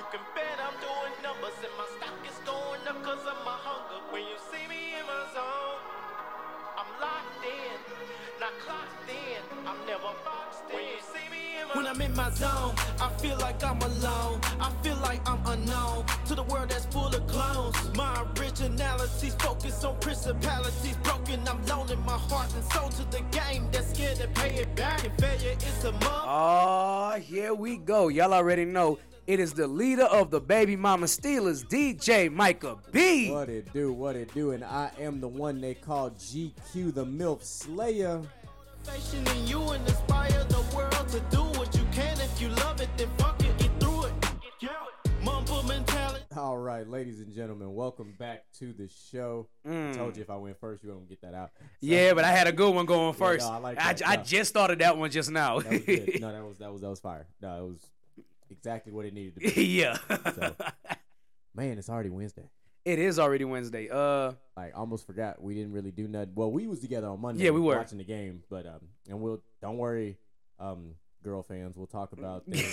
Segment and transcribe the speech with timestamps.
[0.00, 3.52] You can bet I'm doing numbers and my stock is going up cause of my
[3.52, 4.00] hunger.
[4.08, 5.76] When you see me in my zone,
[6.80, 7.76] I'm locked in,
[8.40, 9.44] not clocked in.
[9.68, 10.76] I'm never boxed in.
[10.76, 13.76] When you see me in my When I'm in my zone, I feel like I'm
[13.82, 14.40] alone.
[14.58, 17.76] I feel like I'm unknown to the world that's full of clones.
[17.94, 21.46] My originality's focused on principalities broken.
[21.46, 25.04] I'm loaning my heart and soul to the game that's scared to pay it back.
[25.04, 26.24] And failure is a mother.
[26.24, 28.08] Oh, here we go.
[28.08, 28.98] Y'all already know
[29.30, 33.30] it is the leader of the Baby Mama Steelers, DJ Micah B.
[33.30, 37.06] What it do, what it do, and I am the one they call GQ the
[37.06, 38.22] MILF Slayer.
[39.14, 42.18] in you inspire the world to do what you can.
[42.20, 44.12] If you love it, then fuck it, get through it.
[45.22, 46.24] Mumble mentality.
[46.36, 49.46] All right, ladies and gentlemen, welcome back to the show.
[49.64, 49.94] I mm.
[49.94, 51.50] told you if I went first, you're gonna get that out.
[51.56, 53.46] So- Yeah, but I had a good one going first.
[53.46, 54.08] no, I like I, that.
[54.08, 54.22] I No.
[54.24, 55.60] just started that one just now.
[55.60, 56.10] that was good.
[56.20, 57.28] No, that was that was that was fire.
[57.40, 57.90] No, it was
[58.50, 59.64] exactly what it needed to be.
[59.64, 59.96] yeah.
[60.34, 60.54] So,
[61.54, 62.48] man, it's already Wednesday.
[62.84, 63.88] it is already Wednesday.
[63.90, 66.32] Uh, Like almost forgot we didn't really do nothing.
[66.34, 67.44] Well, we was together on Monday.
[67.44, 67.76] Yeah, we were.
[67.76, 70.18] watching the game, but um, and we'll don't worry,
[70.58, 72.70] um, girl fans, we'll talk about things,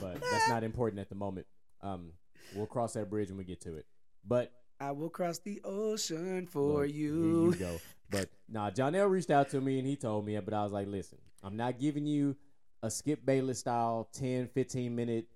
[0.00, 1.46] but that's not important at the moment.
[1.82, 2.12] Um,
[2.54, 3.86] we'll cross that bridge when we get to it.
[4.26, 7.50] But I will cross the ocean for you.
[7.52, 7.80] Here you go.
[8.10, 10.86] But nah, Jonell reached out to me and he told me, but I was like,
[10.86, 12.36] listen, I'm not giving you
[12.82, 15.26] a Skip Bayless style 10, 15 minute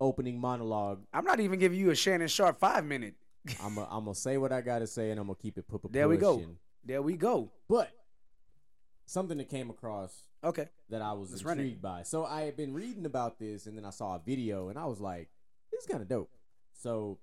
[0.00, 1.02] opening monologue.
[1.12, 3.14] I'm not even giving you a Shannon Sharpe five minute.
[3.62, 6.16] I'm gonna say what I gotta say and I'm gonna keep it pu- There we
[6.16, 6.42] go.
[6.84, 7.50] There we go.
[7.68, 7.90] But
[9.06, 10.68] something that came across Okay.
[10.90, 12.02] that I was Let's intrigued by.
[12.02, 14.86] So I had been reading about this and then I saw a video and I
[14.86, 15.28] was like,
[15.70, 16.30] this is kind of dope.
[16.72, 17.18] So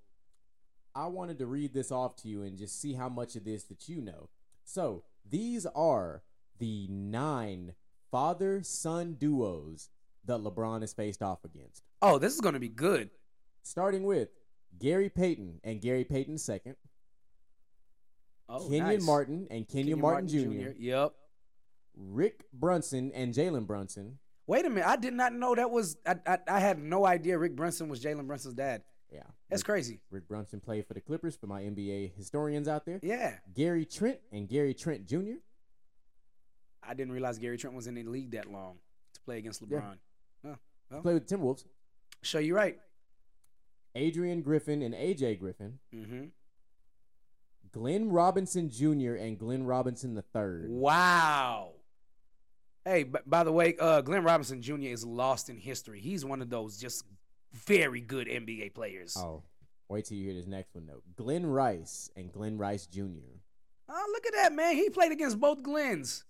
[0.95, 3.63] I wanted to read this off to you and just see how much of this
[3.65, 4.29] that you know.
[4.63, 6.23] So these are
[6.59, 7.73] the nine
[8.11, 9.89] father son duos
[10.25, 11.83] that LeBron has faced off against.
[12.01, 13.09] Oh, this is gonna be good.
[13.63, 14.29] Starting with
[14.79, 16.73] Gary Payton and Gary Payton II,
[18.49, 19.03] Oh, Kenyon nice.
[19.05, 21.13] Martin and Kenyon, Martin, Jr., Yep.
[21.95, 24.17] Rick Brunson and Jalen Brunson.
[24.47, 24.87] Wait a minute.
[24.87, 25.97] I did not know that was.
[26.05, 28.83] I, I, I had no idea Rick Brunson was Jalen Brunson's dad.
[29.11, 29.23] Yeah.
[29.49, 29.99] That's Rick, crazy.
[30.09, 32.99] Rick Brunson played for the Clippers for my NBA historians out there.
[33.03, 33.35] Yeah.
[33.53, 35.39] Gary Trent and Gary Trent Jr.
[36.83, 38.77] I didn't realize Gary Trent was in the league that long
[39.13, 39.77] to play against Yeah.
[39.79, 39.95] LeBron.
[40.45, 40.55] Oh,
[40.89, 41.63] well, played with the Timberwolves.
[42.21, 42.77] show you right.
[43.95, 45.79] Adrian Griffin and AJ Griffin.
[45.93, 46.25] Mm-hmm.
[47.71, 49.13] Glenn Robinson Jr.
[49.15, 50.67] and Glenn Robinson III.
[50.67, 51.71] Wow.
[52.83, 54.73] Hey, b- by the way, uh, Glenn Robinson Jr.
[54.81, 56.01] is lost in history.
[56.01, 57.05] He's one of those just
[57.53, 59.15] very good NBA players.
[59.17, 59.43] Oh,
[59.87, 61.01] wait till you hear this next one though.
[61.15, 63.37] Glenn Rice and Glenn Rice Jr.
[63.87, 64.75] Oh, look at that, man.
[64.75, 66.23] He played against both Glens.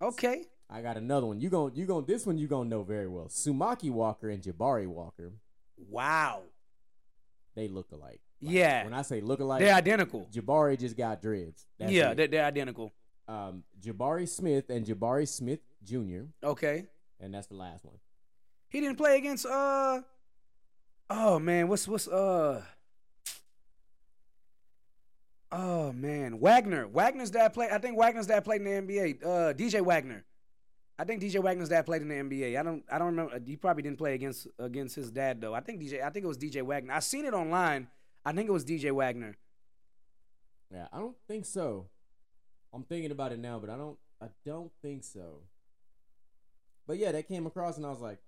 [0.00, 0.44] Okay.
[0.70, 1.40] I got another one.
[1.40, 3.26] You gon' you gon' this one you gonna know very well.
[3.28, 5.32] Samaki Walker and Jabari Walker.
[5.88, 6.42] Wow.
[7.54, 8.20] They look alike.
[8.40, 8.84] Like, Yeah.
[8.84, 10.28] When I say look alike, They're identical.
[10.32, 11.66] Jabari just got dreads.
[11.78, 12.92] That's yeah, they're identical.
[13.26, 16.24] um, Jabari Smith and Jabari Smith Jr.
[16.44, 16.86] Okay.
[17.20, 17.96] And that's the last one.
[18.68, 20.02] He didn't play against uh
[21.10, 22.62] Oh man, what's what's uh
[25.50, 26.86] Oh man, Wagner.
[26.86, 29.24] Wagner's dad played I think Wagner's dad played in the NBA.
[29.24, 30.24] Uh DJ Wagner.
[30.98, 32.58] I think DJ Wagner's dad played in the NBA.
[32.58, 35.54] I don't I don't remember he probably didn't play against against his dad though.
[35.54, 36.92] I think DJ I think it was DJ Wagner.
[36.92, 37.88] I seen it online.
[38.24, 39.36] I think it was DJ Wagner.
[40.70, 41.86] Yeah, I don't think so.
[42.74, 43.96] I'm thinking about it now, but I don't.
[44.20, 45.40] I don't think so.
[46.86, 48.18] But yeah, that came across, and I was like,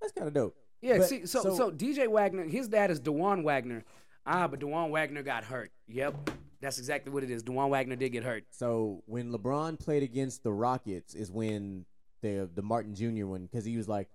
[0.00, 3.00] "That's kind of dope." Yeah, But- see, so, so- so DJ Wagner, his dad is
[3.00, 3.84] Dajuan Wagner.
[4.26, 5.70] Ah, but Dajuan Wagner got hurt.
[5.86, 7.44] Yep, that's exactly what it is.
[7.44, 8.44] Dajuan Wagner did get hurt.
[8.50, 11.84] So when LeBron played against the Rockets, is when
[12.22, 13.26] the the Martin Jr.
[13.26, 14.08] one, because he was like,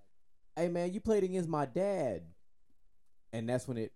[0.55, 2.23] "Hey man, you played against my dad,"
[3.31, 3.93] and that's when it.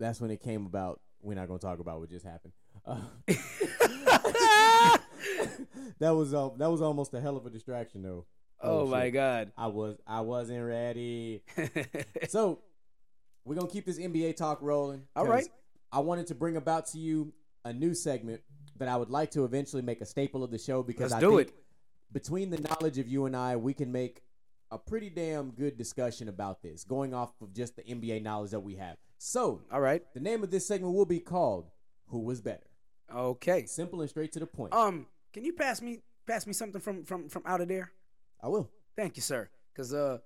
[0.00, 1.00] That's when it came about.
[1.22, 2.52] We're not gonna talk about what just happened.
[2.84, 3.00] Uh,
[5.98, 8.26] that was uh, that was almost a hell of a distraction though.
[8.60, 9.10] Oh, my.
[9.10, 9.52] God.
[9.56, 11.42] I was I wasn't ready.
[12.28, 12.60] so
[13.48, 15.04] we're gonna keep this NBA talk rolling.
[15.16, 15.48] All right.
[15.90, 17.32] I wanted to bring about to you
[17.64, 18.42] a new segment
[18.76, 21.20] that I would like to eventually make a staple of the show because Let's I
[21.20, 21.54] do think it.
[22.12, 24.20] between the knowledge of you and I, we can make
[24.70, 28.60] a pretty damn good discussion about this, going off of just the NBA knowledge that
[28.60, 28.98] we have.
[29.16, 30.02] So, All right.
[30.12, 31.70] the name of this segment will be called
[32.08, 32.68] "Who Was Better."
[33.12, 33.64] Okay.
[33.64, 34.74] Simple and straight to the point.
[34.74, 37.92] Um, can you pass me pass me something from from from out of there?
[38.42, 38.70] I will.
[38.94, 39.48] Thank you, sir.
[39.74, 40.18] Cause uh,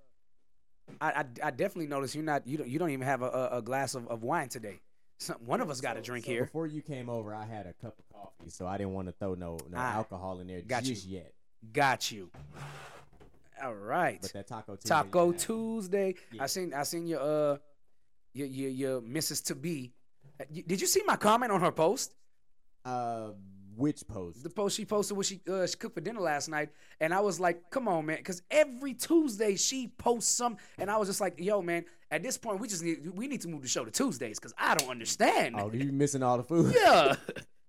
[1.01, 3.57] I I, I definitely noticed you're not you don't you don't even have a, a,
[3.57, 4.79] a glass of, of wine today.
[5.19, 6.43] Some, one of us got a drink So here.
[6.45, 9.13] Before you came over, I had a cup of coffee, so I didn't want to
[9.13, 10.95] throw no no Ah, alcohol in there got you.
[10.95, 11.33] just yet.
[11.71, 12.29] Got you.
[13.63, 14.19] All right.
[14.21, 14.89] But that Taco Tuesday.
[14.89, 15.31] Taco.
[15.31, 16.15] Tuesday.
[16.31, 16.43] Yeah.
[16.43, 17.57] I seen I seen your uh
[18.33, 19.45] your your, your Mrs.
[19.45, 19.93] to be.
[20.41, 22.13] Uh, Did you see my comment on her post?
[22.83, 23.29] Uh,
[23.75, 24.43] which post?
[24.43, 27.19] The post she posted when she uh, she cooked for dinner last night, and I
[27.19, 31.21] was like, "Come on, man!" Because every Tuesday she posts some, and I was just
[31.21, 31.85] like, "Yo, man!
[32.11, 34.53] At this point, we just need we need to move the show to Tuesdays because
[34.57, 36.75] I don't understand." Oh, you missing all the food?
[36.83, 37.15] yeah,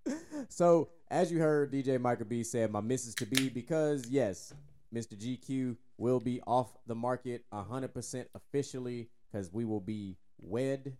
[0.49, 4.53] So, as you heard, DJ Michael B said, "My missus to be," because yes,
[4.95, 5.17] Mr.
[5.17, 10.97] GQ will be off the market hundred percent officially because we will be wed,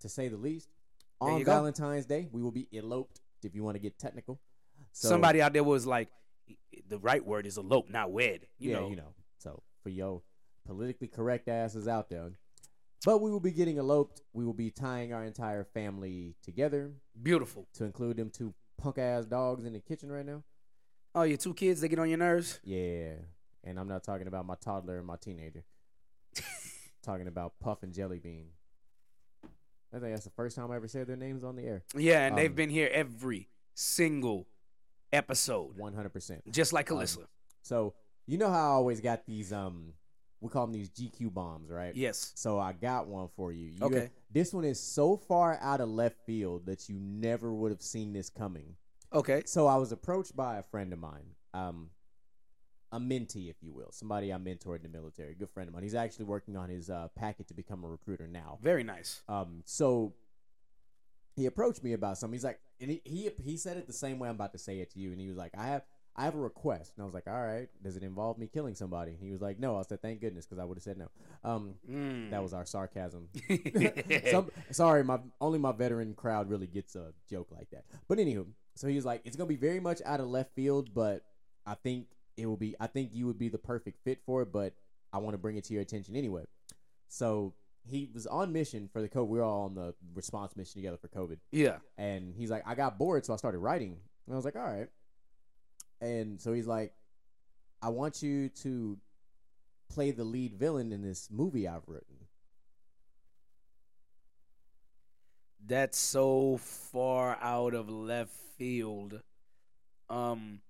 [0.00, 0.68] to say the least.
[1.20, 1.52] There On you go.
[1.52, 4.40] Valentine's Day, we will be eloped, if you want to get technical.
[4.92, 6.08] So, somebody out there was like,
[6.88, 9.14] "The right word is elope, not wed." You yeah, know, you know.
[9.38, 10.22] So for yo
[10.68, 12.30] politically correct asses out there.
[13.04, 14.22] But we will be getting eloped.
[14.32, 17.68] We will be tying our entire family together beautiful.
[17.74, 20.42] to include them two punk ass dogs in the kitchen right now.
[21.14, 22.60] Oh, your two kids they get on your nerves.
[22.64, 23.14] Yeah.
[23.64, 25.64] And I'm not talking about my toddler and my teenager.
[27.02, 28.48] talking about Puff and Jelly Bean.
[29.92, 31.82] I think that's the first time I ever said their names on the air.
[31.94, 34.46] Yeah, and they've Um, been here every single
[35.12, 36.50] episode, 100%.
[36.50, 37.26] just like Um, Alyssa.
[37.62, 37.94] So,
[38.26, 39.94] you know how I always got these, um,
[40.40, 41.94] we call them these GQ bombs, right?
[41.96, 42.32] yes.
[42.36, 43.68] So I got one for you.
[43.70, 44.10] you Okay.
[44.30, 48.12] This one is so far out of left field that you never would have seen
[48.12, 48.76] this coming.
[49.12, 49.42] Okay.
[49.46, 51.90] So I was approached by a friend of mine, um,
[52.92, 55.74] a mentee, if you will, somebody I mentored in the military, a good friend of
[55.74, 55.82] mine.
[55.82, 58.58] He's actually working on his uh, packet to become a recruiter now.
[58.62, 59.22] Very nice.
[59.28, 60.14] Um, so
[61.36, 62.34] he approached me about something.
[62.34, 64.80] He's like, and he, he he said it the same way I'm about to say
[64.80, 65.82] it to you, and he was like, I have.
[66.16, 68.74] I have a request, and I was like, "All right, does it involve me killing
[68.74, 71.06] somebody?" He was like, "No." I said, "Thank goodness," because I would have said no.
[71.44, 72.30] Um, Mm.
[72.32, 73.28] that was our sarcasm.
[74.32, 77.84] Some, sorry, my only my veteran crowd really gets a joke like that.
[78.08, 80.92] But anywho, so he was like, it's gonna be very much out of left field,
[80.92, 81.22] but
[81.64, 82.08] I think
[82.38, 82.74] it will be.
[82.80, 84.74] I think you would be the perfect fit for it, but
[85.12, 86.44] I want to bring it to your attention anyway.
[87.08, 87.54] So
[87.84, 89.28] he was on mission for the COVID.
[89.28, 91.76] We were all on the response mission together for COVID, yeah.
[91.96, 93.96] and he's like, I got bored, so I started writing,
[94.26, 94.88] and I was like, all right.
[96.00, 96.92] And so he's like,
[97.82, 98.98] I want you to
[99.88, 102.16] play the lead villain in this movie I've written.
[105.66, 109.20] That's so far out of left field.
[110.08, 110.60] Um.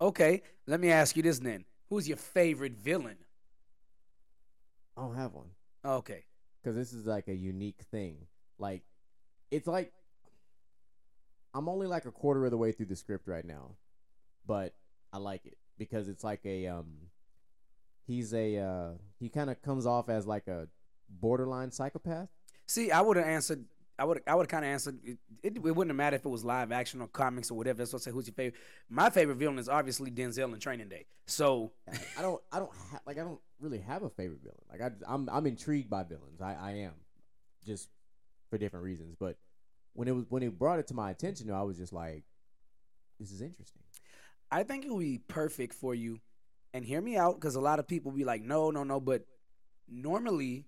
[0.00, 3.18] Okay, let me ask you this then: Who's your favorite villain?
[4.96, 5.50] I don't have one.
[5.84, 6.24] Okay.
[6.62, 8.26] because this is like a unique thing.
[8.58, 8.82] Like,
[9.50, 9.92] it's like
[11.54, 13.72] I'm only like a quarter of the way through the script right now,
[14.46, 14.74] but
[15.12, 16.86] I like it because it's like a um,
[18.06, 20.68] he's a uh, he kind of comes off as like a
[21.08, 22.28] borderline psychopath.
[22.66, 23.64] See, I would have answered.
[24.00, 24.22] I would.
[24.26, 24.94] I would kind of answer.
[25.04, 27.78] It, it, it wouldn't have mattered if it was live action or comics or whatever.
[27.78, 28.10] That's what I say.
[28.10, 28.58] Who's your favorite?
[28.88, 31.04] My favorite villain is obviously Denzel in Training Day.
[31.26, 31.72] So
[32.18, 34.56] I don't I don't ha- like I don't really have a favorite villain.
[34.70, 36.40] Like I I'm I'm intrigued by villains.
[36.40, 36.94] I I am
[37.66, 37.90] just
[38.48, 39.36] for different reasons, but
[39.92, 42.24] when it was when it brought it to my attention, I was just like,
[43.18, 43.82] this is interesting.
[44.50, 46.20] I think it would be perfect for you.
[46.72, 48.98] And hear me out, because a lot of people be like, no, no, no.
[48.98, 49.26] But
[49.88, 50.64] normally,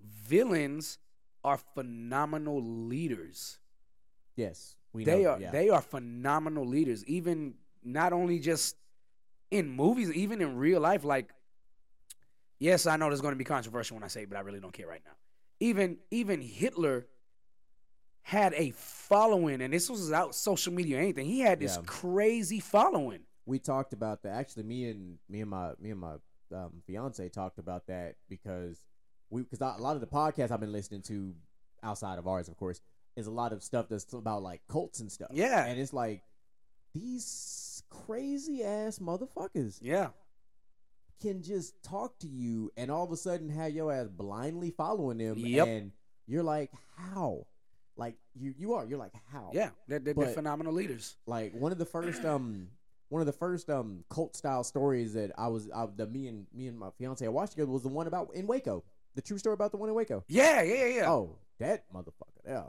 [0.00, 0.98] villains
[1.44, 3.58] are phenomenal leaders.
[4.36, 5.50] Yes, we they know, are yeah.
[5.50, 7.04] they are phenomenal leaders.
[7.06, 8.76] Even not only just
[9.50, 11.04] in movies, even in real life.
[11.04, 11.30] Like,
[12.58, 14.60] yes, I know there's going to be controversial when I say, it, but I really
[14.60, 15.12] don't care right now.
[15.60, 17.06] Even even Hitler
[18.22, 21.26] had a following, and this was without social media or anything.
[21.26, 21.82] He had this Yeah.
[21.86, 23.20] crazy following.
[23.46, 24.32] we talked about that.
[24.32, 26.14] Actually, me and me and my me and my
[26.52, 28.78] um, fiance talked about that because
[29.30, 31.34] we because a lot of the podcasts I've been listening to
[31.82, 32.80] outside of ours, of course,
[33.16, 35.30] is a lot of stuff that's about like cults and stuff.
[35.32, 35.64] Yeah.
[35.66, 36.22] and it's like
[36.92, 40.08] these crazy ass motherfuckers Yeah,
[41.20, 45.18] can just talk to you and all of a sudden have your ass blindly following
[45.18, 45.34] them.
[45.38, 45.66] Yep.
[45.66, 45.92] and
[46.26, 47.46] you're like, how?
[47.96, 48.84] Like you you are.
[48.84, 49.50] You're like how?
[49.52, 51.16] yeah, they're, they're, they're phenomenal leaders.
[51.26, 52.68] like one of the first um
[53.08, 56.46] one of the first um cult style stories that I was uh, that me and
[56.52, 58.82] me and my fiance I watched together was the one about in Waco.
[59.14, 60.24] The true story about the one in Waco.
[60.28, 61.10] Yeah, yeah, yeah.
[61.10, 62.42] Oh, that motherfucker.
[62.46, 62.64] Yeah.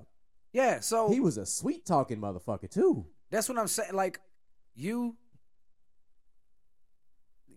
[0.53, 0.79] yeah.
[0.79, 3.05] So He was a sweet talking motherfucker too.
[3.31, 3.93] That's what I'm saying.
[3.93, 4.19] Like
[4.75, 5.15] you,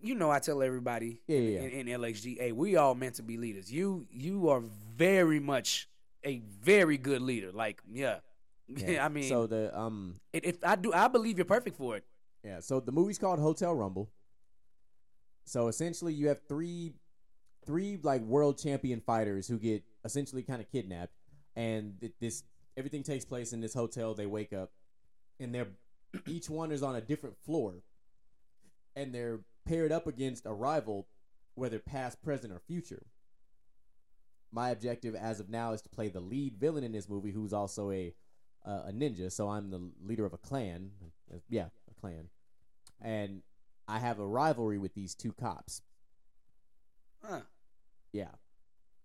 [0.01, 3.23] you know, I tell everybody Yeah, yeah, in, in LXG, hey, we all meant to
[3.23, 3.71] be leaders.
[3.71, 4.61] You, you are
[4.95, 5.87] very much
[6.23, 7.51] a very good leader.
[7.51, 8.19] Like, yeah,
[8.67, 9.05] Yeah.
[9.05, 12.05] I mean, so the um if I do, I believe you're perfect for it.
[12.43, 14.09] yeah, so the movie's called Hotel Rumble.
[15.45, 16.93] So essentially you have three
[17.69, 21.13] three like world champion fighters who get essentially kind of kidnapped
[21.55, 22.43] and th- this
[22.75, 24.71] everything takes place in this hotel they wake up
[25.39, 25.67] and they're
[26.25, 27.83] each one is on a different floor
[28.95, 31.07] and they're paired up against a rival,
[31.53, 33.03] whether past, present, or future.
[34.51, 37.53] My objective as of now is to play the lead villain in this movie, who's
[37.53, 38.15] also a
[38.65, 39.31] uh, a ninja.
[39.31, 40.89] So I'm the leader of a clan.
[41.31, 42.29] Uh, Yeah, a clan,
[42.99, 43.43] and
[43.87, 45.83] I have a rivalry with these two cops.
[47.23, 47.41] Huh.
[48.13, 48.29] Yeah,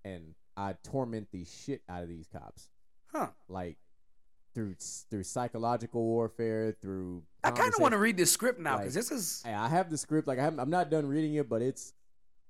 [0.05, 2.69] and I torment the shit out of these cops,
[3.13, 3.29] Huh.
[3.49, 3.77] like
[4.55, 4.75] through
[5.11, 7.23] through psychological warfare, through.
[7.43, 9.43] I kind of want to read this script now because Like- this is.
[9.45, 10.27] I have the script.
[10.29, 11.93] Like I I'm not done reading it, but it's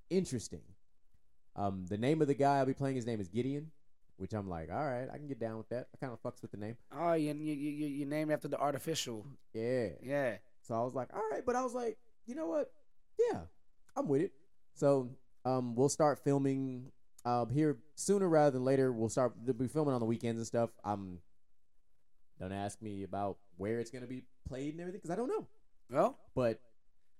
[0.09, 0.61] interesting.
[1.55, 3.71] Um, the name of the guy I'll be playing, his name is Gideon,
[4.17, 5.87] which I'm like, all right, I can get down with that.
[5.93, 6.77] I kind of fucks with the name.
[6.91, 9.25] Oh, you you you you named after the artificial.
[9.53, 9.89] Yeah.
[10.03, 10.37] Yeah.
[10.61, 12.71] So I was like, all right, but I was like, you know what?
[13.31, 13.41] Yeah,
[13.95, 14.33] I'm with it.
[14.73, 15.09] So
[15.45, 16.91] um, we'll start filming
[17.23, 18.91] uh, here sooner rather than later.
[18.91, 20.71] We'll start we'll be filming on the weekends and stuff.
[20.83, 21.19] Um,
[22.39, 25.47] don't ask me about where it's gonna be played and everything because I don't know.
[25.89, 26.59] Well, But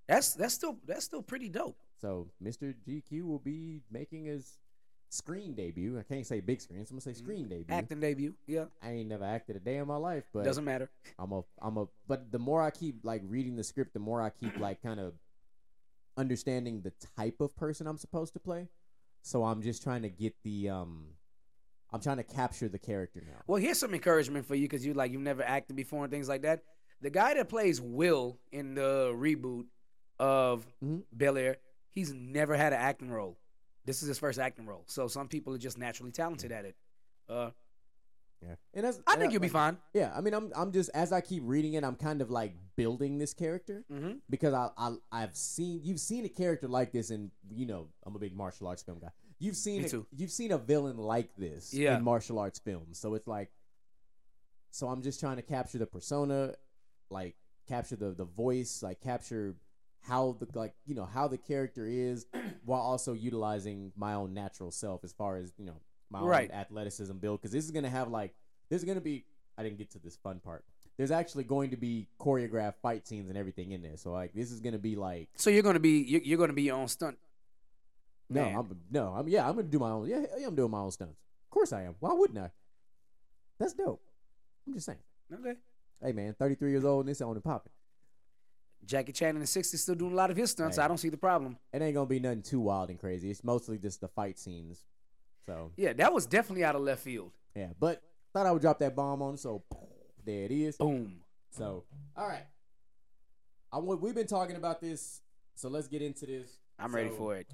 [0.08, 1.78] that's that's still that's still pretty dope.
[2.02, 2.74] So Mr.
[2.88, 4.58] GQ will be making his
[5.10, 5.98] screen debut.
[5.98, 7.76] I can't say big screen, so I'm gonna say screen debut.
[7.76, 8.34] Acting debut.
[8.48, 8.66] Yeah.
[8.84, 10.90] I ain't never acted a day in my life, but Doesn't matter.
[11.18, 14.22] I'm a I'm a but the more I keep like reading the script, the more
[14.22, 15.14] I keep like kind of
[16.18, 18.70] understanding the type of person I'm supposed to play.
[19.22, 21.08] So I'm just trying to get the um
[21.92, 23.42] I'm trying to capture the character now.
[23.48, 26.28] Well, here's some encouragement for you because you like you've never acted before and things
[26.28, 26.62] like that.
[27.02, 29.66] The guy that plays Will in the reboot
[30.20, 31.04] of Mhm.
[31.12, 31.58] Bel Air,
[31.92, 33.38] he's never had an acting role.
[33.86, 34.84] This is his first acting role.
[34.88, 36.76] So some people are just naturally talented at it.
[37.30, 37.52] Uh,
[38.42, 38.56] Yeah.
[38.74, 39.78] And that's I and think you'll be like, fine.
[39.94, 42.54] Yeah, I mean I'm I'm just as I keep reading it, I'm kind of like
[42.76, 43.84] building this character.
[43.92, 44.14] Mm-hmm.
[44.30, 48.16] because I, I I've seen you've seen a character like this and you know I'm
[48.16, 49.10] a big martial arts film guy.
[49.40, 50.06] You've seen Me a, too.
[50.16, 51.98] you've seen a villain like this Yeah.
[51.98, 53.00] in martial arts films.
[53.00, 53.50] So it's like
[54.72, 56.54] so I'm just trying to capture the persona,
[57.10, 57.36] like
[57.68, 59.56] capture the the voice, like capture
[60.02, 62.26] how the like you know how the character is
[62.66, 65.82] while also utilizing my own natural self as far as, you know,
[66.22, 66.52] my Right.
[66.52, 68.34] athleticism build cuz this is going to have like
[68.70, 69.26] there's going to be
[69.58, 70.66] I didn't get to this fun part.
[70.98, 73.98] There's actually going to be choreographed fight scenes and everything in there.
[73.98, 76.54] So like this is going to be like So you're gonna be you're, you're gonna
[76.54, 77.18] be your own stunt.
[78.30, 78.56] no, Man.
[78.56, 80.08] I'm no, I'm yeah, I'm gonna do my own.
[80.08, 81.20] Yeah, yeah, I'm doing my own stunts.
[81.46, 81.96] Of course I am.
[82.00, 82.52] Why wouldn't I?
[83.60, 84.02] That's dope.
[84.68, 85.00] I'm just saying.
[85.34, 85.56] Okay.
[86.02, 87.72] Hey man, 33 years old and this on and popping.
[88.86, 90.78] Jackie Chan in the '60s still doing a lot of his stunts.
[90.78, 90.84] Hey.
[90.84, 91.58] I don't see the problem.
[91.74, 93.30] It ain't gonna be nothing too wild and crazy.
[93.32, 94.84] It's mostly just the fight scenes.
[95.46, 97.32] So Yeah, that was definitely out of left field.
[97.56, 98.02] yeah, but
[98.34, 99.38] thought I would drop that bomb on.
[99.38, 99.64] So
[100.26, 100.78] there it is.
[100.78, 101.22] Boom.
[101.52, 101.84] So
[102.18, 102.46] all right,
[103.72, 105.22] I w- we've been talking about this.
[105.56, 106.50] So let's get into this.
[106.80, 107.48] I'm ready for it.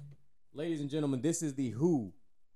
[0.54, 2.12] Ladies and gentlemen, this is the Who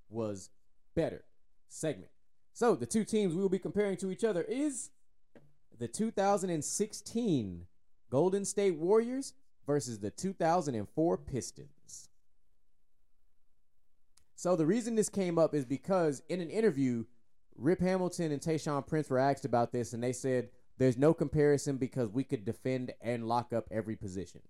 [0.09, 0.51] was
[0.95, 1.25] better
[1.69, 2.11] segment.
[2.53, 4.91] So the two teams we will be comparing to each other is
[5.79, 7.67] the 2016
[8.11, 9.35] Golden State Warriors
[9.67, 11.69] versus the 2004 Pistons.
[14.37, 17.05] So the reason this came up is because in an interview,
[17.57, 21.79] Rip Hamilton and Tayshaun Prince were asked about this, and they said there's no comparison
[21.79, 24.43] because we could defend and lock up every position.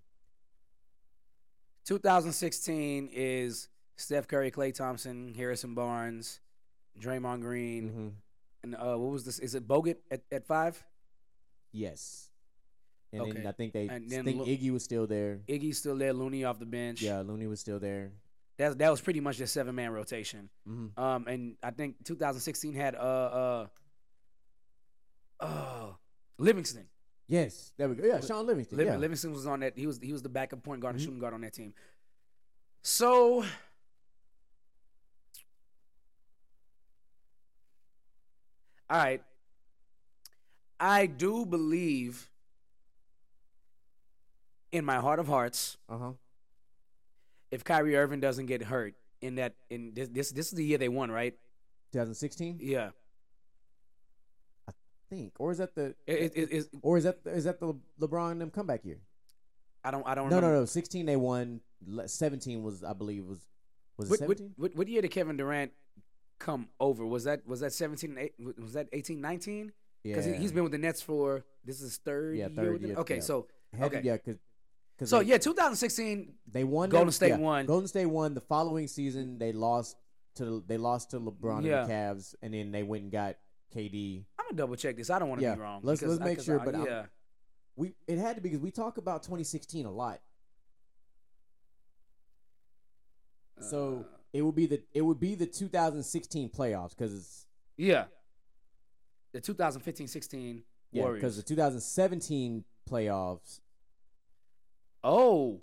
[1.84, 6.40] 2016 is Steph Curry, Klay Thompson, Harrison Barnes,
[7.00, 8.12] Draymond Green, Mhm.
[8.64, 9.38] and uh, what was this?
[9.38, 10.84] Is it Bogut at, at five?
[11.72, 12.30] Yes.
[13.12, 13.46] And then Okay.
[13.48, 15.42] I think they And think Lu- Iggy was still there.
[15.48, 16.12] Iggy's still there.
[16.12, 17.00] Looney off the bench.
[17.02, 18.12] Yeah, Looney was still there.
[18.58, 20.48] That that was pretty much the seven man rotation.
[20.66, 23.66] hmm Um, and I think 2016 had uh uh
[25.40, 25.92] uh
[26.38, 26.86] Livingston.
[27.28, 28.06] Yes, there we go.
[28.06, 28.78] Yeah, Shaun Livingston.
[28.78, 28.96] Liv- yeah.
[28.96, 29.76] Livingston was on that.
[29.76, 31.04] He was he was the backup point guard and Mhm.
[31.04, 31.74] shooting guard on that team.
[32.82, 33.42] So
[38.88, 39.22] all right.
[40.78, 42.30] I do believe
[44.72, 46.12] in my heart of hearts, Uh huh.
[47.56, 50.78] If Kyrie Irving doesn't get hurt in that in this this this is the year
[50.78, 51.34] they won, right?
[51.92, 52.90] 2016, Yeah.
[54.68, 54.72] I
[55.10, 58.38] think, or is that the, It, it, it, or is that is that the LeBron
[58.38, 59.00] them comeback year?
[59.84, 60.54] I don't I don't No, remember.
[60.56, 60.66] no, no.
[60.66, 61.60] 16 they won.
[62.06, 63.40] 17 was, I believe, was
[63.96, 64.54] was it What, what, 17?
[64.56, 65.72] what, what year did Kevin Durant
[66.38, 67.06] come over?
[67.06, 69.72] Was that was that 17 eight, was that 18 19?
[70.02, 72.56] Because Yeah, he, has been with the Nets for this is his third Yeah, year.
[72.56, 73.20] third year, Okay, yeah.
[73.30, 73.46] so
[73.80, 74.00] okay.
[74.04, 74.38] yeah, because
[75.04, 76.34] so yeah, 2016.
[76.50, 76.88] they won.
[76.88, 77.66] Golden State yeah, won.
[77.66, 78.34] Golden State won.
[78.34, 79.96] The following season, they lost
[80.36, 81.82] to they lost to LeBron Yeah.
[81.82, 83.36] and the Cavs, and then they went and got
[83.74, 84.24] KD.
[84.38, 85.10] I'm gonna double check this.
[85.10, 85.80] I don't want to Yeah, be wrong.
[85.82, 87.06] let's- because let's make sure, I- but I'm- yeah,
[87.76, 90.20] We it had to be because we talk about 2016 a lot.
[93.60, 97.46] So Uh, it would be the it would be the 2016 playoffs because it's.
[97.76, 98.06] yeah,
[99.32, 100.62] the 2015-16
[100.92, 103.60] yeah because the 2017 playoffs
[105.08, 105.62] oh,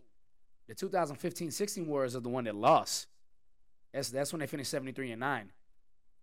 [0.67, 3.07] The 2015-16 Warriors are the one that lost.
[3.93, 5.51] That's that's when they finished 73 and nine.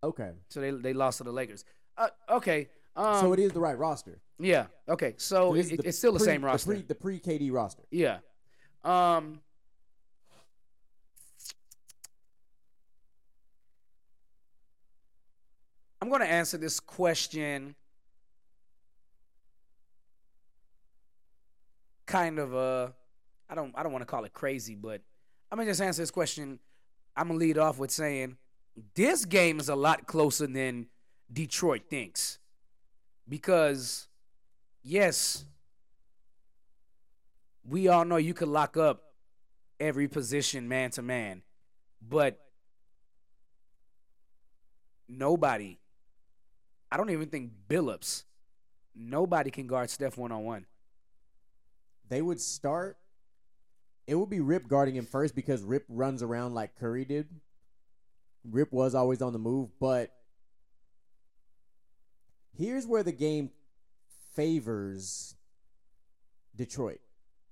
[0.03, 0.31] Okay.
[0.49, 1.65] So they they lost to the Lakers.
[1.97, 2.69] Uh, okay.
[2.97, 4.19] Um, so it is the right roster.
[4.39, 4.67] yeah.
[4.89, 5.15] Okay.
[5.19, 6.75] So is it, it- it's still the same roster.
[6.75, 7.85] The pre, the pre KD roster.
[7.91, 8.19] Yeah.
[8.83, 9.41] Um
[16.01, 17.75] I'm going to answer this question
[22.07, 22.89] kind of uh
[23.51, 25.03] I don't I don't want to call it crazy, but
[25.51, 26.61] I'm to just answer this question.
[27.17, 28.37] I'm to lead off with saying
[28.95, 30.87] this game is a lot closer than
[31.31, 32.39] Detroit thinks.
[33.29, 34.07] Because
[34.83, 35.45] yes,
[37.69, 39.03] we all know you could lock up
[39.81, 41.43] every position man to man,
[42.01, 42.39] but
[45.09, 45.79] nobody,
[46.91, 48.25] I don't even think Billups,
[48.95, 50.67] nobody can guard Steph one on one.
[52.09, 52.97] They would start.
[54.07, 57.29] It would be Rip guarding him first because Rip runs around like Curry did.
[58.45, 60.11] Rip was always on the move, but
[62.57, 63.51] here's where the game
[64.35, 65.35] favors
[66.57, 67.01] Detroit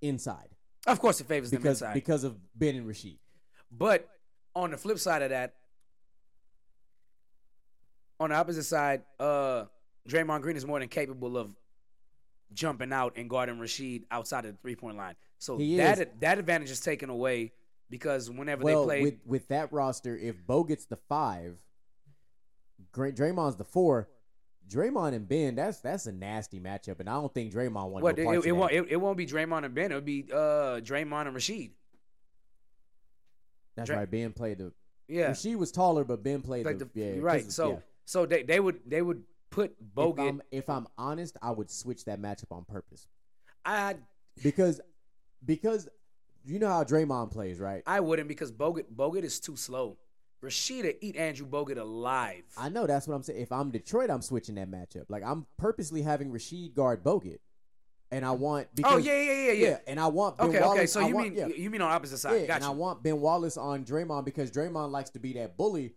[0.01, 0.49] inside
[0.87, 1.95] Of course, it favors them because inside.
[1.95, 3.19] because of Ben and Rasheed.
[3.71, 4.09] But
[4.55, 5.55] on the flip side of that,
[8.19, 9.67] on the opposite side, uh,
[10.09, 11.51] Draymond Green is more than capable of
[12.53, 15.15] jumping out and guarding Rasheed outside of the three point line.
[15.39, 16.07] So He that is.
[16.21, 17.53] that advantage is taken away
[17.91, 21.59] because whenever Well, they play, with with that roster, if Bo gets the five,
[22.93, 24.09] Draymond's the four.
[24.69, 28.03] Draymond and Ben, that's that's a nasty matchup, and I don't think Draymond won.
[28.03, 29.87] no it, parts it, won't it, it won't be Draymond and Ben.
[29.87, 31.71] It'll be uh, Draymond and Rasheed.
[33.77, 34.11] That's Dra- right.
[34.11, 34.73] Ben played the.
[35.07, 36.85] Yeah, She was taller, but Ben played like the.
[36.85, 37.51] the, yeah, right.
[37.51, 37.77] So yeah.
[38.05, 42.05] so they, they would they would put if I'm, if I'm honest, I would switch
[42.05, 43.07] that matchup on purpose
[43.65, 43.97] I
[44.43, 44.83] because
[45.45, 45.89] because
[46.45, 47.83] you know how Draymond plays, right?
[47.87, 49.99] I wouldn't because Bogut Bogut is too slow.
[50.43, 52.45] Rashida eat Andrew Bogut alive.
[52.57, 53.41] I know that's what I'm saying.
[53.41, 55.05] If I'm Detroit, I'm switching that matchup.
[55.09, 57.39] Like I'm purposely having Rasheed guard Bogut,
[58.13, 59.79] and I want oh, because oh yeah, yeah, yeah, yeah.
[59.89, 60.87] and I want Ben Okay, Wallace, okay.
[60.87, 61.47] So I you want- mean yeah.
[61.57, 62.43] you mean on opposite side?
[62.43, 62.57] Yeah, side?
[62.57, 65.95] and I want Ben Wallace on Draymond because Draymond likes to be that bully,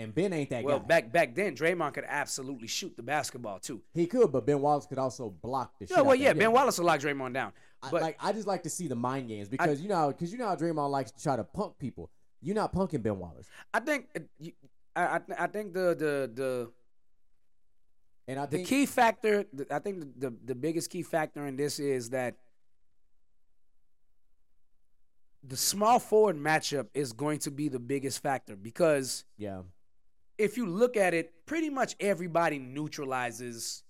[0.00, 0.66] and Ben ain't that good.
[0.66, 0.86] well, guy.
[0.86, 3.82] back back then, Draymond could absolutely shoot the basketball too.
[3.92, 5.86] he could, but Ben Wallace could also block the.
[5.90, 6.32] Yeah, well, yeah.
[6.32, 7.52] Ben Wallace will lock Draymond down.
[7.82, 10.32] I, But like I just like to see the mind games because you know because
[10.32, 12.10] you know how Draymond likes to try to punk people.
[12.42, 14.48] You're not punking Ben Wallace, I think uh,
[14.96, 16.70] I I, I think the the the
[18.26, 19.44] and I the key factor.
[19.52, 22.36] the- I think the, the the biggest key factor in this is that
[25.42, 29.62] the small forward matchup is going to be the biggest factor because yeah,
[30.40, 33.82] if you look at it, pretty much everybody neutralizes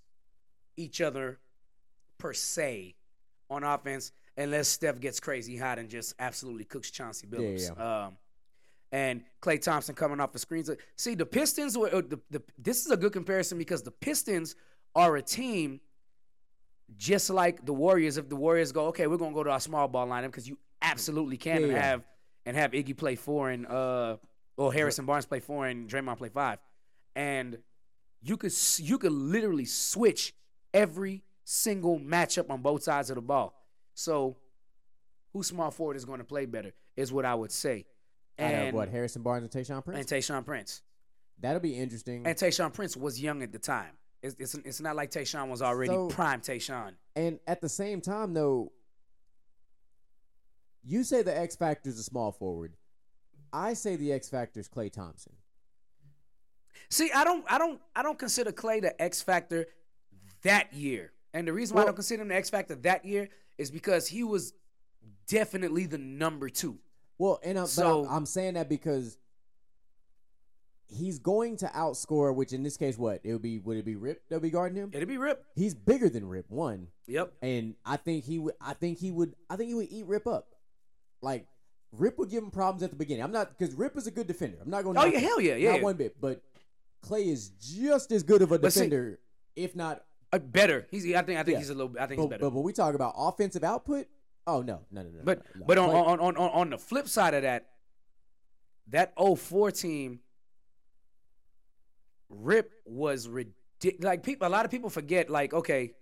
[0.76, 1.38] each other
[2.18, 2.96] per se
[3.48, 7.80] on offense, unless Steph gets crazy hot and just absolutely cooks Chauncey Yeah, Billups.
[7.80, 8.16] Um,
[8.92, 10.68] and Klay Thompson coming off the screens.
[10.96, 14.56] See, the Pistons were uh, the, the this is a good comparison because the Pistons
[14.94, 15.80] are a team
[16.96, 18.16] just like the Warriors.
[18.16, 20.58] If the Warriors go, okay, we're gonna go to our small ball lineup because you
[20.82, 21.82] absolutely can Yeah, and yeah.
[21.82, 22.02] have
[22.46, 24.16] and have Iggy play four and uh
[24.60, 26.58] or Harrison Barnes play four and Draymond play five,
[27.16, 27.56] and
[28.20, 30.34] you could you could literally switch
[30.74, 33.54] every single matchup on both sides of the ball.
[33.94, 34.36] So,
[35.32, 37.86] who small forward is going to play better is what I would say.
[38.36, 39.98] And what Harrison Barnes and Tayshaun Prince?
[40.00, 40.28] and Prince.
[40.28, 40.82] Tayshaun Prince.
[41.40, 42.26] That'll be interesting.
[42.26, 43.92] And Tayshaun Prince was young at the time.
[44.22, 46.92] It's, it's, it's not like Tayshaun was already So- prime Tayshaun.
[47.16, 48.72] And at the same time, though,
[50.82, 52.74] you say the X Factor is a small forward.
[53.52, 55.32] I say the X Factor is Klay Thompson.
[56.88, 59.66] See, I don't, I don't, I don't consider Klay the X factor
[60.42, 61.12] that year.
[61.32, 64.08] And the reason why I don't consider him the X factor that year is because
[64.08, 64.52] he was
[65.28, 66.78] definitely the number two.
[67.18, 69.18] Well, and uh, I'm, So- I'm, I'm saying that because
[70.88, 73.58] he's going to outscore, which in this case, what it would be?
[73.60, 74.90] Would it be Rip that'll be guarding him?
[74.92, 75.44] It'd be Rip.
[75.54, 77.32] He's bigger than Rip, one, Yep.
[77.42, 78.54] and I think he would.
[78.60, 79.34] I think he would.
[79.48, 80.48] I think he would eat Rip up.
[81.22, 81.46] Like
[81.92, 83.24] Rip would give him problems at the beginning.
[83.24, 84.58] I'm not because Rip is a good defender.
[84.62, 84.94] I'm not going.
[84.94, 85.72] to Oh, yeah, hell yeah, yeah.
[85.72, 86.20] not one bit.
[86.20, 86.42] But
[87.04, 89.18] Klay is just as good of a But see- defender,
[89.56, 90.04] if not.
[90.32, 90.86] Uh, better.
[90.90, 91.04] He's.
[91.06, 91.38] I think.
[91.40, 91.58] I think Yeah.
[91.58, 91.92] he's a little.
[91.98, 92.40] I think But, he's better.
[92.42, 94.06] but when we talk about offensive output,
[94.46, 95.20] oh no, no, no, no.
[95.24, 95.66] But no, no.
[95.66, 97.66] but on, Klay- on on on on the flip side of that,
[98.90, 100.20] that 04 team,
[102.28, 104.04] Rip was ridiculous.
[104.04, 105.28] Like people, a lot of people forget.
[105.28, 105.94] Like okay,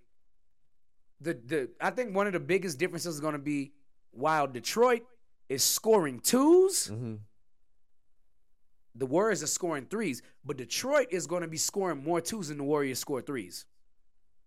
[1.19, 3.73] the the I think one of the biggest differences is going to be
[4.11, 5.01] while Detroit
[5.49, 7.19] is scoring 2s Mhm.
[8.95, 12.57] the Warriors are scoring threes, but Detroit is going to be scoring more twos than
[12.57, 13.65] the Warriors score threes.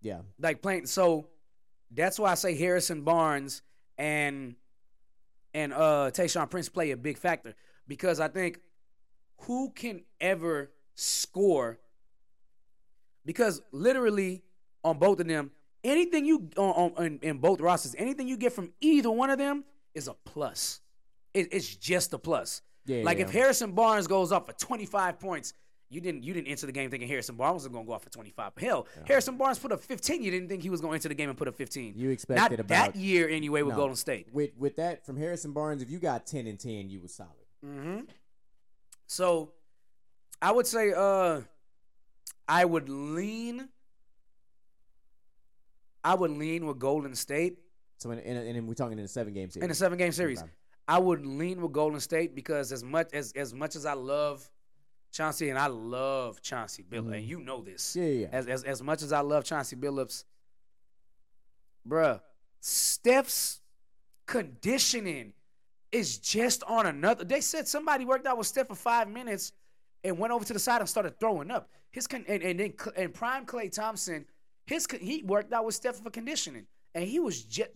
[0.00, 0.86] yeah, like playing.
[0.86, 1.28] So
[1.90, 3.62] that's why I say Harrison Barnes
[3.98, 4.56] and
[5.54, 7.54] and uh Tayshaun Prince play a big factor
[7.86, 8.60] because I think
[9.42, 11.78] who can ever score
[13.24, 14.42] because literally
[14.84, 15.52] on both of them,
[15.84, 19.38] anything you on, on in, in both rosters, anything you get from either one of
[19.38, 20.80] them is a plus.
[21.34, 22.62] It, it's just a plus.
[22.86, 23.24] Yeah, like yeah.
[23.24, 25.54] if Harrison Barnes goes off for 25 points,
[25.88, 28.02] you didn't you didn't enter the game thinking Harrison Barnes was going to go off
[28.02, 28.52] for 25.
[28.58, 30.22] Hell, Harrison Barnes put up 15.
[30.22, 31.94] You didn't think he was going to enter the game and put up 15.
[31.96, 33.80] You Not expected that year anyway with No.
[33.80, 34.28] Golden State.
[34.32, 35.82] with with that from Harrison Barnes.
[35.82, 37.30] If you got ten and ten, you was solid.
[37.64, 38.00] Mm-hmm.
[39.06, 39.52] So
[40.40, 41.42] I would say uh
[42.48, 43.68] I would lean
[46.04, 47.58] I would lean with Golden State
[47.98, 49.64] So in, in, in, we're talking in a seven game series.
[49.64, 50.40] in a seven game series.
[50.42, 50.50] Okay.
[50.88, 54.50] I would lean with Golden State because as much as as much as I love
[55.12, 57.28] Chauncey and I love Chauncey Billups, and mm-hmm.
[57.28, 57.94] you know this.
[57.94, 58.28] Yeah, yeah, yeah.
[58.32, 60.24] As, as as much as I love Chauncey Billups,
[61.86, 62.20] bruh,
[62.60, 63.60] Steph's
[64.26, 65.32] conditioning
[65.92, 67.24] is just on another.
[67.24, 69.52] They said somebody worked out with Steph for five minutes
[70.02, 71.70] and went over to the side and started throwing up.
[71.90, 74.24] His con- and, and then and prime Klay Thompson,
[74.66, 77.70] his con- he worked out with Steph for conditioning, and he was just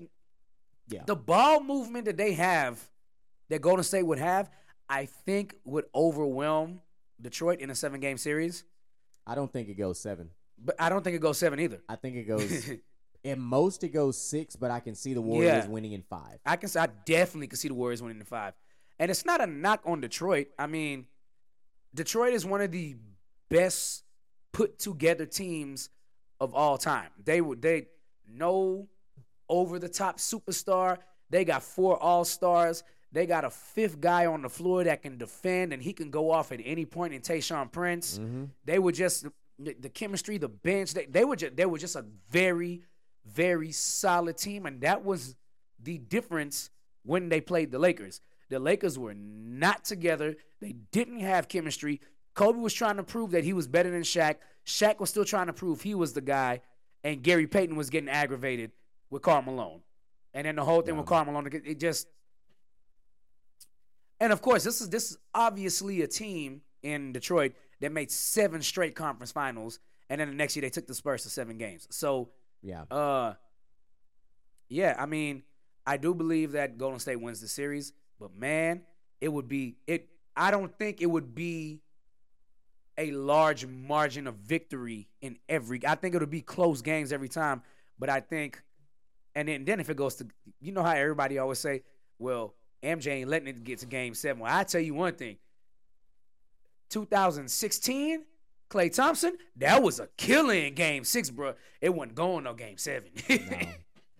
[0.88, 1.02] Yeah.
[1.06, 2.80] the ball movement that they have,
[3.48, 4.50] that Golden State would have,
[4.88, 6.80] I think would overwhelm
[7.20, 8.64] Detroit in a seven game series.
[9.26, 10.30] I don't think it goes seven.
[10.58, 11.80] But I don't think it goes seven either.
[11.88, 12.70] I think it goes
[13.24, 15.70] at most it goes six, but I can see the Warriors Yeah.
[15.70, 16.38] winning in five.
[16.46, 16.70] I can.
[16.78, 18.54] I definitely can see the Warriors winning in five,
[18.98, 20.48] and it's not a knock on Detroit.
[20.58, 21.06] I mean,
[21.94, 22.96] Detroit is one of the
[23.50, 24.04] best
[24.52, 25.90] put together teams
[26.40, 27.10] of all time.
[27.22, 27.88] They would they
[28.28, 28.88] no
[29.48, 30.98] over the top superstar.
[31.30, 32.82] They got four all stars.
[33.16, 36.30] They got a fifth guy on the floor that can defend and he can go
[36.30, 38.18] off at any point in Tayshaun Prince.
[38.18, 38.44] Mm-hmm.
[38.66, 39.26] They were just
[39.58, 40.92] the, chemistry, the bench.
[40.92, 42.82] They, they were just they were just a very
[43.24, 45.34] very solid team, and that was
[45.82, 46.68] the difference
[47.04, 48.20] when they played the Lakers.
[48.50, 50.36] The Lakers were not together.
[50.60, 52.02] They didn't have chemistry.
[52.34, 54.36] Kobe was trying to prove that he was better than Shaq.
[54.66, 56.60] Shaq was still trying to prove he was the guy,
[57.02, 58.72] and Gary Payton was getting aggravated
[59.08, 59.80] with Karl Malone.
[60.34, 62.08] And then the whole thing with Karl Malone, it just.
[64.20, 68.62] And of course, this is this is obviously a team in Detroit that made seven
[68.62, 71.86] straight conference finals, and then the next year they took the Spurs to seven games.
[71.90, 72.30] So
[72.62, 72.82] Yeah.
[72.90, 73.34] uh,
[74.68, 75.42] yeah, I mean,
[75.86, 78.82] I do believe that Golden State wins the series, but man,
[79.20, 80.08] it would be it.
[80.36, 81.80] I don't think it would be
[82.98, 85.80] a large margin of victory in every.
[85.86, 87.62] I think it'll be close games every time,
[87.98, 88.62] but I think,
[89.34, 90.26] and then then if it goes to,
[90.60, 91.82] you know how everybody always say,
[92.18, 94.40] well, MJ ain't letting it get to Game Seven.
[94.42, 95.36] Well, I tell you one thing.
[96.90, 98.24] 2016,
[98.70, 101.54] Klay Thompson, that was a killing Game Six, bro.
[101.80, 103.10] It wasn't going no Game Seven.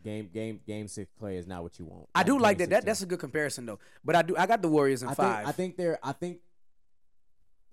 [0.07, 0.13] No.
[0.13, 2.07] game game game six Klay is not what you want.
[2.15, 2.71] I do like that.
[2.71, 3.81] That is- a good comparison though.
[4.05, 5.37] But I do I got the Warriors in I five.
[5.39, 6.39] think I think they're I think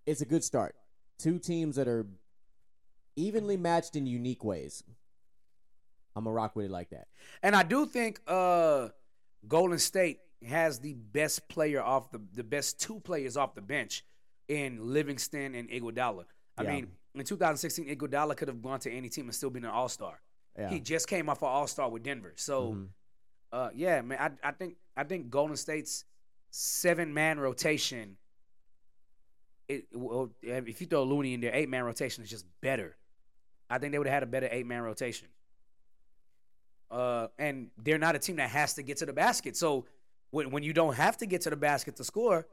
[0.07, 0.73] it's a good start.
[1.19, 2.07] Two teams that are
[3.15, 4.83] evenly matched in unique ways.
[6.15, 7.05] I'm gonna rock with it like that.
[7.43, 8.87] and I do think uh
[9.47, 14.03] Golden State has the best player off the the best two players off the bench
[14.47, 16.25] in Livingston and Iguodala.
[16.57, 16.71] I Yeah.
[16.75, 19.89] mean, in 2016, Iguodala could have gone to any team and still been an All
[19.89, 20.19] Star.
[20.57, 20.69] Yeah.
[20.69, 22.33] He just came off an All Star with Denver.
[22.35, 22.89] So, Mhm.
[23.51, 26.05] uh, yeah, man, I, I think I think Golden State's
[26.51, 28.17] seven man rotation.
[29.67, 32.97] It, well, if you throw Looney in there, eight man rotation is just better.
[33.69, 35.29] I think they would have had a better eight man rotation.
[36.91, 39.55] Uh, and they're not a team that has to get to the basket.
[39.57, 39.85] So
[40.33, 42.47] when when you don't have to get to the basket to score,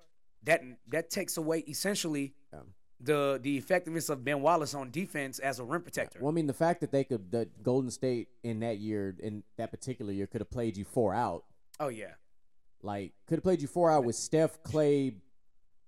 [0.45, 2.61] that that takes away essentially Yeah.
[3.01, 6.19] the the effectiveness of Ben Wallace on defense as a rim protector.
[6.21, 9.43] Well, I mean, the fact that they could, that Golden State in that year, in
[9.57, 11.45] that particular year, could have played you four out.
[11.81, 12.13] Oh yeah,
[12.83, 15.15] Like, could have played you four out with Steph, Klay.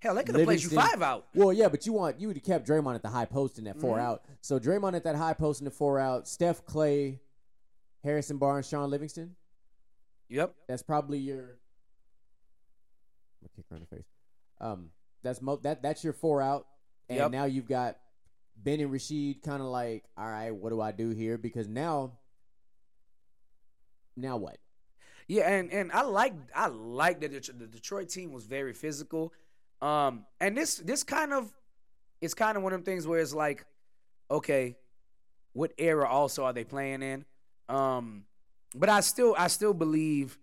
[0.00, 1.26] hell, they could have played you five out.
[1.34, 3.64] Well, yeah, but you want you would have kept Draymond at the high post in
[3.64, 4.00] that 4 Mhm.
[4.00, 4.24] out.
[4.40, 6.26] So Draymond at that high post in the four out.
[6.26, 7.18] Steph, Klay,
[8.02, 9.36] Harrison Barnes, Shaun Livingston.
[10.30, 10.54] Yep.
[10.66, 11.58] That's probably your.
[13.42, 14.06] I'm gonna kick her in the face.
[14.60, 14.90] Um,
[15.22, 16.66] that's mo- that that's your four out,
[17.08, 17.30] and Yep.
[17.32, 17.96] now you've got
[18.56, 21.38] Ben and Rasheed kind of like, all right, what do I do here?
[21.38, 22.12] Because now,
[24.16, 24.58] now what?
[25.28, 29.32] Yeah, and and I like I like that the, the Detroit team was very physical.
[29.80, 31.52] Um, and this this kind of
[32.20, 33.64] it's kind of one of them things where it's like,
[34.30, 34.76] okay,
[35.54, 37.24] what era also are they playing in?
[37.68, 38.24] Um,
[38.74, 40.38] but I still I still believe,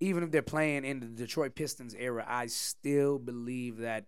[0.00, 4.06] even if they're playing in the Detroit Pistons era, I still believe that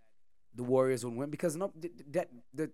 [0.55, 1.72] the Warriors would win because no
[2.11, 2.70] that the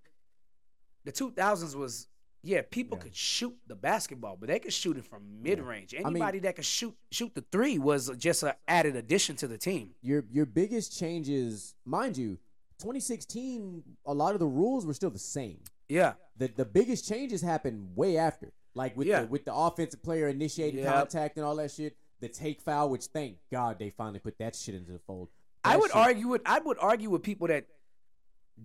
[1.04, 2.08] the two thousands was
[2.42, 3.02] Yeah, people Yeah.
[3.04, 5.92] could shoot the basketball, but they could shoot it from mid range.
[5.94, 9.58] mean- Anybody that could shoot shoot the three was just an added addition to the
[9.58, 9.94] team.
[10.00, 12.38] Your your biggest changes, mind you,
[12.78, 15.60] 2016, a lot of the rules were still the same.
[15.88, 18.52] Yeah, The the biggest changes happened way after.
[18.74, 19.22] Like with Yeah.
[19.22, 20.94] the with the offensive player initiating Yep.
[20.94, 21.96] contact and all that shit.
[22.20, 25.28] The take foul, which thank God they finally put that shit into the fold.
[25.64, 27.66] I would shit- argue with I would argue with people that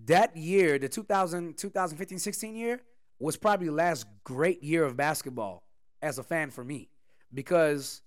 [0.06, 2.80] that year, the 2000 2015 16 year
[3.18, 5.62] was probably the last great year of basketball
[6.00, 6.88] as a fan for me
[7.32, 8.00] because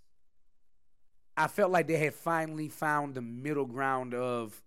[1.37, 4.59] I felt like they had finally found the middle ground of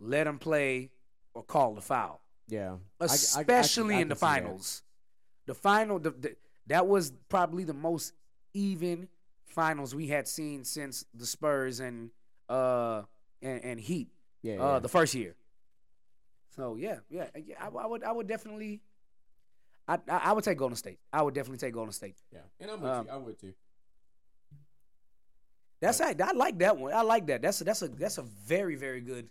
[0.00, 0.90] let them play
[1.34, 2.20] or call the foul.
[2.48, 2.76] Yeah.
[3.00, 4.18] I- I- I especially I in the that.
[4.20, 4.82] finals.
[5.46, 8.12] The final, the, the, that was probably the most
[8.54, 9.08] even
[9.48, 12.10] finals we had seen since the Spurs and
[12.48, 13.02] uh
[13.42, 14.08] and, and Heat
[14.42, 14.54] Yeah.
[14.54, 14.78] uh yeah.
[14.80, 15.34] the first year.
[16.56, 17.54] So yeah, yeah, yeah.
[17.60, 18.80] I, I would, I would definitely,
[19.86, 20.98] I, I, I would take Golden State.
[21.12, 22.16] I would definitely take Golden State.
[22.32, 22.40] yeah.
[22.60, 23.12] And I'm with um, you.
[23.12, 23.52] I would too.
[25.80, 26.92] That's I, I like that one.
[26.92, 27.42] I like that.
[27.42, 29.28] That's a, that's a that's a very very good,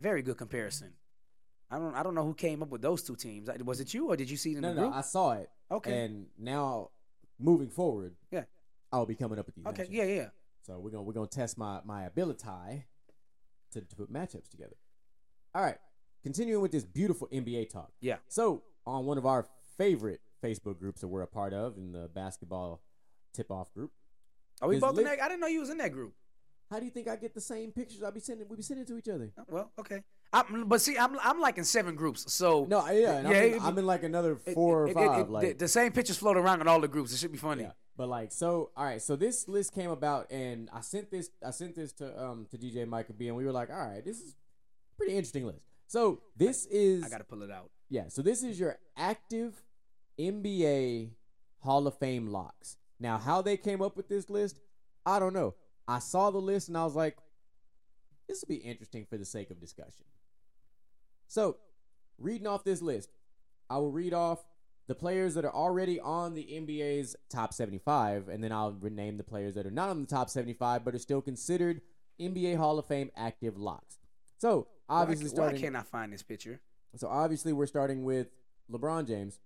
[0.00, 0.92] very good comparison.
[1.70, 3.48] I don't I don't know who came up with those two teams.
[3.64, 4.94] Was it you or did you see it in No, the no, group?
[4.96, 5.48] I saw it.
[5.70, 6.04] okay.
[6.04, 6.90] And now
[7.38, 8.44] moving forward, Yeah.
[8.92, 9.66] I'll be coming up with these.
[9.66, 9.84] Okay.
[9.84, 9.88] matchups.
[9.90, 10.04] Yeah.
[10.04, 10.28] Yeah.
[10.66, 12.44] So we're gonna we're gonna test my my ability
[13.72, 14.76] to, to put matchups together.
[15.54, 15.78] All right,
[16.22, 17.90] continuing with this beautiful NBA talk.
[18.00, 18.16] Yeah.
[18.28, 19.46] So on one of our
[19.78, 22.82] favorite Facebook groups that we're a part of in the basketball
[23.32, 23.90] tip off group,
[24.60, 25.20] Are we Is both in that?
[25.20, 26.14] I didn't know you was in that group.
[26.70, 28.48] how do you think I get the same pictures I'll be sending?
[28.48, 29.32] We be sending to each other.
[29.38, 30.02] Oh, Well, okay.
[30.32, 33.44] I, but see, I'm I'm like in seven groups, so No, yeah, and Yeah, I'm,
[33.44, 35.20] in, it- I'm in like another four it- or five.
[35.26, 37.12] it- like the, the same pictures float around in all the groups.
[37.12, 37.62] It should be funny.
[37.64, 37.72] Yeah.
[37.96, 41.50] But like so all right, so this list came about and I sent this I
[41.50, 44.20] sent this to um to DJ Michael B and we were like, all right, this
[44.20, 44.30] is
[44.94, 45.60] a pretty interesting list.
[45.88, 47.70] So this is I gotta pull it out.
[47.88, 49.60] yeah, so this is your active
[50.18, 51.10] NBA
[51.58, 52.76] Hall of Fame locks.
[53.00, 54.60] Now how they came up with this list,
[55.04, 55.54] I don't know.
[55.88, 57.16] I saw the list and I was like,
[58.28, 60.04] this will be interesting for the sake of discussion.
[61.30, 61.58] So,
[62.18, 63.08] reading off this list,
[63.68, 64.44] I will read off
[64.88, 69.22] the players that are already on the NBA's top 75, and then I'll rename the
[69.22, 71.82] players that are not on the top 75 but are still considered
[72.20, 73.98] NBA Hall of Fame active locks.
[74.38, 75.56] So, obviously, why, starting.
[75.56, 76.60] why can't I find this picture?
[76.96, 78.28] So obviously we're starting with
[78.70, 79.38] LeBron James.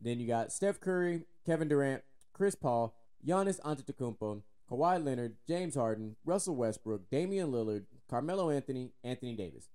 [0.00, 2.96] Then you got Steph Curry, Kevin Durant, Chris Paul,
[3.26, 9.68] Giannis Antetokounmpo, Kawhi Leonard, James Harden, Russell Westbrook, Damian Lillard, Carmelo Anthony, Anthony Davis.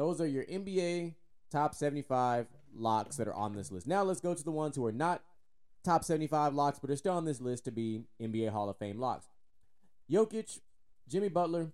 [0.00, 1.12] Those are your NBA
[1.50, 3.86] top 75 locks that are on this list.
[3.86, 5.22] Now let's go to the ones who are not
[5.84, 8.98] top 75 locks but are still on this list to be NBA Hall of Fame
[8.98, 9.26] locks.
[10.10, 10.60] Jokic,
[11.06, 11.72] Jimmy Butler,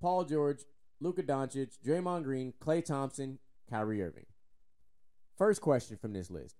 [0.00, 0.60] Paul George,
[1.00, 4.24] Luka Doncic, Draymond Green, Klay Thompson, Kyrie Irving.
[5.36, 6.56] First question from this list.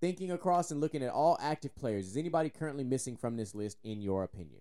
[0.00, 3.78] Thinking across and looking at all active players, is anybody currently missing from this list
[3.82, 4.60] in your opinion?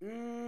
[0.00, 0.43] Mm.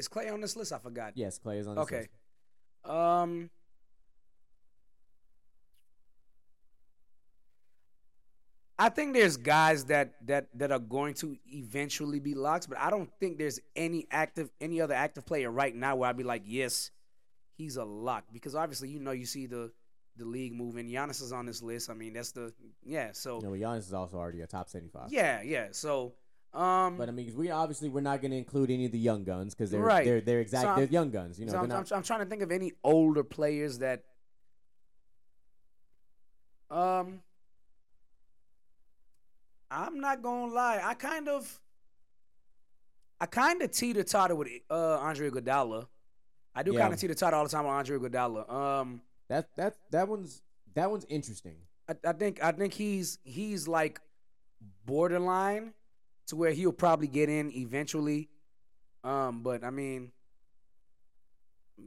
[0.00, 0.72] Is Klay on this list?
[0.72, 1.12] I forgot.
[1.14, 1.96] Yes, Klay is on this Okay.
[1.98, 2.90] list.
[2.96, 3.50] Um.
[8.78, 12.88] I think there's guys that that that are going to eventually be locks, but I
[12.88, 16.42] don't think there's any active any other active player right now where I'd be like,
[16.46, 16.90] yes,
[17.58, 19.70] he's a lock because obviously you know you see the
[20.16, 20.88] the league moving.
[20.88, 21.90] Giannis is on this list.
[21.90, 23.10] I mean that's the yeah.
[23.12, 25.12] So You know, Giannis is also already a top 75.
[25.12, 25.68] yeah, yeah.
[25.72, 26.14] So
[26.52, 29.22] um, But I mean, we obviously we're not going to include any of the young
[29.24, 30.04] guns because they're Right.
[30.04, 31.38] they're they're exact So they're young guns.
[31.38, 31.92] You know, so I'm, not.
[31.92, 34.04] I'm, I'm trying to think of any older players that.
[36.70, 37.20] Um,
[39.70, 40.80] I'm not gonna lie.
[40.82, 41.60] I kind of,
[43.20, 45.86] I kind of teeter totter with uh Andre Iguodala.
[46.54, 46.80] I do Yeah.
[46.80, 48.50] kind of teeter totter all the time with Andre Iguodala.
[48.52, 50.42] Um, that that that one's
[50.74, 51.56] that one's interesting.
[51.88, 54.00] I, I think I think he's he's like
[54.84, 55.72] borderline
[56.30, 58.28] to where he'll probably get in eventually.
[59.04, 60.12] Um, but I mean,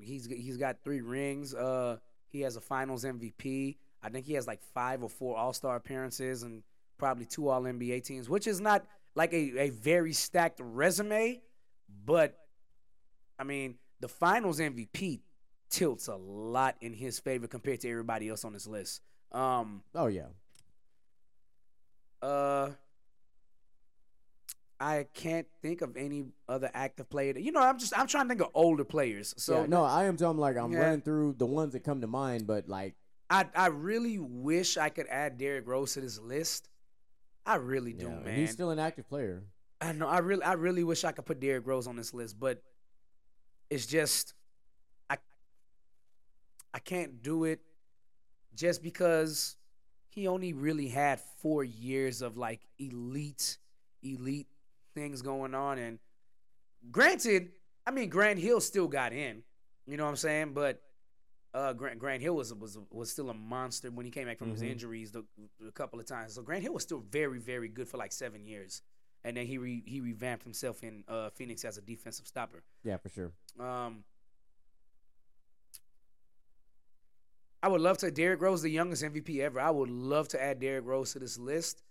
[0.02, 1.54] he's he's got three rings.
[1.54, 1.98] Uh,
[2.30, 3.78] he has a Finals MVP.
[4.02, 6.64] I think he has like five or four All Star appearances and
[6.98, 11.42] probably two All NBA teams, which is not like a, a very stacked resume.
[12.06, 12.38] But
[13.40, 15.22] I mean, the Finals MVP
[15.70, 19.02] tilts a lot in his favor compared to everybody else on this list.
[19.32, 20.28] Um, Oh yeah,
[22.22, 22.70] uh,
[24.84, 27.32] I can't think of any other active player.
[27.32, 29.34] That, you know, I'm just I'm trying to think of older players.
[29.38, 29.66] So yeah.
[29.68, 30.80] No, I am talking like I'm Yeah.
[30.80, 32.96] running through the ones that come to mind, but like
[33.30, 36.68] I I really wish I could add Derrick Rose to this list.
[37.46, 38.36] I really do, yeah, man.
[38.38, 39.44] he's still an active player.
[39.80, 40.08] I know.
[40.08, 42.62] I really, I really wish I could put Derrick Rose on this list, but
[43.70, 44.34] it's just,
[45.10, 45.18] I,
[46.74, 47.60] I can't do it,
[48.56, 49.58] just because
[50.08, 53.58] he only really had four years of like elite,
[54.02, 54.48] elite
[54.94, 56.00] things going on, and
[56.92, 57.52] granted,
[57.86, 59.44] I mean Grant Hill still got in,
[59.88, 60.82] you know what I'm saying, but.
[61.56, 64.50] Uh, Grant, Grant Hill was was was still a monster when he came back from
[64.50, 64.72] his Mhm.
[64.72, 65.24] injuries the,
[65.68, 66.34] a couple of times.
[66.34, 68.82] So Grant Hill was still very very good for like seven years
[69.24, 72.64] and then he re, he revamped himself in uh, Phoenix as a defensive stopper.
[72.84, 73.32] Yeah, for sure.
[73.60, 74.04] Um,
[77.62, 78.10] I would love to.
[78.12, 79.60] Derrick Rose, the youngest MVP ever.
[79.60, 81.82] I would love to add Derrick Rose to this list.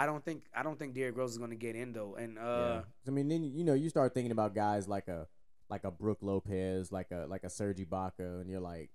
[0.00, 2.14] I don't think I don't think Derrick Rose is going to get in though.
[2.14, 2.42] And yeah.
[2.42, 5.26] uh, 'Cause, I mean, then you know you start thinking about guys like a
[5.68, 8.90] like a Brook Lopez, like a like a Serge Ibaka, and you're like,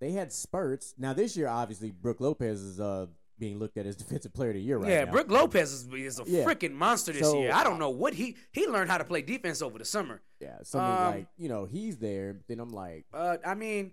[0.00, 0.94] they had spurts.
[0.98, 3.06] Now this year, obviously, Brook Lopez is uh
[3.38, 5.10] being looked at as defensive player of the year right yeah, now.
[5.12, 6.44] Brook Lopez is, is a Yeah.
[6.44, 7.52] freaking monster this So, year.
[7.52, 10.20] I don't know what he he learned how to play defense over the summer.
[10.40, 12.40] Yeah, so Um, like you know he's there.
[12.48, 13.92] Then I'm like, Uh, I mean,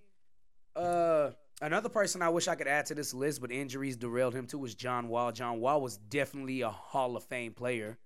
[0.75, 4.47] uh, another person I wish I could add to this list, but injuries derailed him
[4.47, 5.31] too, was John Wall.
[5.31, 7.97] John Wall was definitely a Hall of Fame player.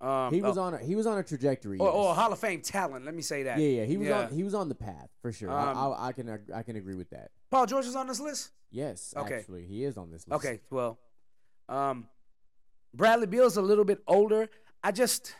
[0.00, 1.78] Um, he was uh, on a, he was on a trajectory.
[1.78, 2.14] or, or a.
[2.14, 3.04] Hall of Fame talent.
[3.06, 3.58] Let me say that.
[3.58, 4.18] yeah, yeah, he was Yeah.
[4.24, 5.50] on he was on the path for sure.
[5.50, 7.30] Um, I, I, I can I can agree with that.
[7.50, 8.50] Paul George is on this list.
[8.70, 9.36] Yes, Okay.
[9.36, 10.44] actually, he is on this list.
[10.44, 10.98] Okay, well,
[11.68, 12.08] um,
[12.92, 14.50] Bradley Beal's a little bit older.
[14.82, 15.34] I just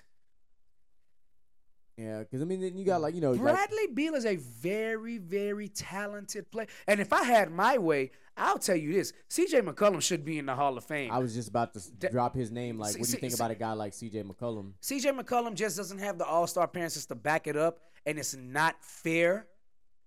[1.96, 4.36] yeah, because I mean, then you got like you know, like, Bradley Beal is a
[4.36, 6.66] very, very talented player.
[6.86, 9.62] And if I had my way, I'll tell you this: C.J.
[9.62, 11.10] McCollum should be in the Hall of Fame.
[11.10, 12.78] I was just about to drop his name.
[12.78, 14.24] Like, See- what do you think see- about a guy like C.J.
[14.24, 14.72] McCollum?
[14.82, 18.36] CJ McCollum just doesn't have the All Star appearances to back it up, and it's
[18.36, 19.46] not fair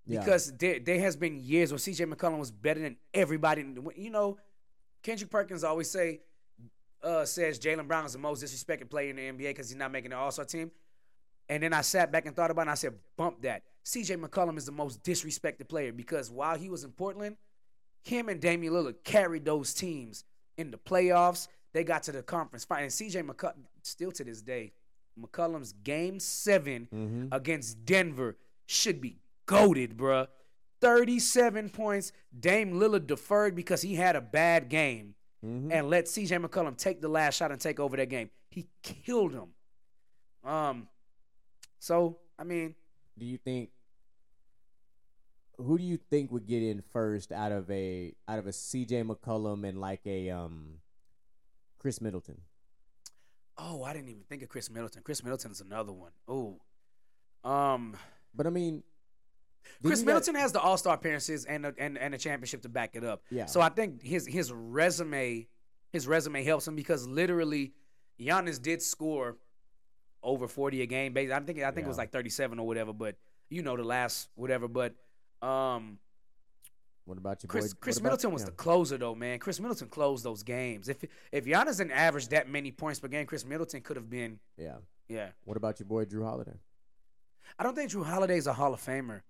[0.05, 0.19] Yeah.
[0.19, 3.65] because there, there has been years where CJ McCollum was better than everybody.
[3.95, 4.37] You know,
[5.01, 6.19] Kendrick Perkins always say
[7.03, 9.91] uh, says Jaylen Brown is the most disrespected player in the NBA because he's not
[9.91, 10.69] making the All Star team.
[11.49, 13.63] And then I sat back and thought about it, and I said, bump that.
[13.85, 17.37] CJ McCollum is the most disrespected player because while he was in Portland,
[18.03, 20.23] him and Damian Lillard carried those teams
[20.57, 21.47] in the playoffs.
[21.73, 22.83] They got to the conference final.
[22.83, 24.73] And CJ McCollum, still to this day,
[25.19, 27.25] McCollum's game 7 Mm-hmm.
[27.33, 30.27] against Denver should be goaded, bruh.
[30.81, 32.11] 37 points.
[32.37, 35.71] Dame Lillard deferred because he had a bad game Mm-hmm.
[35.71, 38.29] and let CJ McCollum take the last shot and take over that game.
[38.49, 39.47] He killed him.
[40.43, 40.89] Um,
[41.79, 42.75] so I mean,
[43.17, 43.69] Do you think?
[45.57, 49.03] Who do you think would get in first out of a out of a C.J.
[49.03, 50.75] McCollum and like a um,
[51.79, 52.41] Khris Middleton?
[53.61, 55.03] oh, I didn't even think of Khris Middleton.
[55.03, 56.11] Khris Middleton is another one.
[56.29, 56.61] Oh,
[57.43, 57.93] um,
[58.33, 58.83] But I mean,
[59.83, 62.61] Chris you got- Middleton has the All Star appearances and a, and and a championship
[62.61, 63.23] to back it up.
[63.29, 63.47] Yeah.
[63.47, 65.47] So I think his his resume
[65.91, 67.73] his resume helps him because literally,
[68.17, 69.35] Giannis did score
[70.23, 71.13] over forty a game.
[71.13, 72.93] Basically, I think I think it was like thirty seven or whatever.
[72.93, 73.15] But
[73.49, 74.67] you know the last whatever.
[74.67, 74.93] But
[75.41, 75.97] um,
[77.05, 77.77] What about you, Chris boy?
[77.81, 78.47] Chris about- Middleton was yeah.
[78.47, 79.39] the closer though, man.
[79.39, 80.89] Khris Middleton closed those games.
[80.89, 84.39] If if Giannis didn't average that many points per game, Khris Middleton could have been.
[84.57, 84.75] yeah.
[85.11, 86.53] Yeah, What about your boy Jrue Holiday?
[87.57, 89.21] I don't think Jrue Holiday's a Hall of Famer.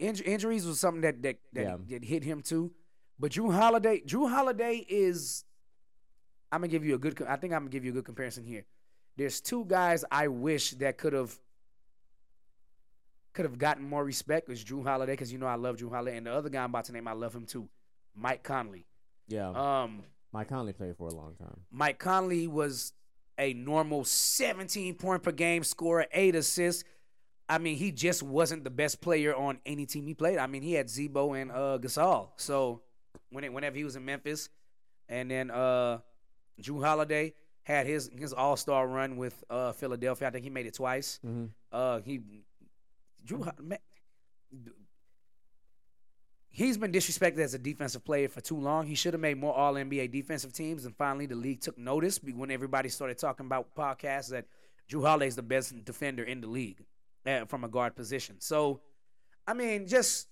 [0.00, 1.76] Inj- injuries was something that that that, Yeah.
[1.88, 2.72] that hit him too.
[3.18, 5.44] But Jrue Holiday, Jrue Holiday is.
[6.52, 7.20] I'm gonna give you a good.
[7.22, 8.64] I think I'm gonna give you a good comparison here.
[9.16, 11.38] There's two guys I wish that could have
[13.32, 14.48] could have gotten more respect.
[14.48, 16.70] Was Jrue Holiday because you know I love Jrue Holiday, and the other guy I'm
[16.70, 17.68] about to name I love him too,
[18.14, 18.86] Mike Conley.
[19.28, 21.60] Yeah, Um, Mike Conley played for a long time.
[21.70, 22.92] Mike Conley was
[23.38, 26.84] a normal 17 point per game scorer, eight assists.
[27.48, 30.38] I mean, he just wasn't the best player on any team he played.
[30.38, 32.30] I mean, he had Z-Bo and uh, Gasol.
[32.36, 32.82] So
[33.30, 34.48] when it, whenever he was in Memphis,
[35.08, 35.98] and then uh,
[36.60, 37.34] Jrue Holiday
[37.66, 40.28] had his his All Star run with uh, Philadelphia.
[40.28, 41.18] I think he made it twice.
[41.26, 41.46] Mm-hmm.
[41.72, 42.20] Uh, he
[43.26, 43.50] Jrue.
[43.60, 43.78] Man,
[46.48, 48.86] he's been disrespected as a defensive player for too long.
[48.86, 52.20] He should have made more All NBA defensive teams, and finally the league took notice
[52.22, 54.46] when everybody started talking about podcasts that
[54.88, 56.84] Jrue Holiday is the best defender in the league
[57.26, 58.36] uh, from a guard position.
[58.38, 58.80] So,
[59.44, 60.28] I mean, just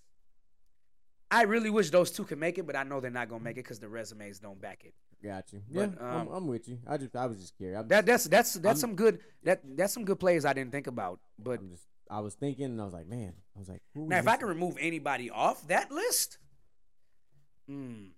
[1.32, 3.57] I really wish those two could make it, but I know they're not gonna make
[3.57, 4.95] it because the resumes don't back it.
[5.25, 5.62] Got you.
[5.70, 6.79] Yeah, But, I'm, um, I'm with you.
[6.87, 7.81] I just I was just curious.
[7.81, 10.72] I'm That that's that's that's I'm- some good that that's some good players I didn't
[10.72, 11.61] think about, but.
[11.61, 14.29] I'm just I was thinking and I was like, man, I was like, Now, if
[14.29, 16.37] I can remove anybody off that list,
[17.66, 18.09] hmm.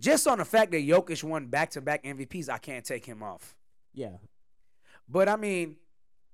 [0.00, 3.54] Just on the fact that Jokic won back-to-back MVPs, I can't take him off.
[3.94, 4.16] yeah,
[5.08, 5.76] But I mean,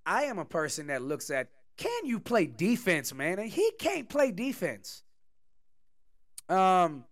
[0.06, 3.38] I am a person that looks at can you play defense, man?
[3.38, 5.02] And he can't play defense.
[6.48, 7.04] Um,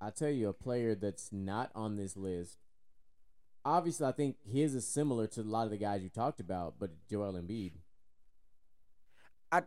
[0.00, 2.58] I tell you, a player that's not on this list.
[3.64, 6.74] Obviously, I think his is similar to a lot of the guys you talked about,
[6.78, 7.72] but Joel Embiid.
[9.50, 9.62] I-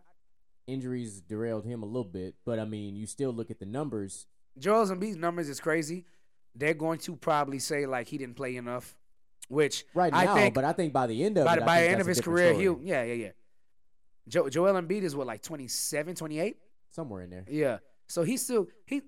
[0.67, 4.27] injuries derailed him a little bit, but I mean, you still look at the numbers.
[4.59, 6.05] Joel Embiid's numbers is crazy.
[6.53, 8.95] They're going to probably say like he didn't play enough,
[9.49, 11.65] which Right I now, think but I think by the end of by, it, the-
[11.65, 12.63] by the end of his career, story.
[12.63, 13.29] he'll yeah yeah yeah.
[14.27, 16.57] Jo- Joel Embiid is what like 27, 28?
[16.97, 17.45] Somewhere in there.
[17.47, 17.77] Yeah.
[18.07, 19.01] So he still he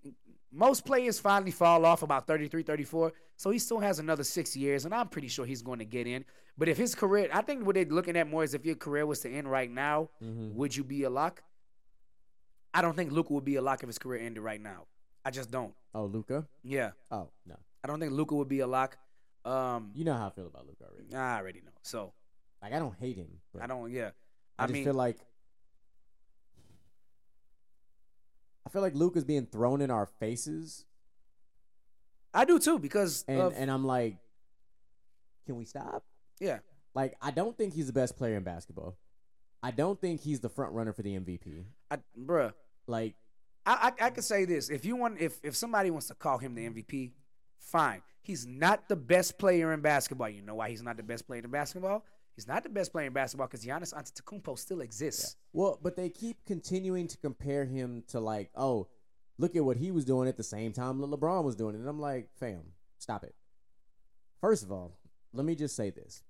[0.52, 3.12] most players finally fall off about 33, 34.
[3.36, 6.06] So he still has another six years, and I'm pretty sure he's going to get
[6.06, 6.24] in.
[6.58, 9.06] But if his career, I think what they're looking at more is if your career
[9.08, 10.54] was to end right now, Mhm.
[10.54, 11.42] would you be a lock?
[12.74, 14.86] I don't think Luka would be a lock if his career ended right now.
[15.26, 15.74] I just don't.
[15.96, 16.48] Oh, Luka.
[16.64, 18.98] Yeah, Oh no, I don't think Luka would be a lock.
[19.46, 21.16] Um, you know how I feel about Luka already.
[21.16, 21.72] I already know.
[21.82, 22.14] So
[22.62, 23.40] Like I don't hate him.
[23.60, 23.90] I don't.
[23.92, 24.12] Yeah,
[24.58, 25.18] I, I, just mean, feel like
[28.70, 30.86] I feel like Luke is being thrown in our faces,
[32.36, 34.18] I do too because and of, and I'm like,
[35.48, 36.04] can we stop?
[36.40, 36.60] yeah.
[36.94, 38.96] Like I don't think he's the best player in basketball.
[39.64, 41.66] I don't think he's the front runner for the MVP.
[41.90, 42.54] I, bruh,
[42.86, 43.16] Like
[43.66, 46.38] I, I I could say this: if you want, if if somebody wants to call
[46.38, 47.12] him the MVP,
[47.58, 48.04] fine.
[48.22, 50.30] He's not the best player in basketball.
[50.30, 52.04] You know why he's not the best player in basketball?
[52.36, 55.36] He's not the best player in basketball because Giannis Antetokounmpo still exists.
[55.52, 58.88] Well, but they keep continuing to compare him to like, oh,
[59.38, 61.80] look at what he was doing at the same time LeBron was doing it.
[61.80, 62.62] And I'm like, fam,
[62.98, 63.36] stop it.
[64.40, 64.98] First of all,
[65.34, 66.24] let me just say this.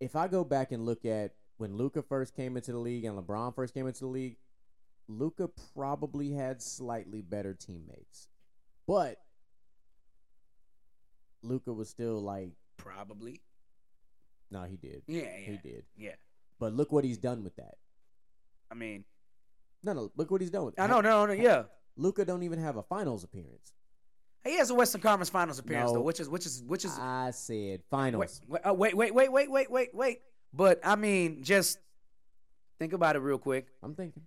[0.00, 3.16] If I go back and look at when Luka first came into the league and
[3.16, 4.36] LeBron first came into the league,
[5.08, 8.28] Luka probably had slightly better teammates.
[8.86, 9.18] But
[11.42, 13.40] Luka was still like, Probably.
[14.52, 15.02] No, he did.
[15.06, 15.84] Yeah, He did.
[15.96, 16.14] yeah.
[16.60, 17.74] But look what he's done with that.
[18.70, 19.04] I mean,
[19.82, 20.82] No, no, look what he's done with that.
[20.82, 21.64] I know, no, no, yeah.
[21.96, 23.72] Luka don't even have a finals appearance.
[24.44, 25.94] He has a Western Conference Finals appearance No.
[25.98, 28.40] though, which is which is which is I said wait, finals.
[28.48, 30.20] wait, uh, wait, wait, wait, wait, wait, wait, wait.
[30.52, 31.78] But I mean, just
[32.78, 33.66] think about it real quick.
[33.82, 34.22] I'm thinking.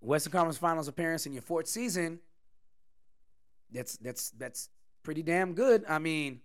[0.00, 2.20] Western Conference Finals appearance in your fourth season.
[3.72, 4.68] That's that's that's
[5.02, 5.84] pretty damn good.
[5.88, 6.40] I mean,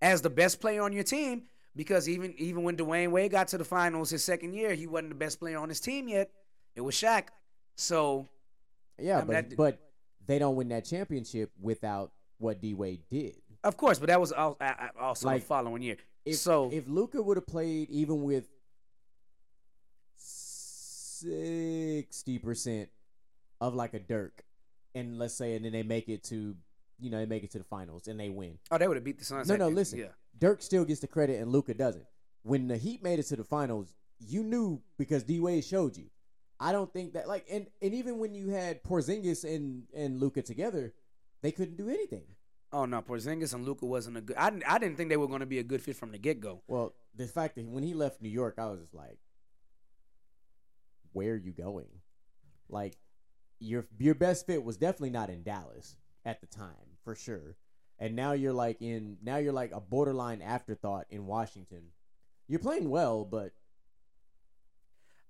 [0.00, 1.44] as the best player on your team,
[1.76, 5.10] because even even when Dwyane Wade got to the finals his second year, he wasn't
[5.10, 6.30] the best player on his team yet.
[6.74, 7.28] It was Shaq.
[7.76, 8.28] So
[8.98, 9.78] Yeah, I mean, but that- but
[10.26, 13.36] they don't win that championship without what D Wade did.
[13.64, 15.96] of course, but that was al- a- a- also Like, the following year.
[16.24, 18.48] If so if Luka would have played even with
[21.22, 22.88] sixty percent
[23.60, 24.44] of like a Dirk,
[24.94, 26.54] and let's say, and then they make it to,
[26.98, 28.58] you know, they make it to the finals and they win.
[28.70, 29.48] oh, they would have beat the Suns.
[29.48, 29.98] No, no, listen.
[30.00, 30.06] Yeah,
[30.38, 32.06] Dirk still gets the credit and Luka doesn't.
[32.42, 36.06] When the Heat made it to the finals, you knew because D Wade showed you.
[36.58, 40.42] I don't think that like and and even when you had Porzingis and and Luka
[40.42, 40.94] together,
[41.42, 42.24] they couldn't do anything.
[42.72, 44.36] Oh no, Porzingis and Luka wasn't a good.
[44.36, 46.18] I didn't, I didn't think they were going to be a good fit from the
[46.18, 46.62] get go.
[46.66, 49.18] Well, the fact that when he left New York, I was just like,
[51.12, 51.88] "Where are you going?"
[52.68, 52.96] Like
[53.58, 57.56] your your best fit was definitely not in Dallas at the time, for sure.
[58.02, 61.84] And now you're like in now you're like a borderline afterthought in Washington.
[62.48, 63.52] You're playing well, but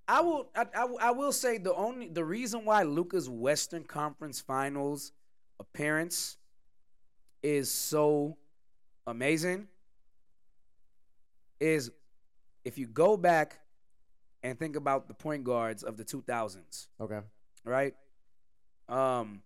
[0.08, 0.48] I will.
[0.56, 5.12] I, I, will- I will say the only the reason why Luka's Western Conference Finals
[5.60, 6.38] appearance
[7.42, 8.38] is so
[9.06, 9.68] amazing
[11.60, 11.90] is
[12.64, 13.58] if you go back
[14.42, 17.20] and think about the point guards of the 2000s, okay.
[17.66, 17.94] right?
[18.88, 19.42] Um,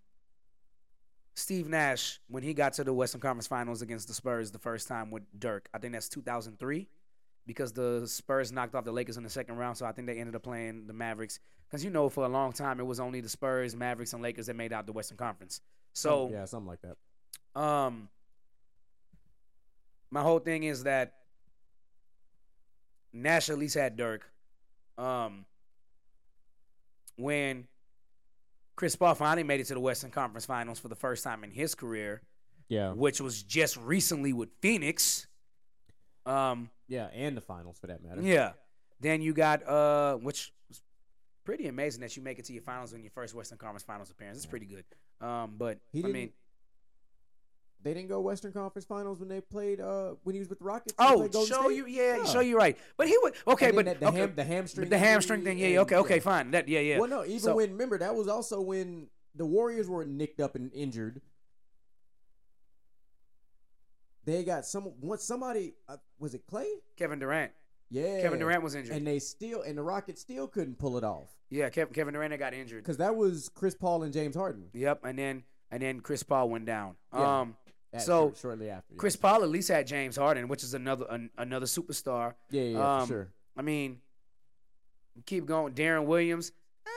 [1.36, 4.88] Steve Nash when he got to the Western Conference Finals against the Spurs the first
[4.88, 6.88] time with Dirk, I think that's 2003
[7.46, 10.18] because the Spurs knocked off the Lakers in the second round, so I think they
[10.18, 11.38] ended up playing the Mavericks.
[11.68, 14.46] Because you know, for a long time, it was only the Spurs, Mavericks, and Lakers
[14.46, 15.60] that made out the Western Conference.
[15.92, 17.60] So, yeah, something like that.
[17.60, 18.08] um,
[20.10, 21.14] my whole thing is that
[23.12, 24.30] Nash at least had Dirk.
[24.96, 25.44] Um,
[27.16, 27.66] when
[28.76, 31.50] Chris Paul finally made it to the Western Conference Finals for the first time in
[31.50, 32.20] his career,
[32.68, 35.26] Yeah, which was just recently with Phoenix.
[36.26, 38.20] Um, yeah, and the finals for that matter.
[38.20, 38.52] yeah.
[39.00, 40.82] Then you got uh, which was
[41.44, 44.10] pretty amazing that you make it to your finals in your first Western Conference Finals
[44.10, 44.38] appearance.
[44.38, 44.84] It's pretty good.
[45.20, 46.32] Um, but He I didn't- mean,
[47.86, 50.64] They didn't go Western Conference Finals when they played uh when he was with the
[50.64, 50.92] Rockets.
[50.98, 51.76] Oh, show State?
[51.76, 52.24] you, yeah, Yeah.
[52.24, 52.76] show you right.
[52.96, 55.68] But he would okay, but that- the, okay, ham, the hamstring, the hamstring thing, yeah,
[55.68, 56.50] yeah, okay, okay, fine.
[56.50, 56.98] That, yeah, yeah.
[56.98, 59.06] Well, no, even So- when remember that was also when
[59.36, 61.20] the Warriors were nicked up and injured.
[64.24, 66.66] They got some once somebody uh, was it Klay?
[66.96, 67.52] Kevin Durant,
[67.88, 68.96] Yeah, Kevin Durant was injured.
[68.96, 72.36] and they still and the Rockets still couldn't pull it off yeah, Kevin, Kevin Durant
[72.36, 72.82] got injured.
[72.82, 74.64] because that was Chris Paul and James Harden.
[74.72, 76.96] Yep, and then and then Chris Paul went down.
[77.14, 77.40] Yeah.
[77.42, 77.56] Um,
[77.98, 78.94] so shortly after.
[78.94, 78.98] yeah.
[78.98, 82.34] Chris Paul at least had James Harden, which is another an, another superstar.
[82.50, 83.28] Yeah, yeah, yeah, um, for sure.
[83.56, 83.98] I mean,
[85.24, 85.74] keep going.
[85.74, 86.52] Deron Williams.
[86.86, 86.90] eh,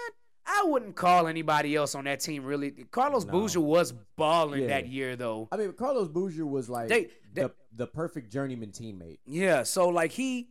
[0.45, 2.71] I wouldn't call anybody else on that team really.
[2.71, 3.31] Carlos No.
[3.31, 4.67] Boozer was balling Yeah.
[4.67, 5.47] that year though.
[5.51, 9.19] I mean, Carlos Boozer was like They- they- the the perfect journeyman teammate.
[9.25, 10.49] Yeah, so like he,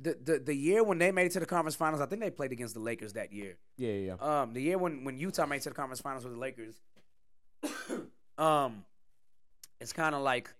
[0.00, 2.30] the, the the year when they made it to the conference finals, I think they
[2.30, 3.58] played against the Lakers that year.
[3.76, 4.40] Yeah, yeah, yeah.
[4.42, 6.80] Um, the year when when Utah made it to the conference finals with the Lakers,
[8.38, 8.84] um,
[9.84, 10.52] it's kind of like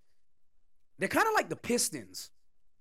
[0.98, 2.30] they're kind of like the Pistons.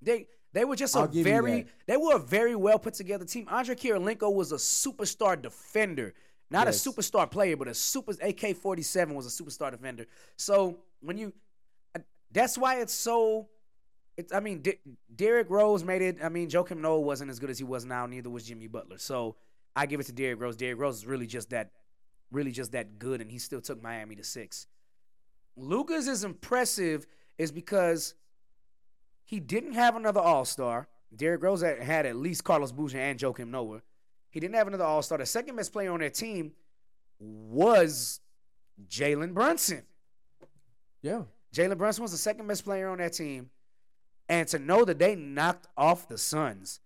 [0.02, 3.48] They they were just a I'll very they were a very well put together team.
[3.50, 6.14] Andrei Kirilenko was a superstar defender,
[6.52, 6.86] not Yes.
[6.86, 10.06] a superstar player, but a super AK forty seven was a superstar defender.
[10.36, 11.34] So when you,
[11.96, 12.00] uh,
[12.32, 13.48] that's why it's so.
[14.16, 14.78] It's, I mean, D-
[15.16, 16.18] Derrick Rose made it.
[16.24, 18.06] I mean, Joakim Noah wasn't as good as he was now.
[18.06, 19.00] Neither was Jimmy Butler.
[19.00, 19.38] So
[19.76, 20.56] I give it to Derrick Rose.
[20.56, 21.72] Derrick Rose is really just that,
[22.32, 24.68] really just that good, and he still took Miami to six.
[25.56, 27.06] Luka's is impressive
[27.38, 28.16] is because
[29.24, 30.88] he didn't have another All Star.
[31.16, 33.82] Derrick Rose had, at least Carlos Boozer and Joakim Noah.
[34.30, 35.18] He didn't have another All Star.
[35.20, 36.54] The second best player on their team
[37.20, 38.20] was
[38.88, 39.84] Jalen Brunson.
[41.02, 41.24] Yeah.
[41.54, 43.50] Jalen Brunson was the second best player on that team.
[44.30, 46.80] And to know that they knocked off the Suns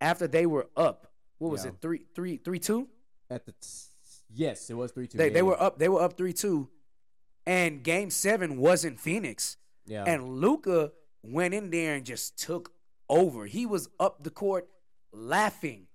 [0.00, 1.70] after they were up, what was Yeah.
[1.70, 2.88] it, three, three, three, two?
[3.30, 3.58] At the t-
[4.34, 5.16] yes, it was three two.
[5.16, 5.78] They, yeah, they were up.
[5.78, 6.68] They were up three two,
[7.46, 10.04] and Game Seven was in Phoenix, Yeah.
[10.06, 12.72] and Luka went in there and just took
[13.08, 13.46] over.
[13.46, 14.68] He was up the court,
[15.12, 15.86] laughing,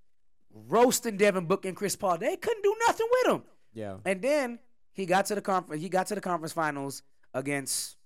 [0.52, 2.18] roasting Devin Booker and Chris Paul.
[2.18, 3.44] They couldn't do nothing with him.
[3.74, 3.98] yeah.
[4.06, 4.60] And then
[4.94, 5.82] he got to the conference.
[5.82, 7.98] He got to the conference finals against.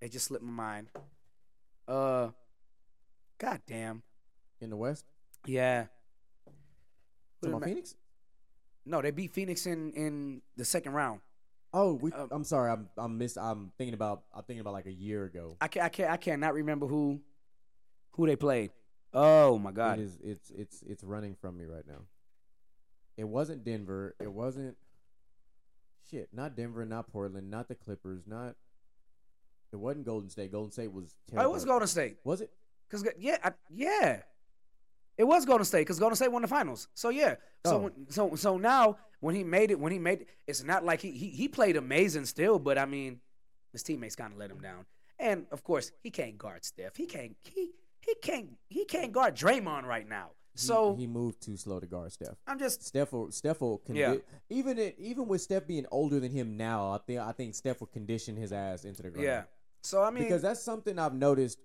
[0.00, 0.88] It just slipped my mind.
[1.86, 2.30] Uh,
[3.38, 4.02] goddamn.
[4.60, 5.04] In the West.
[5.46, 5.86] Yeah.
[7.40, 7.94] Who Talking did about Ma- Phoenix.
[8.84, 11.20] No, they beat Phoenix in in the second round.
[11.74, 12.70] Oh, we, Um, I'm sorry.
[12.70, 13.36] I'm I'm miss.
[13.36, 14.24] I'm thinking about.
[14.34, 15.56] I'm thinking about like a year ago.
[15.60, 15.86] I can't.
[15.86, 16.10] I can't.
[16.10, 17.20] I cannot remember who
[18.12, 18.70] who they played.
[19.14, 19.98] Oh my god.
[19.98, 20.18] It is.
[20.22, 22.02] It's it's it's running from me right now.
[23.16, 24.14] It wasn't Denver.
[24.20, 24.76] It wasn't.
[26.10, 28.56] Shit, not Denver, not Portland, not the Clippers, not.
[29.72, 30.52] It wasn't Golden State.
[30.52, 31.14] Golden State was.
[31.36, 32.18] Oh, it was Golden State.
[32.24, 32.50] Was it?
[32.90, 34.20] Cause yeah, I, yeah,
[35.22, 35.86] it was Golden State.
[35.86, 36.88] Cause Golden State won the finals.
[36.94, 37.34] So yeah.
[37.66, 37.78] So Oh.
[37.84, 41.00] when, so so now when he made it, when he made it, it's not like
[41.00, 43.20] he he, he played amazing still, but I mean,
[43.72, 44.84] his teammates kind of let him down.
[45.18, 46.96] And of course, he can't guard Steph.
[46.96, 47.70] He can't he
[48.00, 50.30] he can't he can't guard Draymond right now.
[50.54, 52.36] He- So he, moved too slow to guard Steph.
[52.46, 54.16] I'm just Steph will, Steph will condi- Yeah.
[54.50, 57.78] even it, even with Steph being older than him now, I think I think Steph
[57.80, 59.24] will condition his ass into the ground.
[59.26, 59.42] yeah.
[59.84, 61.58] So I mean, because that's something I've noticed.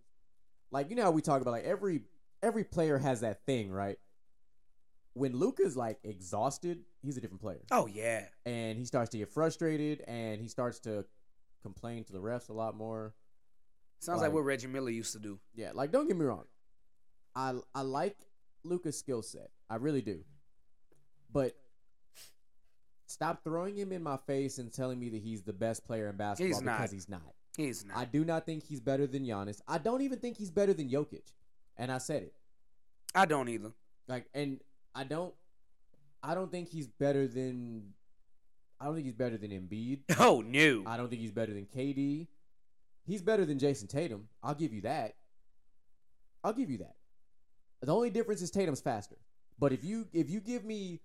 [0.69, 2.01] Like you know how we talk about like every
[2.43, 3.97] every player has that thing, right?
[5.13, 9.29] When Luka's like exhausted, he's a different player, oh yeah, and he starts to get
[9.29, 11.05] frustrated, and he starts to
[11.63, 13.15] complain to the refs a lot more.
[13.99, 15.39] sounds like Like- what Reggie Miller used to do.
[15.55, 16.45] Yeah, like don't get me wrong,
[17.35, 18.17] I I like
[18.63, 20.23] Luka's skill set, I really do,
[21.31, 21.55] but
[23.07, 26.17] stop throwing him in my face and telling me that he's the best player in
[26.17, 27.33] basketball He's because he's not.
[27.55, 27.97] He's not.
[27.97, 29.61] I do not think he's better than Giannis.
[29.67, 31.23] I don't even think he's better than Jokic.
[31.78, 32.34] And I said it.
[33.13, 33.71] I don't either.
[34.07, 34.59] Like and
[34.95, 35.34] I don't
[36.23, 37.93] I don't think he's better than
[38.80, 40.01] I don't think he's better than Embiid.
[40.19, 40.84] Oh no.
[40.86, 42.28] I don't think he's better than KD.
[43.05, 44.28] He's better than Jayson Tatum.
[44.43, 45.15] I'll give you that.
[46.43, 46.95] I'll give you that.
[47.82, 49.17] The only difference is Tatum's faster.
[49.59, 51.01] But if you if you give me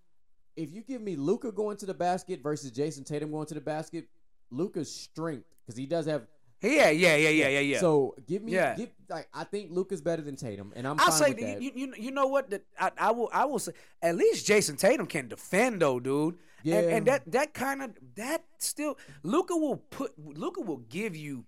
[0.57, 3.61] if you give me Luka going to the basket versus Jayson Tatum going to the
[3.61, 4.09] basket,
[4.51, 6.27] Luka's strength because he does have
[6.63, 7.81] Yeah, yeah, yeah, yeah, yeah, yeah.
[7.81, 8.77] So give me, Yeah.
[8.77, 10.99] give like I think Luka's better than Tatum, and I'm.
[11.01, 11.61] I'll say with that.
[11.61, 14.77] you, you you know what that I, I will I will say at least Jayson
[14.77, 16.39] Tatum can defend though, dude.
[16.65, 21.45] And, and that that kind of that still Luka will put Luka will give you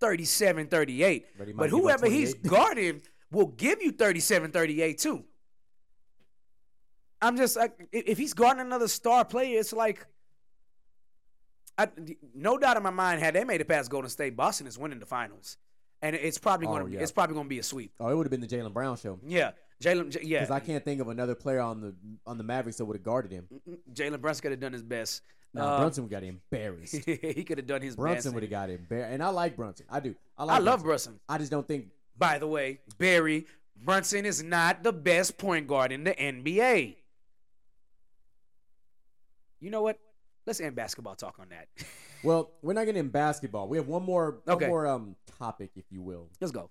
[0.00, 1.26] 37 38.
[1.36, 3.02] But he But whoever he's guarding
[3.32, 5.24] will give you 37 38 too.
[7.20, 10.06] I'm just like if he's guarding another star player, it's like
[11.82, 11.88] I,
[12.34, 14.98] no doubt in my mind, had they made it past Golden State, Boston is winning
[14.98, 15.56] the finals,
[16.02, 17.00] and it's probably Oh, going to yeah.
[17.00, 17.92] it's probably going to be a sweep.
[18.00, 19.52] oh, it would have been the Jaylen Brown show Yeah,
[19.82, 20.10] Jalen.
[20.10, 21.94] J- Yeah, because I can't think of another player on the
[22.26, 23.46] on the Mavericks that would have guarded him.
[23.92, 25.22] Jalen Brunson could have done his best.
[25.52, 26.94] No, Uh, Brunson got embarrassed.
[27.06, 29.86] he could have done his Brunson would have got embarrassed, and I like Brunson.
[29.90, 30.14] I do.
[30.38, 30.56] I like.
[30.56, 31.12] I love Brunson.
[31.14, 31.20] Brunson.
[31.28, 31.86] I just don't think.
[32.16, 33.46] By the way, Barry
[33.82, 36.96] Brunson is not the best point guard in the NBA.
[39.60, 39.98] You know what?
[40.46, 41.68] Let's end basketball talk on that.
[42.22, 43.66] Well, we're not getting in basketball.
[43.66, 44.66] We have one more, one Okay.
[44.66, 46.28] more um topic, if you will.
[46.38, 46.68] Let's go.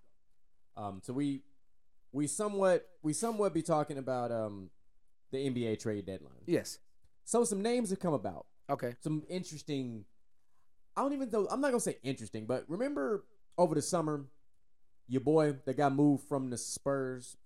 [0.77, 1.41] Um, so we
[2.11, 4.69] we somewhat we somewhat be talking about um
[5.31, 6.43] the NBA trade deadline.
[6.45, 6.77] Yes.
[7.25, 8.45] So some names have come about.
[8.69, 8.93] Okay.
[9.01, 10.05] some interesting.
[10.95, 11.47] I don't even know.
[11.49, 13.25] I'm not gonna say interesting, but remember
[13.57, 14.25] over the summer,
[15.07, 17.37] your boy that got moved from the Spurs,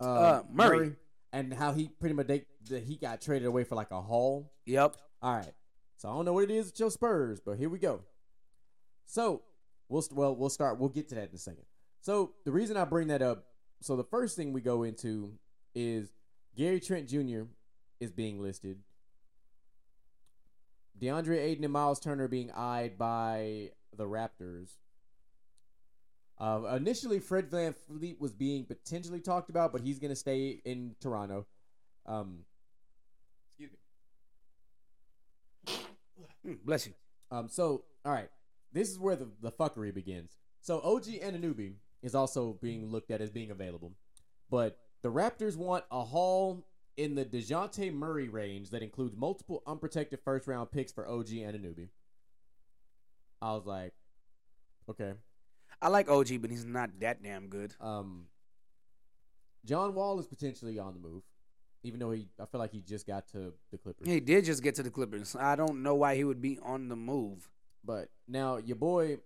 [0.00, 0.94] Uh, Murray.
[1.32, 4.52] And how he pretty much they, that he got traded away for like a haul.
[4.66, 4.96] Yep.
[5.20, 5.52] All right,
[5.96, 8.00] so I don't know what it is at your Spurs, but here we go.
[9.06, 9.42] So
[9.88, 10.78] we'll well we'll start.
[10.78, 11.64] We'll get to that in a second.
[12.00, 13.46] So the reason I bring that up,
[13.80, 15.32] so the first thing we go into
[15.74, 16.12] is
[16.56, 17.42] Gary Trent Jr.
[18.00, 18.78] is being listed.
[21.00, 24.76] DeAndre Ayton and Miles Turner being eyed by the Raptors.
[26.40, 30.60] Uh, initially, Fred Van Fleet was being potentially talked about, but he's going to stay
[30.64, 31.46] in Toronto.
[32.06, 32.40] Um,
[33.48, 33.70] excuse
[35.66, 35.74] me.
[36.46, 36.94] Mm, bless you.
[37.30, 38.28] Um, so, all right,
[38.72, 40.36] this is where the, the fuckery begins.
[40.60, 43.92] So, OG Anunoby is also being looked at as being available,
[44.50, 46.64] but the Raptors want a haul
[46.96, 51.88] in the Dejounte Murray range that includes multiple unprotected first round picks for OG Anunoby.
[53.40, 53.92] I was like,
[54.90, 55.12] okay.
[55.80, 57.74] I like OG, but he's not that damn good.
[57.80, 58.26] Um,
[59.64, 61.22] John Wall is potentially on the move,
[61.82, 64.06] even though he, I feel like he just got to the Clippers.
[64.06, 65.36] He did just get to the Clippers.
[65.38, 67.48] I don't know why he would be on the move.
[67.84, 69.18] But now your boy,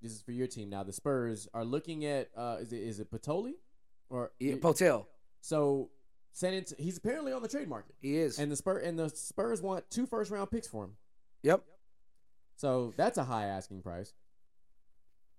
[0.00, 0.82] this is for your team now.
[0.82, 3.52] The Spurs are looking at uh, is it is it Patoli
[4.10, 5.06] or Yeah, Potel.
[5.40, 5.90] so
[6.32, 8.38] San Ant- he's apparently on the trade market, He is.
[8.38, 10.92] and the Spur and the Spurs want two first round picks for him.
[11.42, 11.62] yep.
[12.56, 14.12] So that's a high asking price.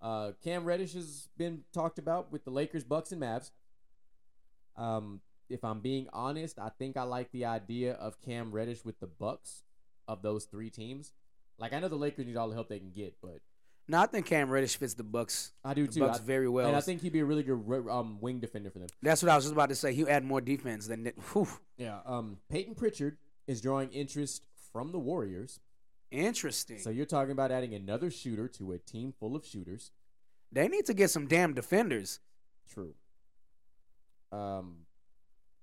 [0.04, 3.52] Uh, Cam Reddish has been talked about with the Lakers, Bucks, and Mavs.
[4.76, 9.00] Um, if I'm being honest, I think I like the idea of Cam Reddish with
[9.00, 9.64] the Bucks
[10.08, 11.14] of those three teams.
[11.58, 13.40] Like I know the Lakers need all the help they can get, but
[13.88, 15.54] No, I think Cam Reddish fits the Bucks.
[15.64, 16.00] I do the too.
[16.02, 16.68] Bucks I- very well.
[16.68, 18.90] and I think he'd be a really good um, wing defender for them.
[19.02, 19.94] That's what I was just about to say.
[19.94, 21.06] He'll add more defense than.
[21.32, 21.48] Whew.
[21.78, 22.00] Yeah.
[22.06, 24.44] Um, Payton Pritchard is drawing interest
[24.74, 25.60] from the Warriors.
[26.14, 26.78] Interesting.
[26.80, 29.92] So you're talking about adding another shooter to a team full of shooters.
[30.52, 32.20] they need to get some damn defenders.
[32.72, 32.94] True.
[34.32, 34.86] Um,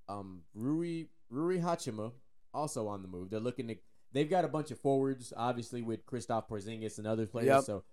[0.09, 2.13] um, Rui Rui Hachimura
[2.53, 3.31] also on the move.
[3.31, 3.77] They're looking to.
[4.13, 7.47] They've got a bunch of forwards, obviously with Kristaps Porzingis and other players.
[7.47, 7.63] Yep.
[7.65, 7.85] So,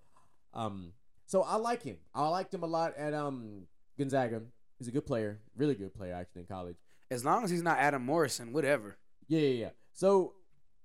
[0.55, 0.93] um,
[1.27, 1.97] so I like him.
[2.15, 3.67] I liked him a lot at um
[3.99, 4.41] Gonzaga.
[4.79, 6.77] He's a good player, really good player actually in college.
[7.11, 8.97] As long as he's not Adam Morrison, whatever.
[9.27, 9.69] Yeah, yeah, yeah.
[9.93, 10.33] So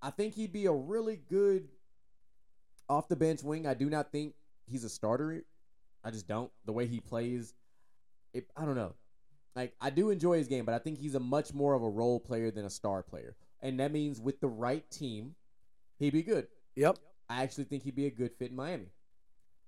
[0.02, 1.68] I think he'd be a really good
[2.88, 3.66] off the bench wing.
[3.66, 4.34] I do not think
[4.66, 5.44] he's a starter.
[6.04, 6.50] I just don't.
[6.64, 7.54] The way he plays,
[8.34, 8.94] it, I don't know.
[9.54, 11.88] Like I do enjoy his game, but I think he's a much more of a
[11.88, 13.36] role player than a star player.
[13.60, 15.36] And that means with the right team,
[15.98, 16.48] he'd be good.
[16.74, 16.98] Yep.
[17.28, 18.86] I actually think he'd be a good fit in Miami.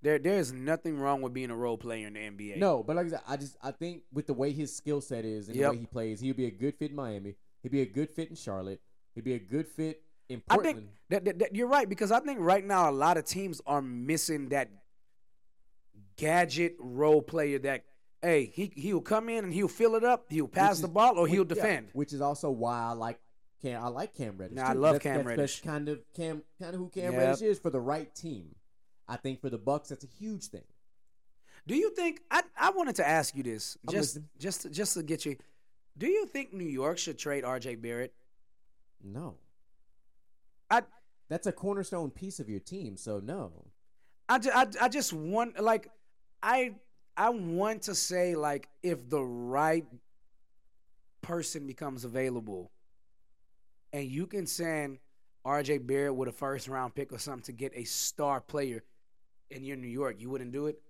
[0.02, 2.58] There, there is nothing wrong with being a role player in the NBA.
[2.58, 5.24] No, but like I said, I just I think with the way his skill set
[5.24, 5.64] is and Yep.
[5.64, 7.36] the way he plays, he'd be a good fit in Miami.
[7.62, 8.80] He'd be a good fit in Charlotte.
[9.14, 12.20] He'd be a good fit in I think that, that, that you're right because I
[12.20, 14.70] think right now a lot of teams are missing that
[16.16, 17.84] gadget role player that
[18.22, 21.18] hey he he'll come in and he'll fill it up, he'll pass Which the ball
[21.18, 21.88] or which- he'll yeah, defend.
[21.92, 23.18] which is also why I like
[23.62, 23.82] Cam.
[23.82, 24.56] I like Cam Reddish.
[24.56, 25.60] Nah, I love That's- Cam that's, Reddish.
[25.60, 27.20] That's kind of Cam, kind of who Cam Yep.
[27.20, 28.54] Reddish is for the right team.
[29.08, 30.64] I think for the Bucks, that's a huge thing.
[31.66, 34.28] Do you think I I wanted to ask you this I'm just listening.
[34.38, 35.36] just to, just to get you?
[35.96, 37.76] Do you think New York should trade R.J.
[37.76, 38.12] Barrett?
[39.02, 39.36] No,
[40.70, 40.82] I
[41.28, 42.96] that's a cornerstone piece of your team.
[42.96, 43.66] So no,
[44.28, 45.88] I, ju- I, I just want like
[46.42, 46.74] I
[47.16, 49.86] I want to say like if the right
[51.22, 52.70] person becomes available
[53.92, 54.98] and you can send
[55.46, 58.82] RJ Barrett with a first round pick or something to get a star player
[59.50, 60.80] and you're New York, you wouldn't do it?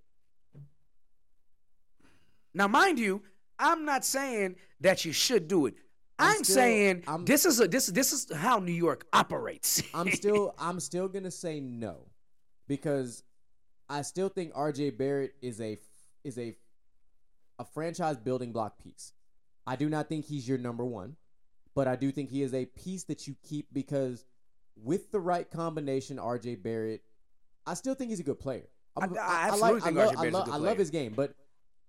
[2.54, 3.22] Now mind you,
[3.58, 5.74] I'm not saying that you should do it.
[6.18, 9.82] I'm I'm, still- saying I'm- this is a this this is how New York operates.
[9.94, 12.06] I'm still I'm still gonna say no
[12.68, 13.22] because
[13.88, 14.90] I still think R.J.
[14.90, 15.78] Barrett is a
[16.22, 16.56] is a
[17.58, 19.12] a franchise building block piece.
[19.66, 21.16] I do not think he's your number one,
[21.74, 24.24] but I do think he is a piece that you keep because
[24.76, 26.56] with the right combination, R.J.
[26.56, 27.02] Barrett,
[27.66, 28.68] I still think he's a good player.
[28.96, 29.60] I'm- I- I I love.
[29.94, 31.34] Barrett's a I I love his game, but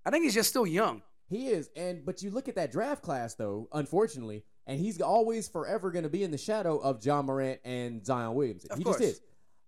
[0.05, 1.01] I think he's just still young.
[1.27, 5.47] He is, and but you look at that draft class though, unfortunately, and he's always
[5.47, 8.71] forever going to be in the shadow of John Morant and Zion Williamson.
[8.71, 8.97] Of he course.
[8.99, 9.21] just is.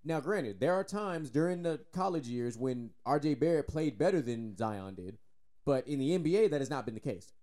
[0.03, 3.35] Now, granted, there are times during the college years when R.J.
[3.35, 5.17] Barrett played better than Zion did,
[5.65, 7.33] but in the NBA, that has not been the case.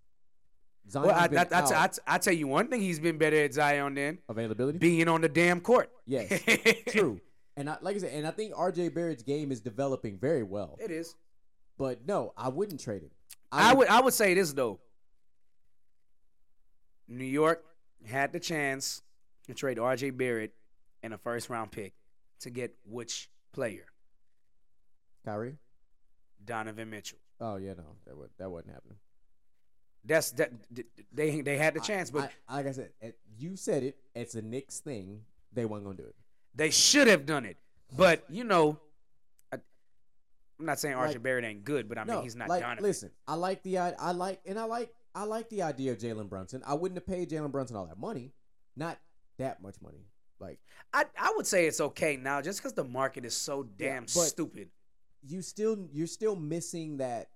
[0.89, 1.71] Zion's Well, I, been I, I, out.
[2.07, 4.79] I, I tell you one thing he's been better at Zion than availability.
[4.79, 5.91] being on the damn court.
[6.07, 6.41] yes,
[6.89, 7.19] true.
[7.57, 8.89] And I, like I said, and I think R.J.
[8.89, 10.77] Barrett's game is developing very well.
[10.81, 11.15] It is.
[11.77, 13.11] But no, I wouldn't trade him.
[13.51, 14.79] I would I would say this though.
[17.07, 17.63] New York
[18.05, 19.01] had the chance
[19.47, 20.11] to trade R.J.
[20.11, 20.53] Barrett
[21.03, 21.93] and a first round pick
[22.39, 23.85] to get which player?
[25.23, 25.57] Kyrie.
[26.43, 27.19] Donovan Mitchell.
[27.39, 28.97] Oh yeah, no, that would that wasn't happening.
[30.03, 30.51] That's that.
[31.11, 32.89] They they had the chance, but I, like I said,
[33.37, 33.97] you said it.
[34.13, 35.21] It's a Knicks thing.
[35.53, 36.15] They weren't gonna do it.
[36.53, 37.57] they should have done it.
[37.95, 38.84] But you know, I,
[40.59, 41.13] I'm not saying R.J.
[41.13, 42.83] Like- Barrett ain't good, but I mean no, he's not like, Donovan.
[42.83, 46.29] Listen, I like the I, like and I like I like the idea of Jalen
[46.29, 46.61] Brunson.
[46.65, 48.33] I wouldn't have paid Jalen Brunson all that money,
[48.75, 48.99] not
[49.37, 50.07] that much money.
[50.39, 50.59] Like
[50.93, 54.09] I I would say it's okay now, just because the market is so damn but-
[54.09, 54.69] stupid.
[55.25, 57.27] you still you're still missing that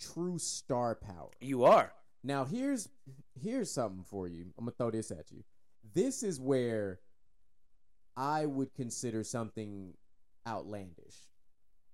[0.00, 1.30] true star power.
[1.40, 1.92] You are.
[2.22, 2.88] Now here's
[3.40, 4.46] here's something for you.
[4.58, 5.44] I'm gonna throw this at you.
[5.94, 7.00] This is where
[8.16, 9.94] I would consider something
[10.46, 11.28] outlandish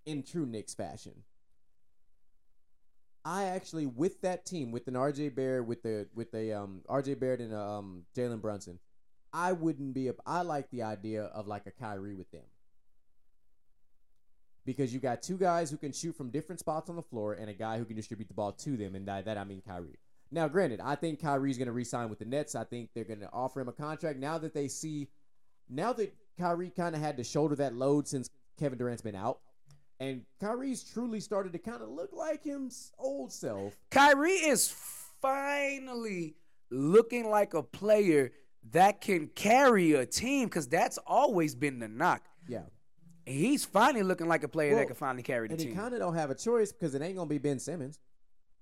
[0.07, 1.23] in true Knicks fashion.
[3.25, 7.21] I actually with that team with an RJ Barrett with the with the um RJ
[7.21, 8.79] Barrett and a, um Jalen Brunson,
[9.33, 12.43] I wouldn't be a I like the idea of like a Kyrie with them.
[14.65, 17.51] Because you got two guys who can shoot from different spots on the floor and
[17.51, 19.99] a guy who can distribute the ball to them, and that I mean Kyrie.
[20.31, 22.55] Now, granted, I think Kyrie's going to re-sign with the Nets.
[22.55, 25.09] I think they're going to offer him a contract now that they see,
[25.69, 29.41] now that Kyrie kind of had to shoulder that load since Kevin Durant's been out,
[30.01, 33.77] and Kyrie's truly started to kind of look like his old self.
[33.91, 34.69] Kyrie is
[35.21, 36.37] finally
[36.71, 38.33] looking like a player
[38.71, 42.23] that can carry a team because that's always been the knock.
[42.49, 42.63] Yeah,
[43.27, 45.69] He's finally looking like a player Well, that can finally carry the team.
[45.69, 47.59] and he kind of don't have a choice because it ain't going to be Ben
[47.59, 47.99] Simmons.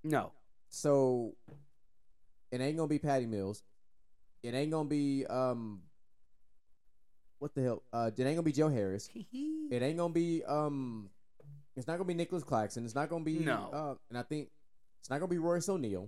[0.03, 0.31] no,
[0.69, 1.35] So
[2.51, 3.63] it ain't gonna be Patty Mills.
[4.43, 5.81] It ain't gonna be um
[7.41, 7.83] what the hell?
[7.91, 9.09] Uh it ain't gonna be Joe Harris.
[9.15, 11.09] It ain't gonna be um
[11.75, 12.85] it's not gonna be Nicholas Claxton.
[12.85, 13.69] It's not gonna be No.
[13.73, 14.49] uh and I think
[14.99, 16.07] it's not gonna be Royce O'Neale.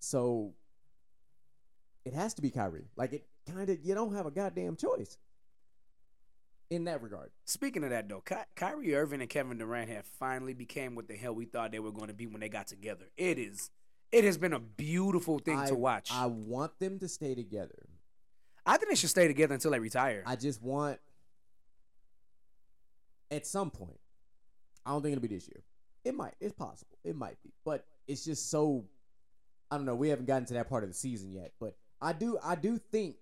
[0.00, 0.54] So
[2.06, 2.88] it has to be Kyrie.
[2.96, 5.18] Like it kinda you don't have a goddamn choice.
[6.70, 7.30] In that regard.
[7.44, 11.14] Speaking of that though, Ky- Kyrie Irving and Kevin Durant have finally became what the
[11.16, 13.04] hell we thought they were going to be when they got together.
[13.16, 13.70] It is,
[14.10, 16.08] it has been a beautiful thing I, to watch.
[16.12, 17.86] I want them to stay together.
[18.66, 20.22] I think they should stay together until they retire.
[20.26, 20.98] I just want
[23.30, 23.98] at some point.
[24.84, 25.62] I don't think it'll be this year.
[26.04, 26.34] It might.
[26.40, 26.96] It's possible.
[27.04, 28.84] It might be, but it's just so.
[29.70, 29.96] I don't know.
[29.96, 32.38] We haven't gotten to that part of the season yet, but I do.
[32.42, 33.16] I do think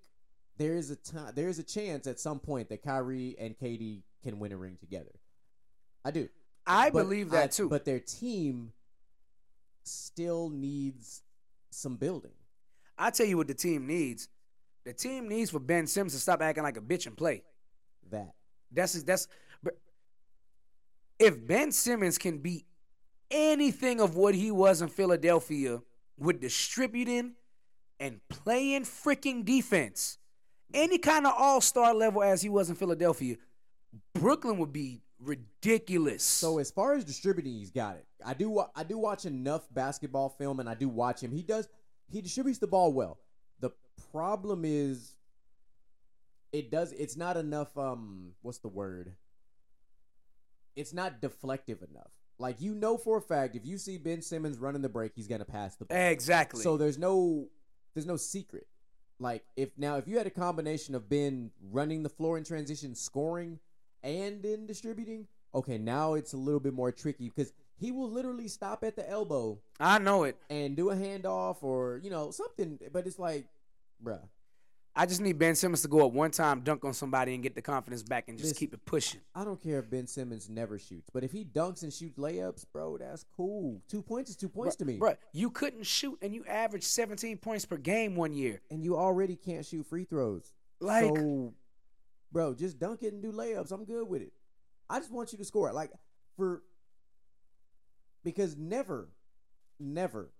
[0.58, 1.32] there is a time.
[1.34, 4.76] There is a chance at some point that Kyrie and KD can win a ring
[4.78, 5.12] together.
[6.04, 6.28] I do.
[6.66, 7.68] I But believe that I- too.
[7.68, 8.72] But their team
[9.84, 11.22] still needs
[11.70, 12.32] some building.
[12.98, 14.28] I tell you what the team needs.
[14.84, 17.42] The team needs for Ben Simmons to stop acting like a bitch and play.
[18.10, 18.34] That
[18.70, 19.28] That's that's.
[21.18, 22.66] If Ben Simmons can be
[23.30, 25.80] anything of what he was in Philadelphia
[26.18, 27.34] with distributing
[28.00, 30.18] and playing freaking defense,
[30.74, 33.36] any kind of all star level as he was in Philadelphia,
[34.12, 36.22] Brooklyn would be ridiculous.
[36.22, 38.06] So as far as distributing, he's got it.
[38.24, 38.62] I do.
[38.74, 41.32] I do watch enough basketball film, and I do watch him.
[41.32, 41.68] He does.
[42.10, 43.18] He distributes the ball well.
[44.12, 45.16] Problem is,
[46.52, 46.92] it does.
[46.92, 47.76] It's not enough.
[47.76, 49.14] Um, what's the word?
[50.76, 52.10] It's not deflective enough.
[52.38, 55.28] Like you know for a fact, if you see Ben Simmons running the break, he's
[55.28, 55.96] gonna pass the ball.
[55.96, 56.62] exactly.
[56.62, 57.48] So there's no
[57.94, 58.66] there's no secret.
[59.20, 62.94] Like if now if you had a combination of Ben running the floor in transition,
[62.96, 63.60] scoring,
[64.02, 68.48] and in distributing, okay, now it's a little bit more tricky because he will literally
[68.48, 70.36] stop at the elbow I know it.
[70.50, 72.80] and do a handoff or you know something.
[72.92, 73.46] But it's like,
[74.02, 74.20] bruh,
[74.96, 77.56] I just need Ben Simmons to go up one time, dunk on somebody, and get
[77.56, 79.20] the confidence back, and just Listen, keep it pushing.
[79.34, 82.64] I don't care if Ben Simmons never shoots, but if he dunks and shoots layups,
[82.72, 83.82] bro, that's cool.
[83.88, 84.98] Two points is two points to me.
[84.98, 85.14] bro.
[85.32, 88.60] you couldn't shoot, and you averaged 17 points per game one year.
[88.70, 90.52] and you already can't shoot free throws.
[90.80, 91.54] Like- so,
[92.30, 93.72] bro, just dunk it and do layups.
[93.72, 94.32] I'm good with it.
[94.88, 95.72] I just want you to score.
[95.72, 95.90] Like
[96.36, 96.62] for
[98.22, 99.08] because never,
[99.80, 100.30] never,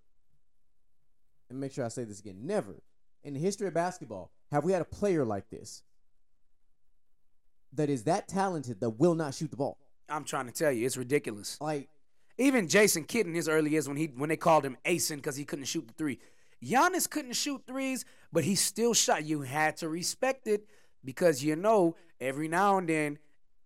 [1.51, 2.83] and make sure I say this again, never
[3.25, 5.83] in the history of basketball have we had a player like this
[7.73, 9.79] that is that talented that will not shoot the ball.
[10.09, 11.59] I'm trying to tell you, it's ridiculous.
[11.61, 11.89] Like
[12.39, 15.37] Even Jason Kidd in his early years when he when they called him Ason because
[15.37, 16.19] he couldn't shoot the three.
[16.63, 19.25] Giannis couldn't shoot threes, but he still shot.
[19.25, 20.67] You had to respect it
[21.05, 23.19] because you know every now and then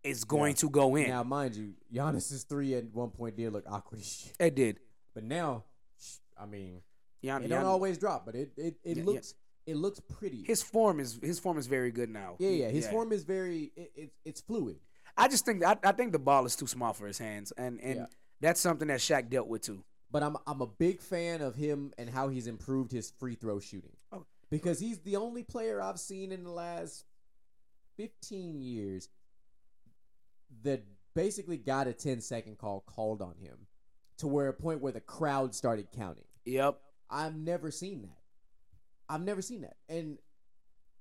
[0.03, 0.57] it's going Yeah.
[0.57, 1.09] to go in.
[1.09, 4.79] now, mind you, Giannis's three at one point did look awkward as shit, it did.
[5.15, 5.65] but now,
[6.41, 6.81] I mean,
[7.23, 9.05] Gian- it don't Gian- always drop, but it it, it yeah.
[9.05, 9.35] looks
[9.69, 10.43] it looks pretty.
[10.45, 12.37] his form is his form is very good now.
[12.39, 12.69] Yeah, yeah.
[12.69, 14.79] His form is very it, it's it's fluid.
[15.17, 17.81] I just think I, I think the ball is too small for his hands, and
[17.81, 18.07] and Yeah.
[18.41, 19.85] that's something that Shaq dealt with too.
[20.11, 23.61] But I'm I'm a big fan of him and how he's improved his free throw
[23.61, 23.97] shooting.
[24.11, 27.05] Oh, because he's the only player I've seen in the last
[27.99, 29.09] 15 years
[30.63, 30.83] that
[31.15, 33.67] basically got a 10 second call called on him
[34.19, 36.25] to where a point where the crowd started counting.
[36.45, 36.81] Yep.
[37.11, 38.19] I've never seen that.
[39.09, 39.77] I've never seen that.
[39.89, 40.19] And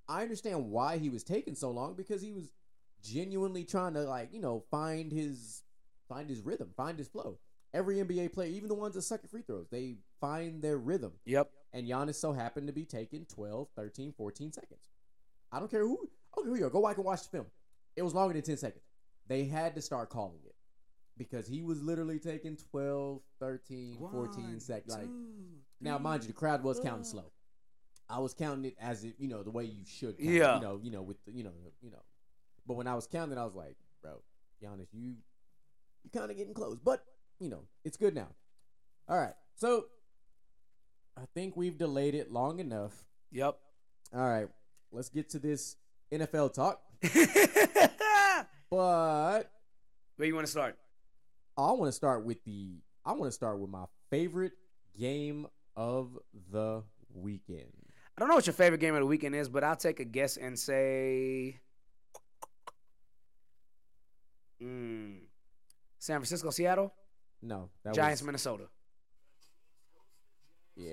[0.07, 2.51] I understand why he was taking so long because he was
[3.03, 5.63] genuinely trying to like, you know, find his
[6.07, 7.39] find his rhythm, find his flow.
[7.73, 11.13] Every NBA player, even the ones that suck at free throws, they find their rhythm.
[11.25, 11.49] Yep.
[11.73, 14.89] And Giannis so happened to be taking 12, 13, 14 seconds.
[15.51, 16.09] I don't care who.
[16.35, 16.69] Don't who you are.
[16.69, 17.47] Go back and watch the film.
[17.95, 18.83] It was longer than 10 seconds.
[19.27, 20.55] They had to start calling it
[21.17, 24.95] because he was literally taking 12, 13, 14 seconds.
[24.95, 25.09] Like,
[25.81, 27.31] now, mind you, the crowd was counting slow.
[28.09, 30.17] I was counting it as if you know the way you should.
[30.17, 30.55] Count, Yeah.
[30.55, 31.51] You know, you know, with the, you know,
[31.81, 32.01] you know.
[32.65, 34.21] But when I was counting, I was like, bro,
[34.61, 35.15] Giannis, you,
[36.03, 36.77] you kind of getting close.
[36.83, 37.03] But
[37.39, 38.27] you know, it's good now.
[39.09, 39.85] All right, so
[41.15, 42.93] I think we've delayed it long enough.
[43.31, 43.57] Yep.
[44.13, 44.47] All right,
[44.91, 45.75] let's get to this
[46.11, 46.81] NFL talk.
[48.69, 49.49] But
[50.17, 50.77] where you want to start?
[51.57, 52.81] I want to start with the.
[53.05, 54.53] I want to start with my favorite
[54.99, 56.17] game of
[56.51, 56.83] the
[57.13, 57.71] weekend.
[58.17, 60.03] I don't know what your favorite game of the weekend is, but I'll take a
[60.05, 61.59] guess and say,
[64.61, 65.17] mm,
[65.99, 66.93] San Francisco, Seattle,
[67.41, 68.63] No, that Giants, was Minnesota.
[70.75, 70.91] yeah,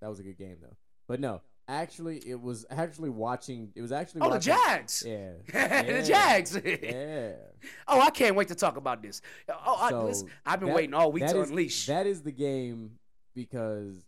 [0.00, 0.76] that was a good game though.
[1.08, 3.72] But no, actually, it was actually watching.
[3.74, 5.02] It was actually Oh, the Jags.
[5.06, 6.56] Yeah, the Jags.
[6.64, 7.32] yeah.
[7.88, 9.22] oh, I can't wait to talk about this.
[9.48, 11.86] Oh, I, So, listen, I've been that- waiting all week to is- unleash.
[11.86, 12.98] That is the game
[13.34, 14.05] because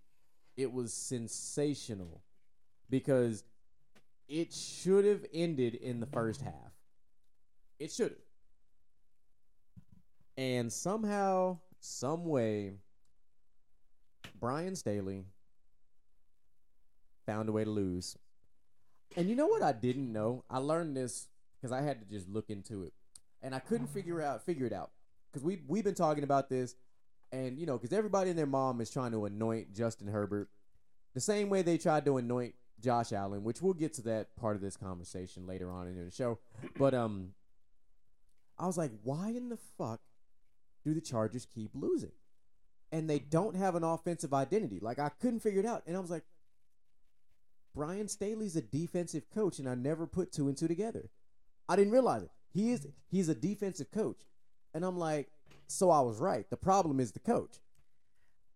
[0.58, 2.20] it was sensational.
[2.90, 3.44] Because
[4.28, 6.52] it should have ended in the first half.
[7.78, 8.18] It should have.
[10.36, 12.74] And somehow, some way,
[14.38, 15.24] Brian Staley
[17.26, 18.16] found a way to lose.
[19.16, 20.44] And you know what I didn't know?
[20.48, 21.28] I learned this
[21.60, 22.92] because I had to just look into it,
[23.42, 24.90] and I couldn't figure out figure it out
[25.30, 26.74] because we we've been talking about this,
[27.32, 30.48] and you know because everybody and their mom is trying to anoint Justin Herbert
[31.14, 34.56] the same way they tried to anoint Josh Allen, which we'll get to that part
[34.56, 36.38] of this conversation later on in the show.
[36.78, 37.30] But um,
[38.58, 40.00] I was like, why in the fuck
[40.84, 42.12] do the Chargers keep losing?
[42.92, 44.78] And they don't have an offensive identity.
[44.80, 46.24] Like I couldn't figure it out, and I was like,
[47.74, 51.10] Brian Staley's a defensive coach, and I never put two and two together.
[51.68, 52.30] I didn't realize it.
[52.52, 54.22] He is he's a defensive coach,
[54.72, 55.28] and I'm like,
[55.66, 56.48] so I was right.
[56.50, 57.60] The problem is the coach,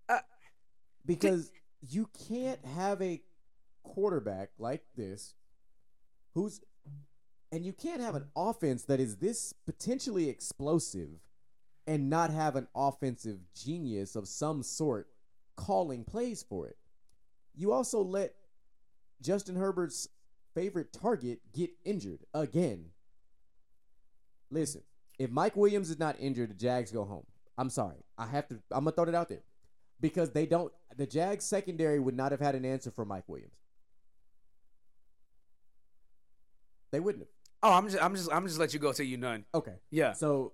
[0.08, 0.20] Uh,
[1.04, 3.22] because you can't have a
[3.82, 5.34] quarterback like this,
[6.34, 6.60] who's,
[7.50, 11.10] and you can't have an offense that is this potentially explosive,
[11.86, 15.08] and not have an offensive genius of some sort
[15.56, 16.76] calling plays for it.
[17.54, 18.34] You also let
[19.20, 20.08] Justin Herbert's
[20.54, 22.86] favorite target get injured again.
[24.50, 24.82] Listen,
[25.22, 27.24] if Mike Williams is not injured, the Jags go home.
[27.56, 28.04] I'm sorry.
[28.18, 29.42] I have to I'm gonna throw it out there.
[30.00, 33.52] Because they don't the Jags secondary would not have had an answer for Mike Williams.
[36.90, 37.28] They wouldn't have.
[37.62, 39.44] oh, I'm just, I'm just, I'm just let you go till you none.
[39.54, 39.76] Okay.
[39.90, 40.12] Yeah.
[40.12, 40.52] So,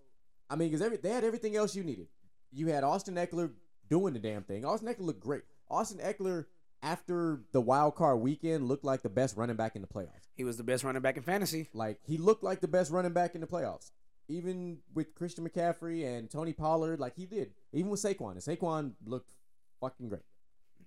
[0.48, 2.06] I mean, because every they had everything else you needed.
[2.52, 3.50] You had Austin Ekeler
[3.90, 4.64] doing the damn thing.
[4.64, 5.42] Austin Ekeler looked great.
[5.70, 6.46] Austin Ekeler,
[6.82, 10.28] after the wild card weekend, looked like the best running back in the playoffs.
[10.34, 11.68] He was the best running back in fantasy.
[11.74, 13.90] Like he looked like the best running back in the playoffs.
[14.28, 17.52] Even with Christian McCaffrey and Tony Pollard, like he did.
[17.72, 19.32] Even with Saquon, and Saquon looked
[19.80, 20.22] fucking great.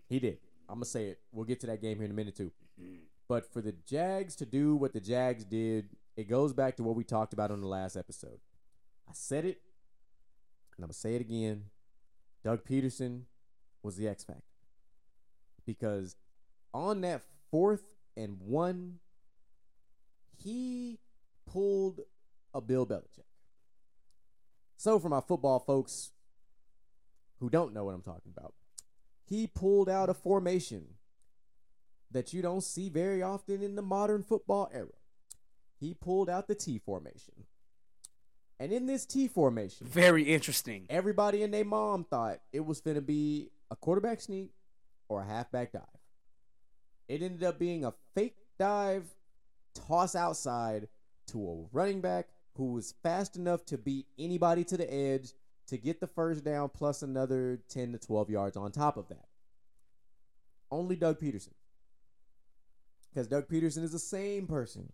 [0.08, 0.38] He did.
[0.70, 1.20] I'm gonna say it.
[1.32, 2.52] We'll get to that game here in a minute too.
[3.28, 6.96] But for the Jags to do what the Jags did, it goes back to what
[6.96, 8.40] we talked about on the last episode.
[9.10, 9.62] I said it,
[10.78, 11.66] and I'm gonna say it again.
[12.44, 13.22] Doug Pederson
[13.84, 14.44] was the X factor
[15.66, 16.16] because
[16.74, 17.84] on that fourth
[18.16, 19.00] and one,
[20.38, 21.00] he
[21.46, 22.02] pulled
[22.54, 23.31] a Bill Belichick.
[24.82, 26.10] So, for my football folks
[27.40, 28.56] who don't know what I'm talking about,
[29.24, 30.96] he pulled out a formation
[32.10, 34.88] that you don't see very often in the modern football era.
[35.80, 37.46] He pulled out the T formation.
[38.60, 40.88] And in this T formation, Very interesting.
[40.90, 44.50] everybody and their mom thought it was going to be a quarterback sneak
[45.10, 45.84] or a halfback dive.
[47.08, 49.14] It ended up being a fake dive,
[49.76, 50.88] toss outside
[51.28, 55.34] to a running back who was fast enough to beat anybody to the edge
[55.68, 59.26] to get the first down plus another 10 to 12 yards on top of that.
[60.70, 61.54] Only Doug Pederson.
[63.10, 64.94] Because Doug Pederson is the same person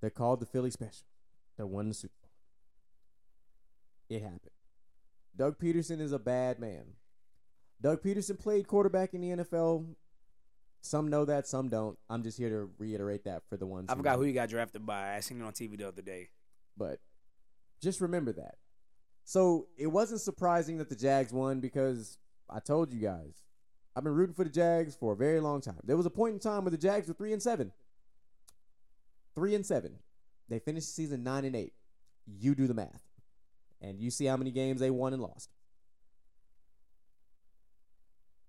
[0.00, 1.06] that called the Philly special
[1.56, 2.30] that won the Super Bowl.
[4.08, 4.50] It happened.
[5.36, 6.84] Doug Pederson is a bad man.
[7.80, 9.86] Doug Pederson played quarterback in the NFL
[10.80, 11.98] Some know that, some don't.
[12.08, 13.86] I'm just here to reiterate that for the ones.
[13.88, 14.18] I forgot know.
[14.18, 15.16] who you got drafted by.
[15.16, 16.30] I seen it on TV the other day.
[16.78, 17.00] But
[17.82, 18.54] just remember that.
[19.24, 22.16] So it wasn't surprising that the Jags won because
[22.48, 23.42] I told you guys
[23.94, 25.80] I've been rooting for the Jags for a very long time.
[25.84, 27.72] There was a point in time where the Jags were three and seven.
[29.34, 29.98] Three and seven.
[30.48, 31.74] They finished the season nine and eight.
[32.26, 33.02] You do the math,
[33.80, 35.50] and you see how many games they won and lost.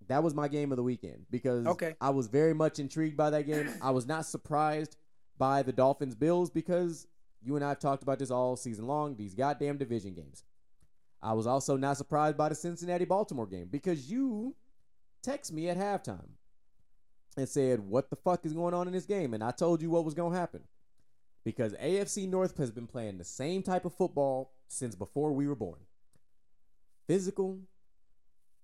[0.08, 1.94] That was my game of the weekend because Okay.
[2.00, 3.70] I was very much intrigued by that game.
[3.80, 4.96] I was not surprised
[5.38, 7.06] by the Dolphins Bills because
[7.42, 9.16] you and I have talked about this all season long.
[9.16, 10.44] These goddamn division games.
[11.22, 14.54] I was also not surprised by the Cincinnati Baltimore game because you
[15.22, 16.30] text me at halftime
[17.36, 19.34] and said, What the fuck is going on in this game?
[19.34, 20.62] And I told you what was going to happen.
[21.44, 25.54] Because AFC North has been playing the same type of football since before we were
[25.54, 25.80] born
[27.06, 27.58] physical,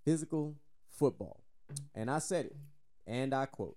[0.05, 0.55] physical
[0.89, 1.43] football.
[1.95, 2.57] And I said it,
[3.07, 3.77] and I quote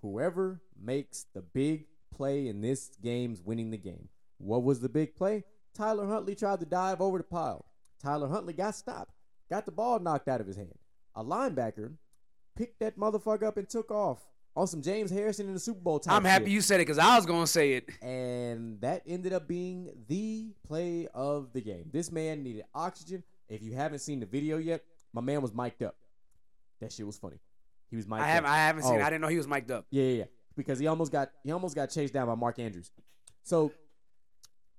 [0.00, 4.08] Whoever makes the big play in this game's winning the game.
[4.38, 5.44] What was the big play?
[5.74, 7.66] Tyler Huntley tried to dive over the pile.
[8.02, 9.12] Tyler Huntley got stopped,
[9.50, 10.78] got the ball knocked out of his hand.
[11.14, 11.94] A linebacker
[12.56, 14.20] picked that motherfucker up and took off
[14.54, 16.14] on some James Harrison in the Super Bowl time.
[16.16, 17.90] I'm happy you said it because I was gonna say it.
[18.02, 21.90] And that ended up being the play of the game.
[21.92, 23.22] This man needed oxygen.
[23.48, 24.82] If you haven't seen the video yet,
[25.12, 25.94] my man was mic'd up.
[26.80, 27.38] That shit was funny.
[27.90, 28.48] He was mic'd I haven't.
[28.48, 28.54] up.
[28.54, 28.94] I haven't seen.
[28.94, 28.98] Oh.
[28.98, 29.02] it.
[29.02, 29.86] I didn't know he was mic'd up.
[29.90, 30.24] Yeah, yeah, yeah.
[30.56, 32.90] Because he almost got he almost got chased down by Mark Andrews.
[33.42, 33.72] So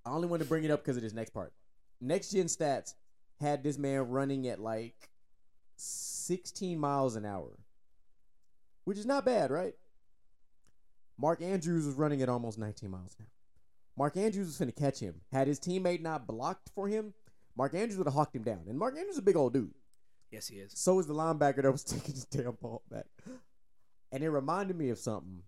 [0.08, 1.54] I only want to bring it up because of this next part.
[2.00, 2.94] Next gen stats
[3.42, 5.10] had this man running at like
[5.76, 7.60] 16 miles an hour,
[8.86, 9.74] which is not bad, right?
[11.20, 13.32] Mark Andrews was running at almost 19 miles an hour.
[13.98, 15.16] Mark Andrews was going to catch him.
[15.32, 17.14] Had his teammate not blocked for him,
[17.58, 18.62] Mark Andrews would have hawked him down.
[18.70, 19.74] And Mark Andrews is a big old dude.
[20.32, 20.74] Yes, he is.
[20.76, 23.06] So is the linebacker that was taking his damn ball back.
[24.12, 25.42] And it reminded me of something.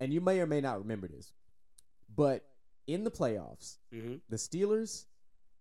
[0.00, 1.32] And you may or may not remember this.
[2.14, 2.44] But
[2.86, 4.16] in the playoffs, Mm-hmm.
[4.28, 5.06] the Steelers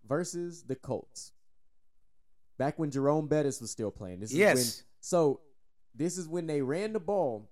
[0.08, 1.32] versus the Colts.
[2.58, 4.20] Back when Jerome Bettis was still playing.
[4.22, 4.56] This is Yes.
[4.56, 5.42] when so
[5.94, 7.50] this is when they ran the ball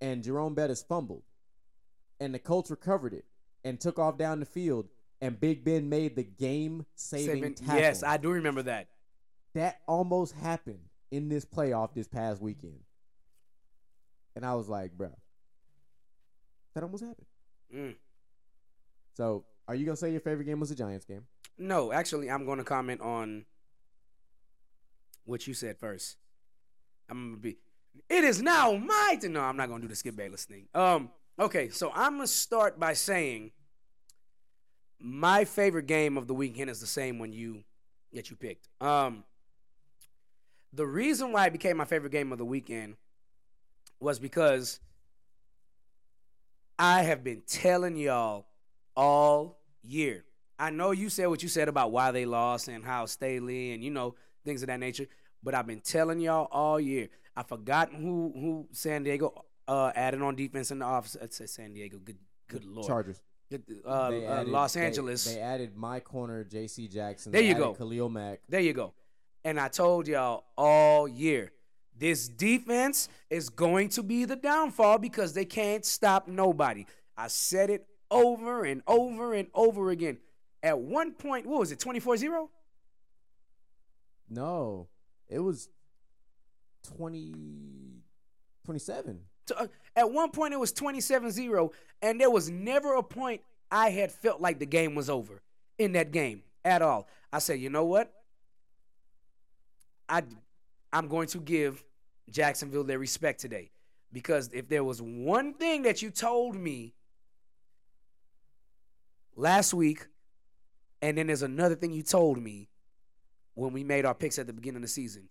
[0.00, 1.22] and Jerome Bettis fumbled.
[2.20, 3.24] And the Colts recovered it
[3.64, 4.88] and took off down the field.
[5.20, 8.88] And Big Ben made the game saving tackle Yes, I do remember that.
[9.54, 12.78] that almost happened in this playoff this past weekend.
[14.36, 15.10] And I was like, bro,
[16.74, 17.26] that almost happened.
[17.74, 17.94] Mm.
[19.18, 21.24] So, are you to say your favorite game was the Giants game?
[21.58, 23.46] No, actually, I'm to comment on
[25.24, 26.18] what you said first.
[27.10, 27.56] I'm gonna be.
[28.08, 29.18] It is now my.
[29.24, 30.68] No, I'm not gonna do the Skip Bayless thing.
[30.72, 31.10] Um.
[31.36, 33.50] Okay, so I'm gonna start by saying
[35.00, 37.64] my favorite game of the weekend is the same one you
[38.12, 38.68] that you picked.
[38.80, 39.24] Um.
[40.72, 42.94] The reason why it became my favorite game of the weekend
[43.98, 44.78] was because
[46.78, 48.47] I have been telling y'all
[48.98, 50.24] all year.
[50.58, 53.82] I know you said what you said about why they lost and how Staley and
[53.82, 55.06] you know things of that nature,
[55.42, 57.08] but I've been telling y'all all year.
[57.36, 61.14] I forgot who who San Diego uh, added on defense in the office.
[61.14, 61.98] It said San Diego.
[61.98, 62.18] Good
[62.48, 62.86] good lord.
[62.88, 63.22] Chargers.
[63.50, 65.24] Good, Uh, uh, added- Los they- Angeles.
[65.24, 66.86] They, added my corner, J.C.
[66.88, 67.32] Jackson.
[67.32, 67.74] There They you added go.
[67.74, 68.40] Khalil Mack.
[68.48, 68.92] There you go.
[69.44, 71.52] And I told y'all all year,
[71.96, 76.84] this defense is going to be the downfall because they can't stop nobody.
[77.16, 80.18] I said it over and over and over again.
[80.62, 82.50] At one point, what was it, 24 0?
[84.28, 84.88] No,
[85.28, 85.68] it was
[86.96, 87.34] 20,
[88.64, 89.20] 27.
[89.56, 93.40] uh, At one point, it was 27 0, and there was never a point
[93.70, 95.42] I had felt like the game was over
[95.78, 97.08] in that game at all.
[97.32, 98.12] I said, you know what?
[100.08, 100.22] I,
[100.92, 101.84] I'm going to give
[102.30, 103.70] Jacksonville their respect today.
[104.12, 106.94] Because if there was one thing that you told me
[109.38, 110.06] last week,
[111.00, 112.68] and then there's another thing you told me
[113.54, 115.28] when we made our picks at the beginning of the season,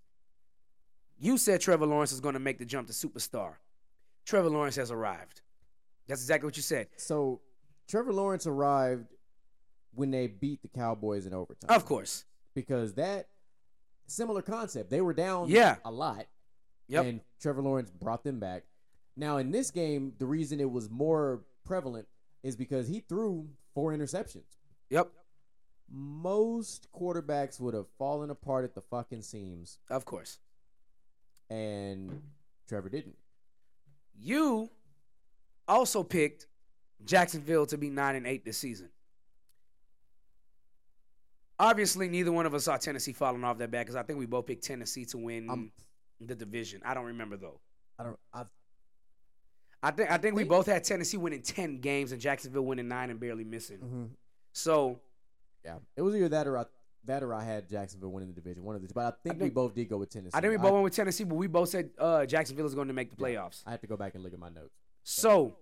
[1.19, 3.53] you said Trevor Lawrence is going to make the jump to superstar.
[4.25, 5.41] Trevor Lawrence has arrived.
[6.07, 6.87] That's exactly what you said.
[6.97, 7.41] So,
[7.87, 9.13] Trevor Lawrence arrived
[9.93, 11.69] when they beat the Cowboys in overtime.
[11.75, 12.25] Of course.
[12.53, 13.27] Because that
[14.07, 14.89] similar concept.
[14.89, 15.77] They were down Yeah.
[15.83, 16.27] a lot.
[16.87, 17.05] Yep.
[17.05, 18.63] And Trevor Lawrence brought them back.
[19.15, 22.07] Now, in this game, the reason it was more prevalent
[22.43, 24.57] is because he threw four interceptions.
[24.89, 25.09] Yep.
[25.89, 30.39] Most quarterbacks would have fallen apart at the fucking seams, Of course.
[31.49, 32.21] and
[32.67, 33.17] Trevor didn't.
[34.19, 34.69] You
[35.67, 36.47] also picked
[37.05, 38.89] Jacksonville to be 9 and 8 this season.
[41.59, 44.25] Obviously, neither one of us saw Tennessee falling off that bad because I think we
[44.27, 45.71] both picked Tennessee to win I'm-
[46.19, 46.81] the division.
[46.85, 47.59] I don't remember though.
[47.97, 48.19] I don't.
[48.33, 48.43] I
[49.83, 53.09] I think I think we both had Tennessee winning ten games and Jacksonville winning nine
[53.09, 53.77] and barely missing.
[53.77, 54.03] Mm-hmm.
[54.53, 54.99] So
[55.63, 56.65] Yeah, it was either that or I,
[57.05, 58.63] that or I had Jacksonville winning the division.
[58.63, 60.31] One of the, but I think, we think- both did go with Tennessee.
[60.33, 62.87] I think we both went with Tennessee, but we both said uh, Jacksonville is going
[62.87, 63.61] to make the playoffs.
[63.65, 64.73] I have to go back and look at my notes.
[65.03, 65.57] So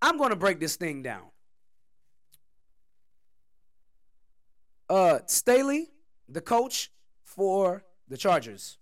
[0.00, 1.24] I'm going to break this thing down.
[4.88, 5.88] Uh, Staley,
[6.28, 6.90] the coach
[7.24, 8.78] for the Chargers.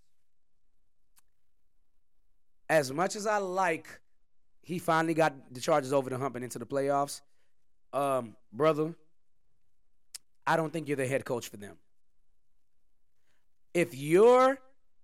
[2.69, 3.87] As much as I like,
[4.61, 7.21] he finally got the Chargers over the hump and into the playoffs.
[7.93, 8.95] Um, brother,
[10.47, 11.77] I don't think you're the head coach for them.
[13.73, 14.57] If your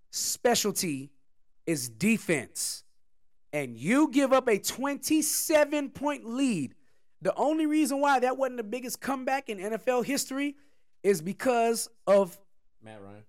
[0.09, 1.11] specialty
[1.67, 2.83] is defense,
[3.53, 6.73] and you give up a 27 point lead,
[7.21, 10.55] the only reason why that wasn't the biggest comeback in NFL history
[11.03, 12.39] is because of
[12.83, 13.23] Matt Ryan.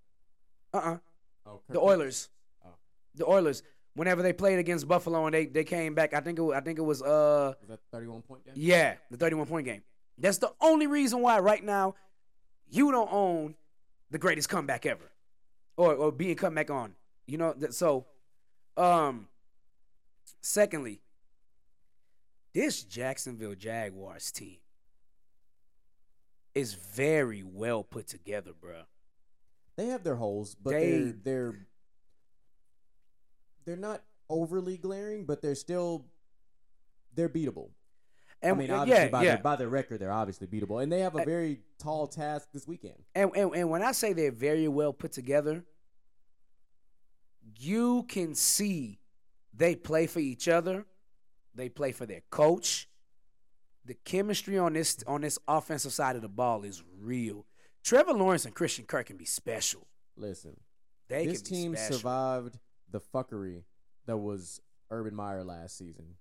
[0.72, 0.96] uh uh
[1.44, 2.28] Oh, the Oilers.
[2.64, 2.70] Oh.
[3.16, 3.62] The Oilers.
[3.94, 6.60] Whenever they played against Buffalo and they, they came back, I think it was, I
[6.60, 8.54] think it was uh Was that thirty-one point game?
[8.56, 9.82] yeah, the 31 point game.
[10.18, 11.94] That's the only reason why right now
[12.70, 13.54] you don't own
[14.10, 15.10] the greatest comeback ever.
[15.76, 16.94] Or or being come back on.
[17.26, 18.06] You know, that so
[18.76, 19.28] um
[20.40, 21.00] secondly,
[22.54, 24.56] this Jacksonville Jaguars team
[26.54, 28.84] is very well put together, bruh.
[29.76, 31.66] They have their holes, but They- they're they're
[33.64, 36.06] they're not overly glaring, but they're still
[37.14, 37.70] they're beatable.
[38.40, 39.34] And I mean, obviously yeah, by yeah.
[39.34, 42.66] their by their record, they're obviously beatable, and they have a very tall task this
[42.66, 42.96] weekend.
[43.14, 45.64] And, and and when I say they're very well put together,
[47.58, 48.98] you can see
[49.54, 50.86] they play for each other.
[51.54, 52.88] They play for their coach.
[53.84, 57.46] The chemistry on this on this offensive side of the ball is real.
[57.84, 59.86] Trevor Lawrence and Christian Kirk can be special.
[60.16, 60.56] Listen,
[61.08, 61.96] They this can be team special.
[61.96, 62.58] survived
[62.92, 63.64] the fuckery
[64.06, 66.14] that was Urban Meyer last season,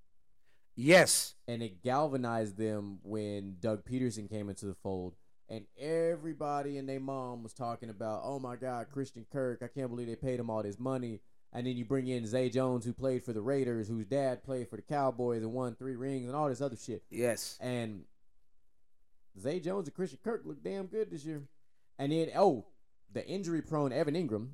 [0.75, 5.15] Yes, and it galvanized them when Doug Pederson came into the fold.
[5.49, 9.89] And everybody and their mom was talking about, oh my God, Christian Kirk, I can't
[9.89, 11.19] believe they paid him all this money.
[11.51, 14.69] And then you bring in Zay Jones, who played for the Raiders, whose dad played
[14.69, 17.03] for the Cowboys and won three rings and all this other shit.
[17.09, 17.57] yes.
[17.59, 18.05] And
[19.37, 21.41] Zay Jones and Christian Kirk look damn good this year.
[21.99, 22.65] And then, oh,
[23.11, 24.51] the injury prone Evan Engram,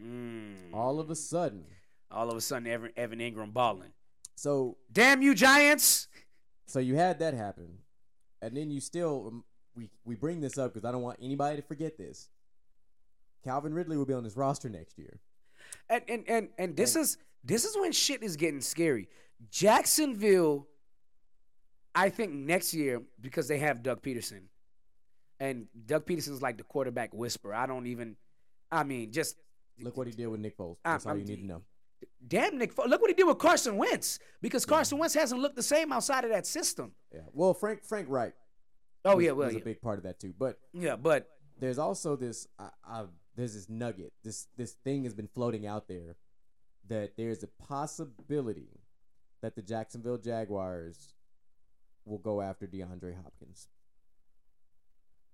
[0.00, 0.72] Mm.
[0.72, 1.64] all of a sudden.
[2.10, 3.92] All of a sudden, Evan, Evan Engram balling.
[4.34, 6.08] So, Damn you, Giants!
[6.66, 7.78] so you had that happen.
[8.40, 11.56] And then you still, um, we, we bring this up because I don't want anybody
[11.56, 12.28] to forget this.
[13.44, 15.20] Calvin Ridley will be on this roster next year.
[15.88, 19.08] And and and and this is this is when shit is getting scary.
[19.50, 20.68] Jacksonville,
[21.94, 24.42] I think next year because they have Doug Pederson,
[25.40, 27.54] and Doug Pederson's like the quarterback whisperer.
[27.54, 28.16] I don't even.
[28.70, 29.36] I mean, just
[29.80, 30.76] Look what he did with Nick Foles.
[30.84, 31.62] I'm- That's all you I'm- need to know.
[32.26, 32.72] damn Nick.
[32.72, 35.92] Fo- Look what he did with Carson Wentz because Carson Wentz hasn't looked the same
[35.92, 36.94] outside of that system.
[37.12, 37.20] Yeah.
[37.32, 38.34] Well, Frank Frank Reich.
[39.04, 40.32] Oh was, yeah, well was yeah, a big part of that too.
[40.38, 43.04] But yeah, but there's also this I, I,
[43.34, 46.16] there's this nugget this this thing has been floating out there
[46.88, 48.80] that there's a possibility
[49.40, 51.14] that the Jacksonville Jaguars
[52.04, 53.68] will go after DeAndre Hopkins.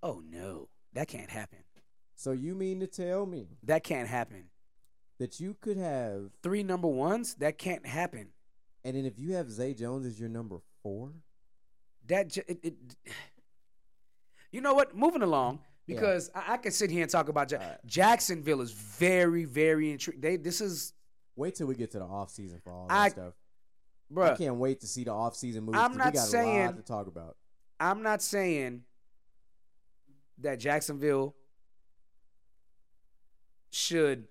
[0.03, 1.61] oh no, that can't happen.
[2.18, 4.46] So you mean to tell me That can't happen.
[5.20, 8.30] that you could have Three number ones, that can't happen.
[8.84, 11.12] and then if you have Zay Jones as your number 4?
[12.08, 12.74] that j- it, it,
[14.50, 15.95] you know what moving along Yeah.
[15.95, 17.86] because I, I could sit here and talk about ja- Alright.
[17.86, 20.92] jacksonville is very very intrigued they this is
[21.36, 23.34] Wait till we get to the off season for all that I- stuff.
[24.16, 25.78] I can't wait to see the offseason moves.
[25.78, 27.36] I'm not we got a saying- lot to talk about.
[27.78, 28.82] i'm not saying
[30.38, 31.34] that jacksonville
[33.70, 34.26] should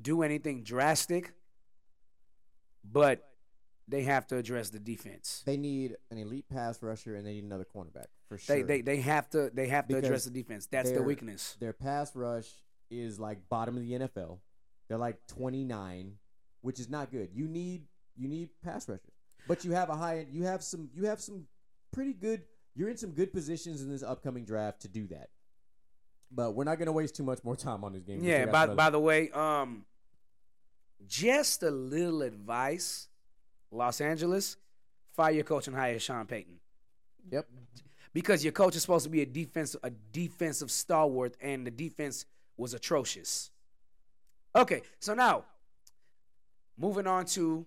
[0.00, 1.32] do anything drastic
[2.90, 3.24] but
[3.88, 7.44] they have to address the defense They need an elite pass rusher and they need
[7.44, 8.56] another cornerback for sure.
[8.56, 11.04] they, they they have to they have to Because address the defense that's the they're-
[11.04, 12.48] weakness Their pass rush
[12.90, 14.38] is like bottom of the NFL.
[14.88, 16.14] They're like 29,
[16.62, 17.28] which is not good.
[17.34, 17.82] You need
[18.16, 19.12] you need pass rushers.
[19.46, 21.46] But you have a high end you have some you have some
[21.92, 22.42] pretty good
[22.74, 25.28] you're in some good positions in this upcoming draft to do that.
[26.30, 28.22] But we're not going to waste too much more time on this game.
[28.22, 28.46] Yeah.
[28.46, 29.84] By by the way, um,
[31.06, 33.08] just a little advice,
[33.70, 34.56] Los Angeles,
[35.14, 36.60] fire your coach and hire Sean Payton
[37.30, 37.46] Yep.
[38.12, 42.26] because your coach is supposed to be a defensive a defensive stalwart, and the defense
[42.56, 43.50] was atrocious.
[44.54, 45.44] Okay, so now
[46.76, 47.66] moving on to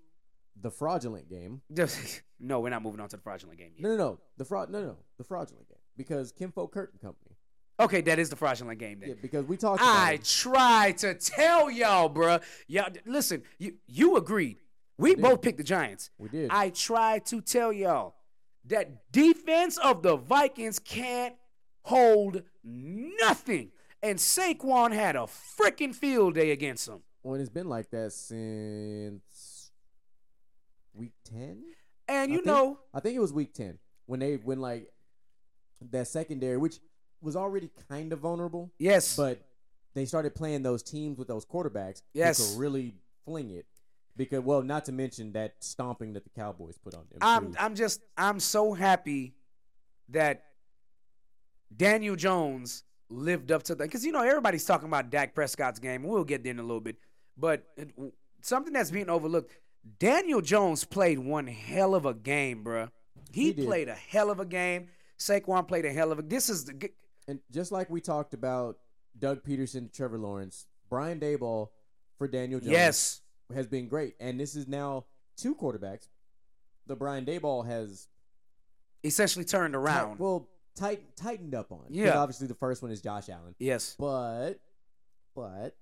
[0.61, 1.61] The fraudulent game.
[2.39, 3.83] no, we're not moving on to the fraudulent game yet.
[3.83, 4.19] No, no, no.
[4.37, 7.35] The fraud no, no, the fraudulent game because Kim Folk Kurt and Company.
[7.81, 9.09] Okay, that is the fraudulent game then.
[9.09, 12.41] Yeah, because we talked I tried to tell y'all, bruh.
[12.67, 14.57] Y'all, listen, you you agreed.
[14.97, 15.21] We did.
[15.23, 16.11] both picked the Giants.
[16.19, 16.49] We did.
[16.51, 18.15] I tried to tell y'all
[18.65, 21.35] that defense of the Vikings can't
[21.83, 23.71] hold nothing.
[24.03, 25.27] And Saquon had a
[25.59, 27.01] freaking field day against them.
[27.23, 29.71] Well, and it's been like that since
[30.93, 31.63] week ten.
[32.07, 34.87] And I you think- know, I think it was week ten when they when like
[35.89, 36.79] that secondary, which
[37.21, 39.39] was already kind of vulnerable, yes, but
[39.93, 42.01] they started playing those teams with those quarterbacks.
[42.13, 42.37] Yes.
[42.39, 42.95] who could really
[43.25, 43.65] fling it.
[44.17, 47.19] Because well, not to mention that stomping that the Cowboys put on them.
[47.21, 47.57] I'm too.
[47.59, 49.35] I'm just I'm so happy
[50.09, 50.43] that
[51.75, 56.03] Daniel Jones lived up to that because you know everybody's talking about Dak Prescott's game.
[56.03, 56.97] We'll get there in a little bit,
[57.37, 57.65] but
[58.41, 59.53] something that's being overlooked.
[59.97, 62.89] Daniel Jones played one hell of a game, bruh.
[63.31, 64.89] He, He played a hell of a game.
[65.17, 66.21] Saquon played a hell of a.
[66.21, 66.91] This is the.
[67.31, 68.77] And just like we talked about
[69.17, 71.69] Doug Pederson, Trevor Lawrence, Brian Daboll
[72.17, 73.21] for Daniel Jones Yes,
[73.53, 74.15] has been great.
[74.19, 75.05] And this is now
[75.37, 76.09] two quarterbacks.
[76.87, 78.09] The Brian Daboll has
[79.05, 80.19] essentially turned tight- around.
[80.19, 81.85] well tight, tightened up on.
[81.89, 82.17] Yeah.
[82.19, 84.55] Obviously, the first one is Josh Allen, yes, but
[85.33, 85.77] but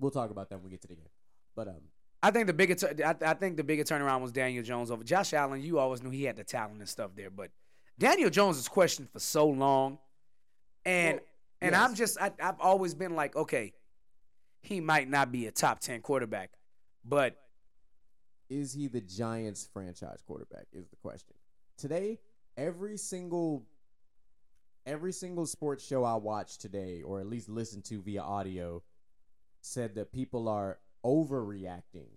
[0.00, 1.10] we'll talk about that when we get to the game.
[1.54, 1.82] But um,
[2.22, 2.74] I think the bigger.
[3.04, 5.60] I, I think the bigger turnaround was Daniel Jones over Josh Allen.
[5.60, 7.50] You always knew he had the talent and stuff there, but
[7.98, 9.98] Daniel Jones was questioned for so long,
[10.88, 11.24] and Well,
[11.60, 11.80] and yes.
[11.80, 13.72] I'm just I, I've always been like, okay,
[14.60, 16.50] he might not be a top ten quarterback,
[17.04, 17.36] but
[18.48, 20.66] is he the Giants franchise quarterback?
[20.72, 21.34] Is the question.
[21.76, 22.18] Today,
[22.56, 23.66] every single
[24.86, 28.82] every single sports show I watched today, or at least listened to via audio,
[29.60, 32.08] said that people are overreacting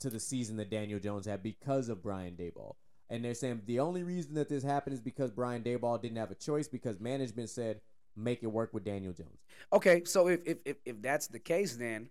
[0.00, 2.74] to the season that Daniel Jones had because of Brian Daboll.
[3.10, 6.30] And they're saying the only reason that this happened is because Brian Daboll didn't have
[6.30, 7.80] a choice because management said
[8.16, 9.40] make it work with Daniel Jones.
[9.72, 10.02] okay.
[10.04, 12.10] So if if if, if that's the case, then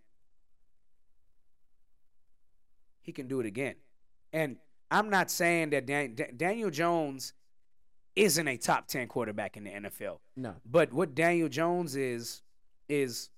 [3.02, 3.76] he can do it again.
[4.32, 4.58] And
[4.90, 7.34] I'm not saying that Dan, Da- Daniel Jones
[8.16, 10.20] isn't a top ten quarterback in the NFL.
[10.36, 10.56] No.
[10.66, 12.42] But what Daniel Jones is
[12.90, 13.30] is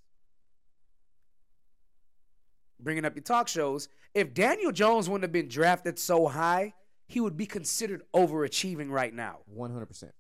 [2.80, 3.88] bringing up your talk shows.
[4.14, 6.74] If Daniel Jones wouldn't have been drafted so high,
[7.08, 9.40] he would be considered overachieving right now.
[9.56, 10.12] 100%.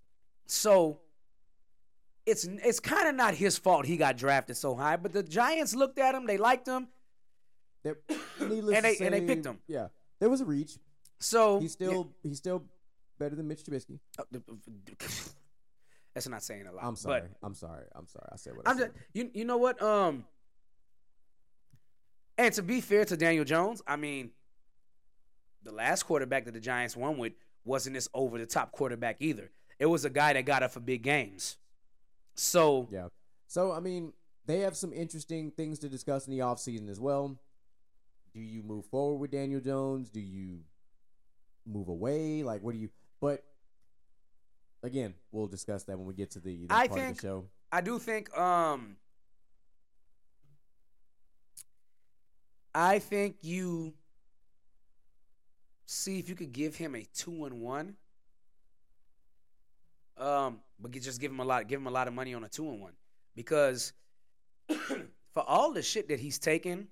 [0.47, 0.99] So
[2.26, 4.95] it's it's kind of not his fault he got drafted so high.
[4.97, 6.88] But the Giants looked at him, they liked him.
[8.39, 9.60] Needless And they- to and they picked him.
[9.68, 9.88] Yeah.
[10.19, 10.77] There was a reach.
[11.19, 12.64] So He's still he's still
[13.19, 13.99] better than Mitch Trubisky.
[16.14, 16.84] that's not saying a lot.
[16.84, 17.22] I'm sorry.
[17.22, 17.85] But I'm sorry.
[17.95, 18.27] I'm sorry.
[18.31, 18.91] I said what I I'm said.
[18.93, 20.26] just you you know what um
[22.38, 24.31] and to be fair to Daniel Jones, I mean
[25.64, 27.34] the last quarterback that the Giants won with
[27.64, 29.52] wasn't this over the top quarterback either.
[29.80, 31.57] It was a guy that got up for big games.
[32.35, 33.07] So yeah.
[33.47, 34.13] So I mean,
[34.45, 37.37] they have some interesting things to discuss in the offseason as well.
[38.33, 40.09] Do you move forward with Daniel Jones?
[40.09, 40.59] Do you
[41.65, 42.43] move away?
[42.43, 42.89] Like what do you
[43.21, 43.43] but
[44.83, 47.21] again, we'll discuss that when we get to the, the I part think- of the
[47.27, 47.45] show.
[47.71, 48.97] I do think um
[52.73, 53.93] I think you
[55.85, 57.95] see if you could give him a two and one.
[60.17, 62.49] Um, but just give him a lot, give him a lot of money on a
[62.49, 62.93] two and one
[63.35, 63.93] because
[64.67, 66.87] for all the shit that he's taken,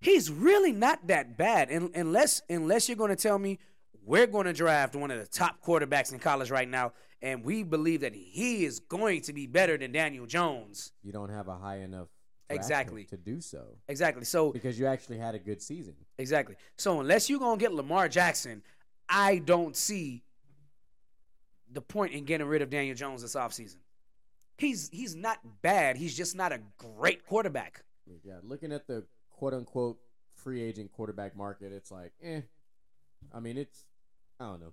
[0.00, 1.70] he's really not that bad.
[1.70, 3.58] And unless unless you're going to tell me
[4.04, 7.62] we're going to draft one of the top quarterbacks in college right now, and we
[7.62, 10.92] believe that he is going to be better than Daniel Jones.
[11.02, 12.08] You don't have a high enough
[12.50, 13.04] Exactly.
[13.04, 14.24] to do so Exactly.
[14.24, 15.94] So because you actually had a good season.
[16.18, 16.56] Exactly.
[16.76, 18.62] So unless you're gonna get Lamar Jackson,
[19.08, 20.22] I don't see
[21.74, 23.76] the point in getting rid of Daniel Jones this offseason.
[24.56, 25.96] He's he's not bad.
[25.96, 27.84] He's just not a great quarterback.
[28.22, 29.98] Yeah, looking at the quote unquote
[30.36, 32.42] free agent quarterback market, it's like, eh.
[33.32, 33.84] I mean, it's
[34.38, 34.72] I don't know.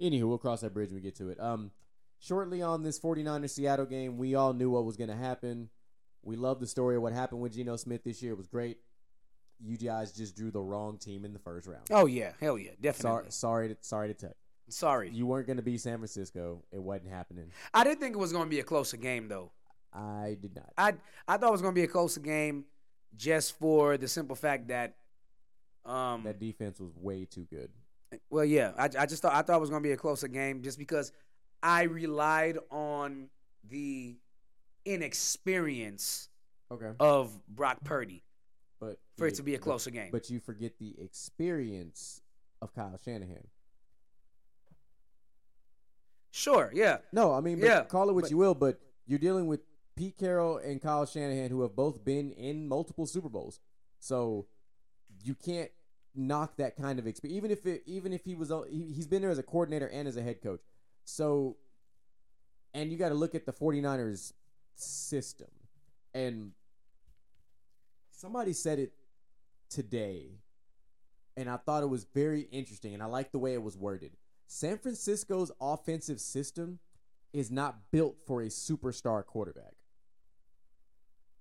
[0.00, 1.40] Anywho, we'll cross that bridge when we get to it.
[1.40, 1.72] Um,
[2.20, 5.70] shortly on this 49ers Seattle game, we all knew what was going to happen.
[6.22, 8.32] We love the story of what happened with Geno Smith this year.
[8.32, 8.78] It was great.
[9.60, 11.88] You guys just drew the wrong team in the first round.
[11.90, 13.30] Oh yeah, hell yeah, definitely.
[13.30, 14.34] sorry, to, sorry to tell.
[14.68, 15.10] Sorry.
[15.10, 16.62] You weren't going to be San Francisco.
[16.72, 17.50] It wasn't happening.
[17.74, 19.50] I didn't think it was gonna be a closer game though.
[19.92, 20.70] I did not.
[20.76, 20.94] I
[21.26, 22.64] I thought it was gonna be a closer game
[23.16, 24.96] just for the simple fact that
[25.86, 27.70] um That defense was way too good.
[28.30, 30.62] Well, yeah, I, I just thought I thought it was gonna be a closer game
[30.62, 31.12] just because
[31.62, 33.28] I relied on
[33.68, 34.16] the
[34.84, 36.28] inexperience
[36.70, 38.22] Okay, of Brock Purdy
[38.80, 40.10] but for it to be a but- closer game.
[40.12, 42.20] But you forget the experience
[42.62, 43.46] of Kyle Shanahan.
[46.30, 46.98] Sure, yeah.
[47.12, 49.60] No, I mean, Yeah, call it what but- you will, but you're dealing with
[49.96, 53.60] Pete Carroll and Kyle Shanahan, who have both been in multiple Super Bowls.
[53.98, 54.46] So
[55.24, 55.70] you can't
[56.14, 59.22] knock that kind of experience, even if it, even if he was he, he's been
[59.22, 60.60] there as a coordinator and as a head coach.
[61.04, 61.56] So,
[62.74, 64.32] and you got to look at the 49ers
[64.74, 65.48] system,
[66.14, 66.52] and
[68.12, 68.92] somebody said it
[69.70, 70.38] today,
[71.36, 74.12] and I thought it was very interesting, and I like the way it was worded.
[74.48, 76.78] San Francisco's offensive system
[77.34, 79.74] is not built for a superstar quarterback.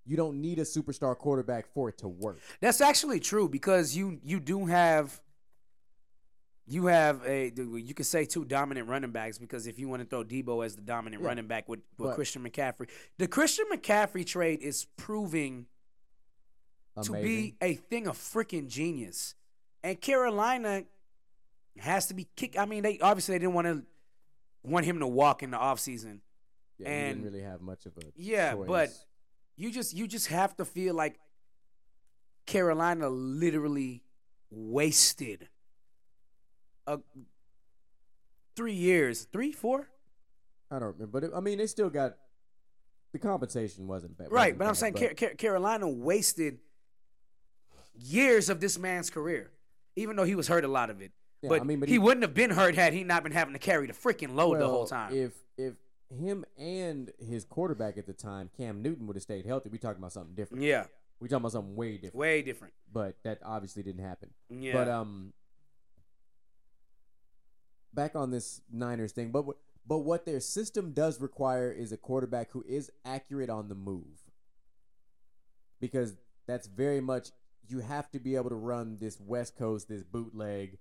[0.06, 2.38] You don't need a superstar quarterback for it to work.
[2.60, 5.20] That's actually true because you you do have
[6.66, 10.08] you have a you could say two dominant running backs because if you want to
[10.08, 11.30] throw Deebo as the dominant Yeah.
[11.30, 15.68] running back with, with But- Christian McCaffrey, the Christian McCaffrey trade is proving
[17.04, 19.36] to be a thing of freaking genius.
[19.84, 20.84] And Carolina
[21.80, 22.58] has to be kicked.
[22.58, 23.84] I mean, they obviously they didn't want to
[24.64, 26.20] want him to walk in the offseason.
[26.78, 28.68] yeah, he and- didn't really have much of a Yeah, choice.
[28.68, 28.90] but
[29.56, 31.20] you just you just have to feel like
[32.46, 34.04] Carolina literally
[34.50, 35.50] wasted
[36.86, 37.00] a
[38.56, 39.88] three years, three, four,
[40.72, 41.08] I don't remember.
[41.20, 42.16] But it, I mean, they still got
[43.14, 44.32] the compensation wasn't bad.
[44.32, 44.58] right?
[44.58, 46.60] wasn't But I'm saying but- Car- Carolina wasted
[47.94, 49.52] years of this man's career,
[49.96, 51.12] even though he was hurt a lot of it.
[51.42, 53.32] Yeah, but, I mean, but he, he- wouldn't have been hurt had he not been
[53.32, 55.14] having to carry the freaking load the whole time.
[55.14, 55.74] If if
[56.10, 60.00] him and his quarterback at the time, Cam Newton, would have stayed healthy, we talking
[60.00, 60.64] about something different.
[60.64, 60.86] yeah,
[61.20, 62.16] We talking about something way different.
[62.16, 62.74] way different.
[62.92, 64.30] But that obviously didn't happen.
[64.50, 65.34] Yeah, But um,
[67.94, 69.46] back on this Niners thing, but
[69.86, 74.24] but what their system does require is a quarterback who is accurate on the move,
[75.80, 76.16] because
[76.46, 77.30] that's very much
[77.68, 80.78] you have to be able to run this West Coast, this bootleg,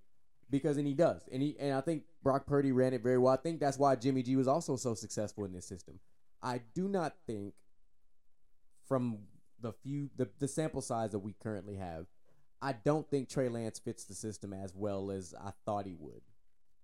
[0.51, 3.32] because and he does, and he and I think Brock Purdy ran it very well.
[3.32, 5.98] I think that's why Jimmy G was also so successful in this system.
[6.43, 7.55] I do not think
[8.86, 9.18] from
[9.60, 12.06] the few the, the sample size that we currently have
[12.62, 16.23] I don't think Trey Lance fits the system as well as I thought he would.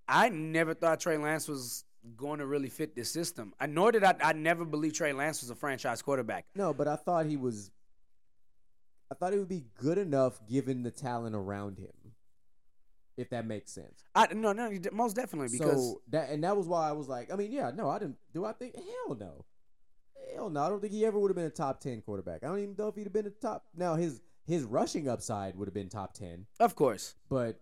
[0.08, 1.84] I never thought Trey Lance was
[2.16, 3.54] going to really fit this system.
[3.58, 4.14] I nor did I.
[4.22, 6.44] I never believed Trey Lance was a franchise quarterback.
[6.54, 7.70] No, but I thought he was.
[9.10, 11.92] I thought he would be good enough given the talent around him.
[13.16, 14.04] If that makes sense.
[14.14, 17.32] I no no most definitely because so that and that was why I was like,
[17.32, 18.16] I mean, yeah, no, I didn't.
[18.32, 18.74] Do I think?
[18.74, 19.44] Hell no,
[20.34, 20.62] hell no.
[20.62, 22.42] I don't think he ever would have been a top ten quarterback.
[22.42, 23.66] I don't even know if he'd have been a top.
[23.76, 27.14] Now his his rushing upside would have been top ten, of course.
[27.28, 27.60] but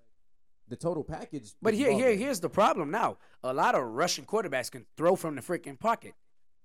[0.69, 1.53] the total package.
[1.61, 3.19] But here here here's the problem now.
[3.43, 6.15] A lot of Russian quarterbacks can throw from the freaking pocket.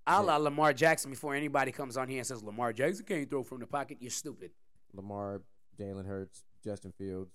[0.05, 0.43] A la Yeah.
[0.43, 1.09] Lamar Jackson.
[1.09, 4.11] Before anybody comes on here and says Lamar Jackson can't throw from the pocket, you're
[4.11, 4.51] stupid.
[4.93, 5.41] Lamar,
[5.79, 7.33] Jalen Hurts, Justin Fields,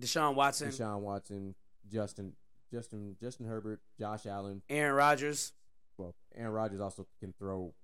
[0.00, 1.54] Deshaun Watson, Deshaun Watson,
[1.90, 2.32] Justin,
[2.70, 4.62] Justin, Justin Herbert, Josh Allen.
[4.68, 5.52] Aaron Rodgers.
[5.96, 7.74] Well, Aaron Rodgers also can throw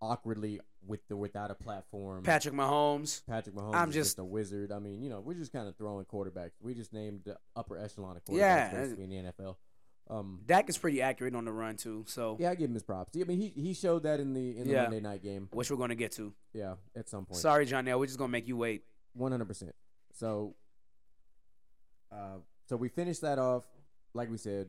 [0.00, 2.22] awkwardly with the without a platform.
[2.24, 3.22] Patrick Mahomes.
[3.26, 4.72] Patrick Mahomes I'm is just- just a wizard.
[4.72, 6.52] I mean, you know, we're just kind of throwing quarterbacks.
[6.60, 9.56] We just named the upper echelon of quarterbacks Yeah, basically in the NFL.
[10.10, 12.04] Um, Dak is pretty accurate on the run too.
[12.08, 13.12] So yeah, I give him his props.
[13.16, 14.82] I mean, he he showed that in the in the Yeah.
[14.82, 15.48] Monday night game.
[15.52, 16.34] which we're gonna get to.
[16.52, 17.40] Yeah, at some point.
[17.40, 18.84] Sorry, John We're just gonna make you wait.
[19.14, 19.74] One hundred percent.
[20.14, 20.56] So,
[22.12, 22.36] uh,
[22.68, 23.64] so we finished that off,
[24.14, 24.68] like we said,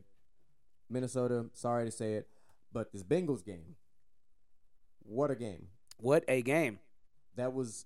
[0.90, 1.46] Minnesota.
[1.54, 2.28] Sorry to say it,
[2.72, 3.76] but this Bengals game,
[5.04, 5.68] what a game!
[5.98, 6.80] What a game.
[7.36, 7.86] That was.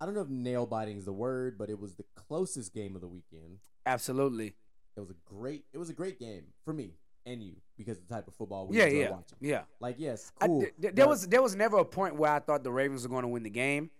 [0.00, 2.94] I don't know if nail biting is the word, but it was the closest game
[2.94, 3.58] of the weekend.
[3.86, 4.54] Absolutely.
[4.96, 5.64] It was a great.
[5.72, 6.90] It was a great game for me
[7.24, 9.38] and you because of the type of football we Yeah, yeah, watching.
[9.40, 9.62] yeah.
[9.80, 12.62] Like yes, I- th- th- there was there was never a point where I thought
[12.62, 13.90] the Ravens were going to win the game,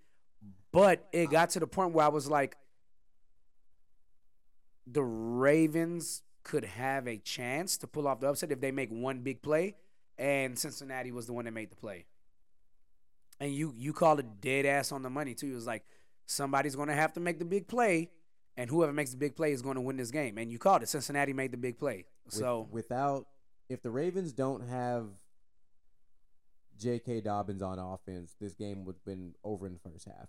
[0.72, 2.56] but it got to the point where I was like,
[4.86, 9.20] the Ravens could have a chance to pull off the upset if they make one
[9.20, 9.74] big play,
[10.16, 12.06] and Cincinnati was the one that made the play.
[13.40, 15.52] And you you called it dead ass on the money too.
[15.52, 15.84] It was like
[16.26, 18.10] somebody's going to have to make the big play,
[18.56, 20.38] and whoever makes the big play is going to win this game.
[20.38, 20.88] And you called it.
[20.88, 22.06] Cincinnati made the big play.
[22.24, 23.26] with- So without
[23.68, 25.08] if the Ravens don't have
[26.78, 27.22] J.K.
[27.22, 30.28] Dobbins on offense, this game would have been over in the first half.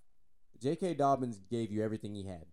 [0.62, 0.94] J.K.
[0.96, 2.46] Dobbins gave you everything he had.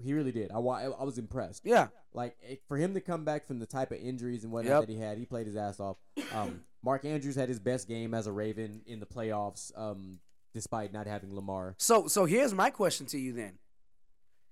[0.00, 0.52] He really did.
[0.52, 1.62] I, wa- I was impressed.
[1.64, 4.70] yeah, Like it, for him to come back from the type of injuries and whatnot
[4.80, 4.80] Yep.
[4.86, 5.96] that he had, he played his ass off.
[6.32, 10.20] Um, Mark Andrews had his best game as a Raven in the playoffs, um,
[10.54, 11.74] despite not having Lamar.
[11.78, 13.58] So so here's my question to you then.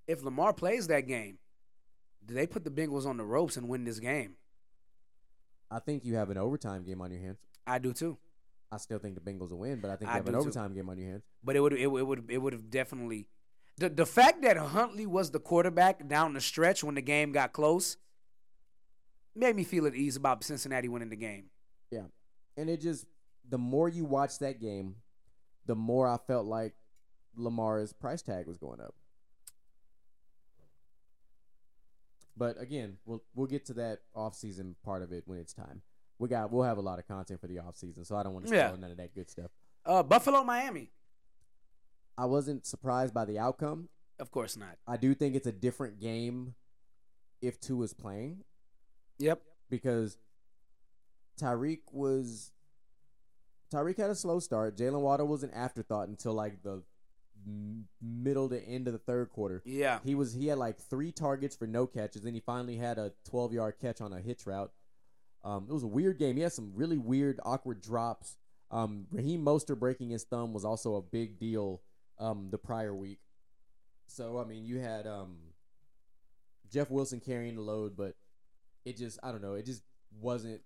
[0.08, 1.38] If Lamar plays that game,
[2.24, 4.34] do they put the Bengals on the ropes and win this game?
[5.70, 7.38] I think you have an overtime game on your hands.
[7.66, 8.18] I do too.
[8.70, 10.38] I still think the Bengals will win, but I think you I have an do
[10.38, 10.42] too.
[10.42, 11.22] overtime game on your hands.
[11.44, 13.26] But it would it would it would, it would have definitely
[13.78, 17.52] the the fact that Huntley was the quarterback down the stretch when the game got
[17.52, 17.96] close
[19.34, 21.50] made me feel at ease about Cincinnati winning the game.
[21.90, 22.04] Yeah.
[22.56, 23.06] And it just
[23.48, 24.96] the more you watch that game,
[25.66, 26.74] the more I felt like
[27.36, 28.94] Lamar's price tag was going up.
[32.36, 35.82] But again, we'll we'll get to that offseason part of it when it's time.
[36.18, 38.46] We got we'll have a lot of content for the offseason, so I don't want
[38.46, 38.76] to spoil Yeah.
[38.78, 39.50] none of that good stuff.
[39.84, 40.90] Uh, Buffalo, Miami.
[42.18, 43.88] I wasn't surprised by the outcome.
[44.18, 44.76] Of course not.
[44.86, 46.54] I do think it's a different game
[47.42, 48.44] if Tua is playing
[49.18, 49.42] Yep.
[49.68, 50.16] because
[51.40, 52.52] Tyreek was
[53.72, 54.76] Tyreek had a slow start.
[54.76, 56.82] Jaylen Waddle was an afterthought until like the
[58.00, 59.62] middle to end of the third quarter.
[59.66, 59.98] Yeah.
[60.04, 62.22] He was he had like three targets for no catches.
[62.22, 64.72] Then he finally had a 12 yard catch on a hitch route.
[65.44, 66.36] Um, it was a weird game.
[66.36, 68.36] He had some really weird, awkward drops.
[68.72, 71.82] Um, Raheem Mostert breaking his thumb was also a big deal
[72.18, 73.18] um, the prior week.
[74.06, 75.36] So I mean, you had um,
[76.70, 78.14] Jeff Wilson carrying the load, but
[78.84, 79.54] it just I don't know.
[79.54, 79.82] It just
[80.20, 80.60] wasn't.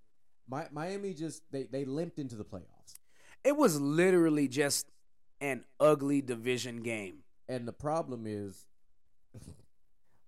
[0.50, 2.96] Mi- Miami just they they limped into the playoffs.
[3.44, 4.90] It was literally just
[5.40, 7.20] an ugly division game.
[7.48, 8.66] And the problem is,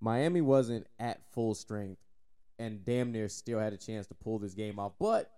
[0.00, 2.00] Miami wasn't at full strength,
[2.58, 4.92] and damn near still had a chance to pull this game off.
[4.98, 5.30] But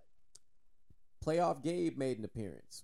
[1.23, 2.83] playoff Gabe made an appearance.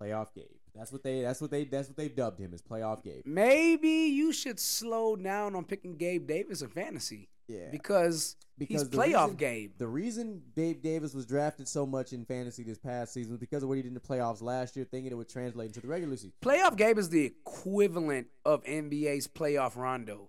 [0.00, 0.44] Playoff Gabe.
[0.74, 1.22] That's what they.
[1.22, 1.64] That's what they.
[1.64, 3.22] That's what they've dubbed him as playoff Gabe.
[3.24, 7.70] Maybe you should slow down on picking Gabe Davis in fantasy Yeah.
[7.70, 9.72] because, Because he's playoff reason- Gabe.
[9.78, 13.62] The reason Gabe Davis was drafted so much in fantasy this past season was because
[13.62, 15.86] of what he did in the playoffs last year, thinking it would translate into the
[15.86, 16.32] regular season.
[16.42, 20.28] Playoff Gabe is the equivalent of NBA's playoff Rondo.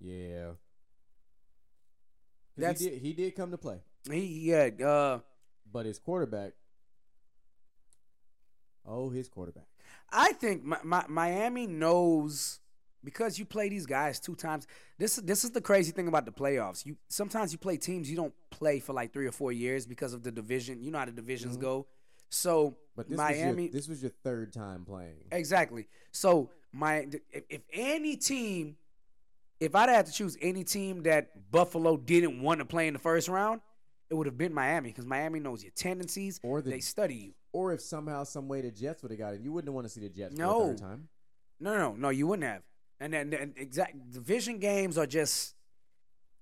[0.00, 0.52] Yeah,
[2.56, 3.80] That's- he did, he did come to play,
[4.10, 5.20] He yeah, uh,
[5.70, 6.52] but his quarterback.
[8.88, 9.66] Oh, his quarterback.
[10.10, 12.60] I think Mi- Mi- Miami knows
[13.04, 14.66] because you play these guys two times.
[14.98, 16.84] This this is the crazy thing about the playoffs.
[16.86, 20.12] You sometimes you play teams you don't play for like three or four years because
[20.14, 20.82] of the division.
[20.82, 21.86] You know how the divisions go.
[22.30, 22.74] So Mm-hmm.
[22.96, 25.22] But this Miami, was your, this was your third time playing.
[25.30, 25.86] exactly.
[26.10, 28.76] So my if, if any team,
[29.60, 32.98] if I'd had to choose any team that Buffalo didn't want to play in the
[32.98, 33.60] first round,
[34.10, 36.40] it would have been Miami because Miami knows your tendencies.
[36.42, 37.32] Or the- they study you.
[37.52, 39.88] Or if somehow, some way, the Jets would have got it, you wouldn't want to
[39.88, 40.62] see the Jets for No.
[40.62, 41.08] a third time.
[41.60, 42.62] No, no, no, you wouldn't have.
[43.00, 45.54] And then and exact division games are just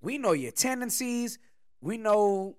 [0.00, 1.38] we know your tendencies,
[1.80, 2.56] we know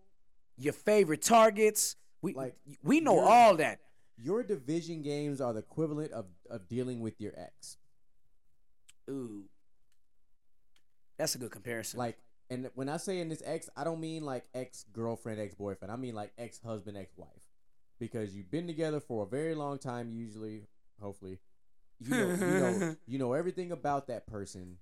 [0.58, 1.96] your favorite targets.
[2.22, 3.80] We Like, we know you're- all that.
[4.18, 7.78] Your division games are the equivalent of, of dealing with your ex.
[9.10, 9.46] Ooh.
[11.18, 12.00] That's a good comparison.
[12.00, 12.18] Like,
[12.50, 15.92] and when I say in this ex, I don't mean like ex girlfriend, ex boyfriend.
[15.92, 17.30] I mean like ex husband, ex wife,
[18.00, 20.12] because you've been together for a very long time.
[20.12, 20.64] Usually,
[21.02, 21.40] hopefully,
[22.00, 24.78] you know, you know, you know everything about that person,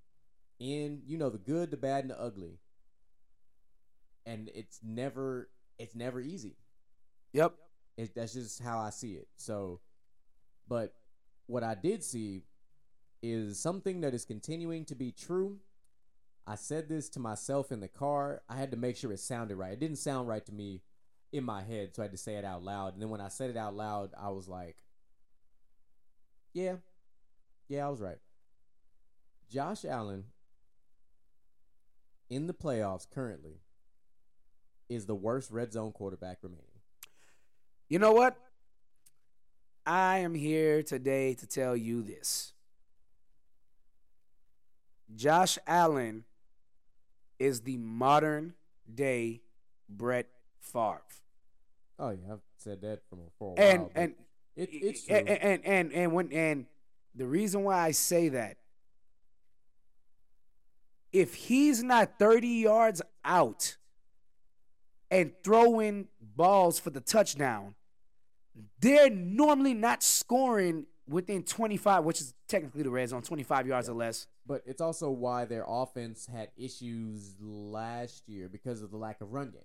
[0.59, 2.59] and you know the good, the bad, and the ugly.
[4.25, 6.57] And it's never, it's never easy.
[7.33, 7.53] yep.
[7.97, 9.27] It, that's just how I see it.
[9.37, 9.79] So,
[10.67, 10.95] but
[11.47, 12.43] what I did see
[13.23, 15.59] is something that is continuing to be true.
[16.47, 18.41] I said this to myself in the car.
[18.49, 19.73] I had to make sure it sounded right.
[19.73, 20.81] It didn't sound right to me
[21.35, 22.93] in my head, so I had to say it out loud.
[22.93, 24.77] And then when I said it out loud, I was like,
[26.53, 26.75] yeah,
[27.67, 28.19] yeah, I was right.
[29.51, 30.25] Josh Allen
[32.29, 33.59] in the playoffs currently
[34.87, 36.63] is the worst red zone quarterback remaining.
[37.89, 38.37] You know what?
[39.85, 42.53] I am here today to tell you this.
[45.13, 46.23] Josh Allen
[47.37, 48.53] is the modern
[48.91, 49.41] day
[49.89, 50.27] Brett
[50.61, 51.01] Favre.
[51.97, 53.69] Oh yeah, I've said that from for a while.
[53.69, 54.13] And and
[54.55, 55.15] it, it's true.
[55.15, 56.65] and, and and and when and
[57.13, 58.57] the reason why I say that
[61.13, 63.77] if he's not 30 yards out
[65.09, 67.75] and throwing balls for the touchdown,
[68.81, 73.93] they're normally not scoring within 25, which is technically the red zone, 25 yards or
[73.93, 74.27] less.
[74.45, 79.31] but it's also why their offense had issues last year because of the lack of
[79.31, 79.61] run game.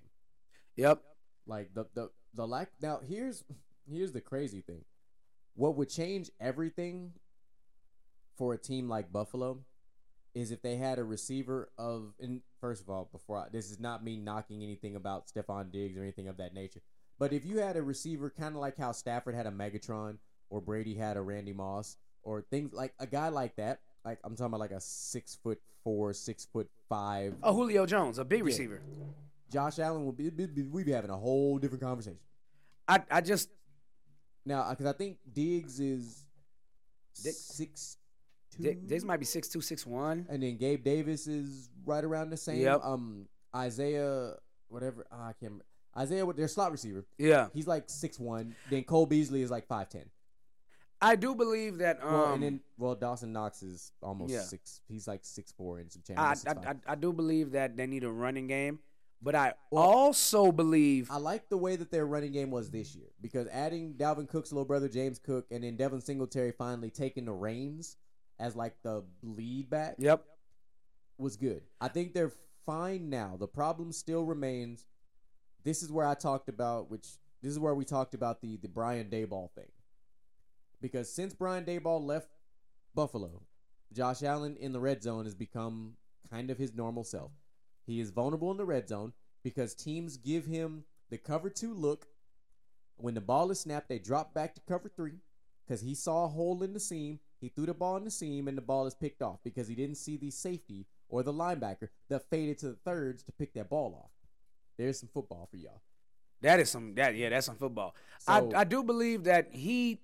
[0.77, 1.03] Yep.
[1.47, 2.71] Like the the the lack.
[2.81, 3.45] Now here's
[3.91, 4.85] here's the crazy thing.
[5.55, 7.13] What would change everything
[8.37, 9.59] for a team like Buffalo
[10.35, 12.15] is if they had a receiver of.
[12.21, 15.97] And first of all, before I, this is not me knocking anything about Stefon Diggs
[15.99, 16.81] or anything of that nature,
[17.19, 20.19] but if you had a receiver kind of like how Stafford had a Megatron
[20.51, 23.81] or Brady had a Randy Moss or things like a guy like that.
[24.05, 27.35] Like I'm talking about like a six foot four, six foot five.
[27.43, 28.81] Oh, Julio Jones, a big Yeah.
[29.51, 32.19] Josh Allen would be, be- be- we'd be having a whole different conversation.
[32.89, 33.49] I, I just
[34.45, 36.25] Now, because I think Diggs is
[37.23, 37.97] Dig- six
[38.57, 40.27] two, Dick, Diggs might be six two, six one.
[40.29, 42.61] and then Gabe Davis is right around the same.
[42.63, 42.81] Yep.
[42.85, 44.35] Um, Isaiah,
[44.69, 45.07] whatever.
[45.11, 45.65] ah, I can't remember.
[45.97, 47.05] Isaiah, with their slot receiver.
[47.19, 48.55] Yeah, He's like six one.
[48.71, 50.05] Then Cole Beasley is like five ten.
[51.03, 51.99] I do believe that.
[52.03, 54.43] Um, Well, and then well, Dawson Knox is almost Yeah.
[54.43, 54.81] six.
[54.87, 56.19] He's like six four in some change.
[56.19, 56.71] I, I.
[56.71, 58.79] I I do believe that they need a running game,
[59.23, 62.95] but I Well- also believe I like the way that their running game was this
[62.95, 67.25] year because adding Dalvin Cook's little brother James Cook and then Devin Singletary finally taking
[67.27, 67.97] the reins
[68.39, 70.25] as like the lead back Yep.
[71.19, 71.63] was good.
[71.81, 72.33] I think they're
[72.65, 73.37] fine now.
[73.37, 74.87] The problem still remains.
[75.65, 78.69] This is where I talked about which this is where we talked about the the
[78.69, 79.71] Brian Daboll thing.
[80.81, 82.31] Because since Brian Daboll left
[82.95, 83.43] Buffalo,
[83.93, 85.97] Josh Allen in the red zone has become
[86.31, 87.33] kind of his normal self.
[87.87, 89.13] He is vulnerable in the red zone
[89.43, 92.07] because teams give him the cover two look.
[92.97, 95.21] When the ball is snapped, they drop back to cover three
[95.67, 97.21] because he saw a hole in the seam.
[97.41, 99.75] He threw the ball in the seam and the ball is picked off because he
[99.75, 103.71] didn't see the safety or the linebacker that faded to the thirds to pick that
[103.71, 104.11] ball off.
[104.77, 105.81] There's some football for y'all.
[106.43, 107.95] That is some that yeah, that's some football.
[108.19, 110.01] So- I I do believe that he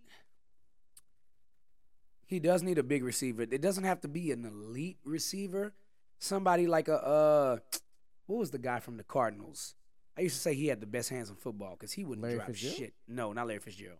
[2.26, 3.42] he does need a big receiver.
[3.42, 5.74] It doesn't have to be an elite receiver.
[6.18, 7.56] Somebody like a uh
[8.26, 9.74] what was the guy from the Cardinals?
[10.18, 12.36] I used to say he had the best hands in football because he wouldn't Larry
[12.36, 12.78] drop Fitzgerald?
[12.78, 12.94] shit.
[13.06, 13.98] No, not Larry Fitzgerald.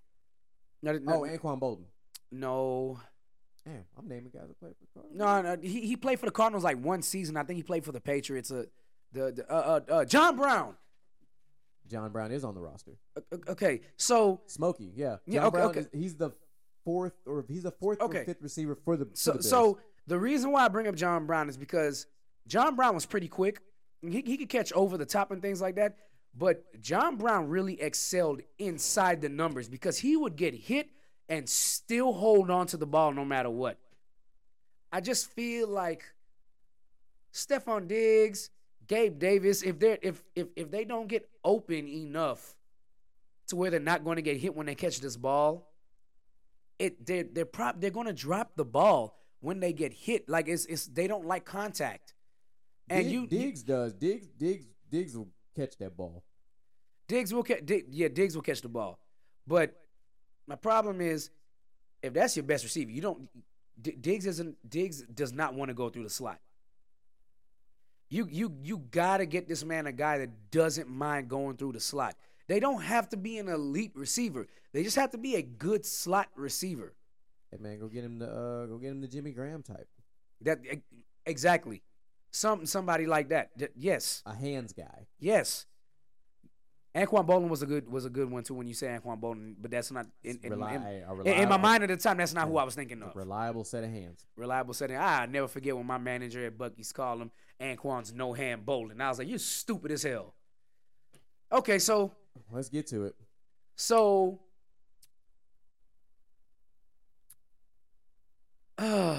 [0.82, 1.84] No, no, Oh, Anquan Boldin.
[2.32, 2.98] no,
[3.64, 5.18] Damn, I'm naming guys that play for the Cardinals.
[5.18, 5.60] no, no.
[5.60, 7.36] He he played for the Cardinals like one season.
[7.36, 8.50] I think he played for the Patriots.
[8.50, 8.64] Uh,
[9.12, 10.74] the, the uh, uh, uh, John Brown.
[11.88, 12.92] John Brown is on the roster.
[13.48, 15.16] Okay, so Smokey, yeah.
[15.26, 15.80] Yeah, okay, Brown okay.
[15.80, 16.30] is he's the
[16.84, 18.18] fourth or he's the fourth Okay.
[18.20, 21.26] or fifth receiver for the So, the so the reason why I bring up John
[21.26, 22.06] Brown is because
[22.46, 23.60] John Brown was pretty quick.
[24.02, 25.96] He, he could catch over the top and things like that.
[26.38, 30.90] But John Brown really excelled inside the numbers because he would get hit
[31.28, 33.78] and still hold on to the ball no matter what.
[34.92, 36.04] I just feel like
[37.32, 38.50] Stefon Diggs,
[38.86, 42.54] Gabe Davis, if they're if if if they don't get open enough
[43.48, 45.72] to where they're not going to get hit when they catch this ball,
[46.78, 50.28] it they're they're prop they're gonna drop the ball when they get hit.
[50.28, 52.14] Like it's it's they don't like contact.
[52.88, 53.92] And you Diggs does.
[53.94, 56.24] Diggs Diggs Diggs will catch that ball.
[57.08, 58.98] Diggs will catch Dig, yeah Diggs will catch the ball,
[59.46, 59.74] but
[60.46, 61.30] my problem is
[62.02, 63.28] if that's your best receiver, you don't
[63.80, 66.40] D- Diggs isn't Diggs does not want to go through the slot.
[68.08, 71.80] You you you gotta get this man a guy that doesn't mind going through the
[71.80, 72.16] slot.
[72.48, 74.46] They don't have to be an elite receiver.
[74.72, 76.94] They just have to be a good slot receiver.
[77.50, 79.88] Hey man, go get him the uh, go get him the Jimmy Graham type,
[80.42, 80.58] That
[81.24, 81.82] exactly.
[82.32, 83.56] Some somebody like that.
[83.58, 84.22] Th- Yes.
[84.26, 85.06] a hands guy.
[85.18, 85.66] Yes.
[86.94, 89.54] Anquan Boldin was a good was a good one too when you say Anquan Boldin,
[89.60, 92.16] but that's not in, in, Reli- in- in- my mind at the time.
[92.16, 93.14] That's not who I was thinking of.
[93.14, 94.26] reliable set of hands.
[94.34, 94.96] Reliable setting.
[94.98, 99.00] Ah, I never forget when my manager at Bucky's called him Anquan's no hand bowling.
[99.00, 100.34] I was like, "You stupid as hell."
[101.52, 102.12] Okay, so
[102.50, 103.14] Let's get to it.
[103.76, 104.40] so
[108.78, 109.18] I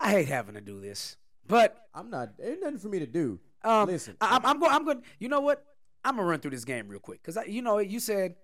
[0.00, 1.16] hate having to do this,
[1.46, 2.30] but I'm not.
[2.42, 3.38] Ain't nothing for me to do.
[3.62, 4.16] Um, Listen.
[4.20, 4.72] I, I'm, I'm going.
[4.72, 5.02] I'm going.
[5.18, 5.64] You know what?
[6.04, 8.34] I'm gonna run through this game real quick because you know you said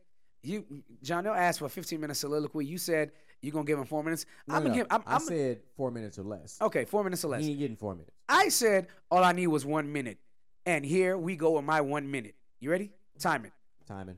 [0.43, 0.65] you
[1.03, 2.67] John asked for a 15 minute soliloquy.
[2.67, 4.27] You said you're gonna give him four minutes.
[4.47, 4.87] No, I'm no, gonna give.
[4.91, 6.59] I'm, I I'm said four minutes or less.
[6.61, 6.85] okay.
[6.85, 7.43] Four minutes or less.
[7.43, 8.13] He ain't getting four minutes.
[8.29, 10.19] I said all I need was one minute,
[10.65, 12.35] and here we go with my one minute.
[12.61, 12.91] You ready?
[13.19, 13.53] Timing.
[13.87, 14.17] Timing.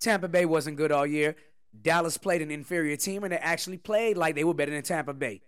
[0.00, 1.36] Tampa Bay wasn't good all year.
[1.78, 5.14] Dallas played an inferior team, and they actually played like they were better than Tampa
[5.14, 5.42] Bay.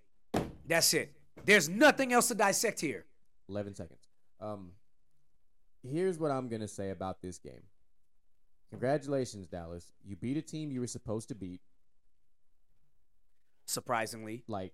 [0.67, 1.13] That's it.
[1.45, 3.05] There's nothing else to dissect here.
[3.49, 4.01] 11 seconds.
[4.41, 4.71] Um,
[5.83, 7.63] here's what I'm gonna say about this game.
[8.71, 9.93] Congratulations, Dallas.
[10.05, 11.61] You beat a team you were supposed to beat.
[13.67, 14.45] Surprisingly.
[14.49, 14.73] Like,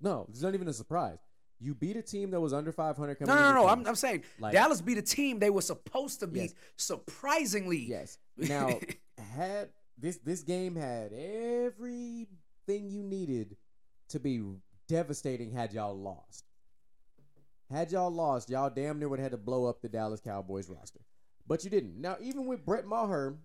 [0.00, 1.18] no, it's not even a surprise.
[1.60, 3.34] You beat a team that was under 500 coming.
[3.34, 3.62] No, no, no.
[3.62, 3.68] no.
[3.68, 3.86] I'm.
[3.86, 6.40] I'm saying Like- Dallas beat a team they were supposed to beat.
[6.42, 6.54] Yes.
[6.76, 8.18] Surprisingly, Yes.
[8.36, 8.80] Now,
[9.36, 9.68] had
[9.98, 12.28] this this game had everything
[12.90, 13.56] you needed
[14.08, 14.42] to be
[14.88, 16.44] devastating had y'all lost.
[17.70, 20.68] Had y'all lost, y'all damn near would have had to blow up the Dallas Cowboys
[20.68, 21.00] roster.
[21.46, 22.00] But you didn't.
[22.00, 23.36] Now, even with Brett Maher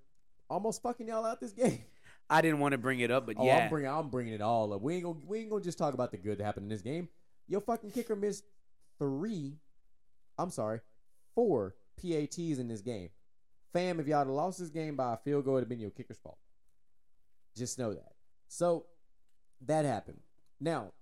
[0.50, 1.84] almost fucking y'all out this game.
[2.30, 4.42] I didn't want to bring it up, but Oh, yeah, I'm bringing I'm bringing it
[4.42, 4.82] all up.
[4.82, 6.82] We ain't gonna we ain't gonna just talk about the good that happened in this
[6.82, 7.08] game.
[7.48, 8.44] Your fucking kicker missed
[9.00, 9.56] three.
[10.38, 10.82] I'm sorry,
[11.36, 13.10] four PATs in this game.
[13.74, 15.92] Fam, if y'all had lost this game by a field goal, it'd have been your
[15.92, 16.38] kicker's fault.
[17.56, 18.14] Just know that.
[18.48, 18.86] So
[19.66, 20.20] that happened.
[20.60, 20.94] Now,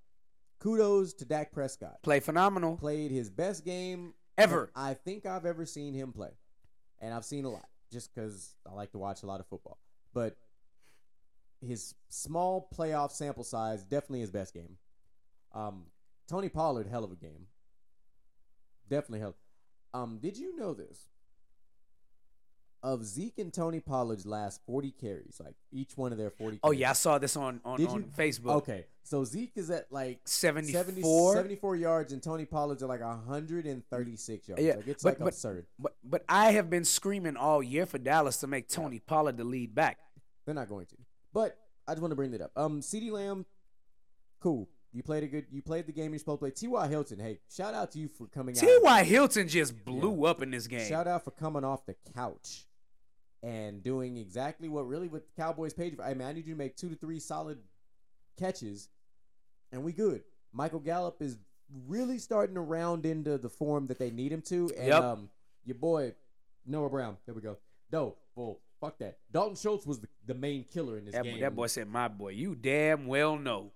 [0.60, 2.02] kudos to Dak Prescott.
[2.04, 4.72] play phenomenal Played his best game ever.
[4.76, 6.32] I think I've ever seen him play,
[7.00, 9.78] and I've seen a lot just because I like to watch a lot of football.
[10.14, 10.38] But
[11.62, 14.78] his small playoff sample size definitely his best game.
[15.54, 15.86] Um,
[16.28, 17.48] Tony Pollard, hell of a game.
[18.90, 19.36] Definitely hell.
[19.94, 21.10] Um, did you know this?
[22.86, 26.70] Of Zeke and Tony Pollard's last 40 carries, like each one of their 40 Oh
[26.70, 28.58] yeah, I saw this on on, Did on you- Facebook.
[28.58, 31.34] Okay, so Zeke is at like 74.
[31.34, 34.62] 70, 74 yards, and Tony Pollard's at like 136 yards.
[34.64, 35.66] Yeah, like, it's but- like but- absurd.
[35.80, 39.44] But but I have been screaming all year for Dallas to make Tony Pollard the
[39.44, 39.98] lead back.
[40.46, 40.96] They're not going to.
[41.34, 41.58] But
[41.88, 42.52] I just want to bring that up.
[42.56, 43.48] Um, CeeDee Lamb,
[44.40, 44.70] cool.
[44.94, 45.48] You played a good.
[45.52, 46.52] You played the game you're supposed to play.
[46.52, 46.88] T.Y.
[46.88, 48.62] Hilton, hey, shout out to you for coming out.
[48.62, 49.04] T.Y.
[49.06, 50.88] Hilton just blew up in this game.
[50.88, 52.66] Shout out for coming off the couch
[53.44, 56.04] and doing exactly what really what the Cowboys paid for.
[56.04, 57.60] I mean, I need you to make two to three solid
[58.38, 58.90] catches,
[59.72, 60.24] and we good.
[60.54, 61.38] Michael Gallup is
[61.88, 64.70] really starting to round into the form that they need him to.
[64.78, 65.04] And Yep.
[65.04, 65.30] um,
[65.66, 66.14] your boy
[66.66, 67.58] Noah Brown, there we go.
[67.92, 69.20] No, well, fuck that.
[69.32, 71.40] Dalton Schultz was the, the main killer in this that, game.
[71.42, 73.72] that boy said, "My boy, you damn well know."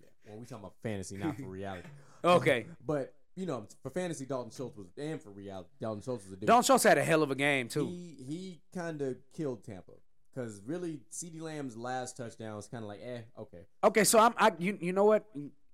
[0.00, 1.88] yeah, Well, we talking about fantasy, not for reality.
[2.24, 6.32] Okay, But you know, for fantasy, Dalton Schultz was, and for reality, Dalton Schultz was
[6.34, 6.46] a dude.
[6.46, 7.86] Don Schultz had a hell of a game too.
[7.86, 9.92] He he kind of killed Tampa
[10.34, 13.66] because really, CeeDee Lamb's last touchdown was kind of like, eh, okay.
[13.84, 15.24] Okay, so I'm I you you know what?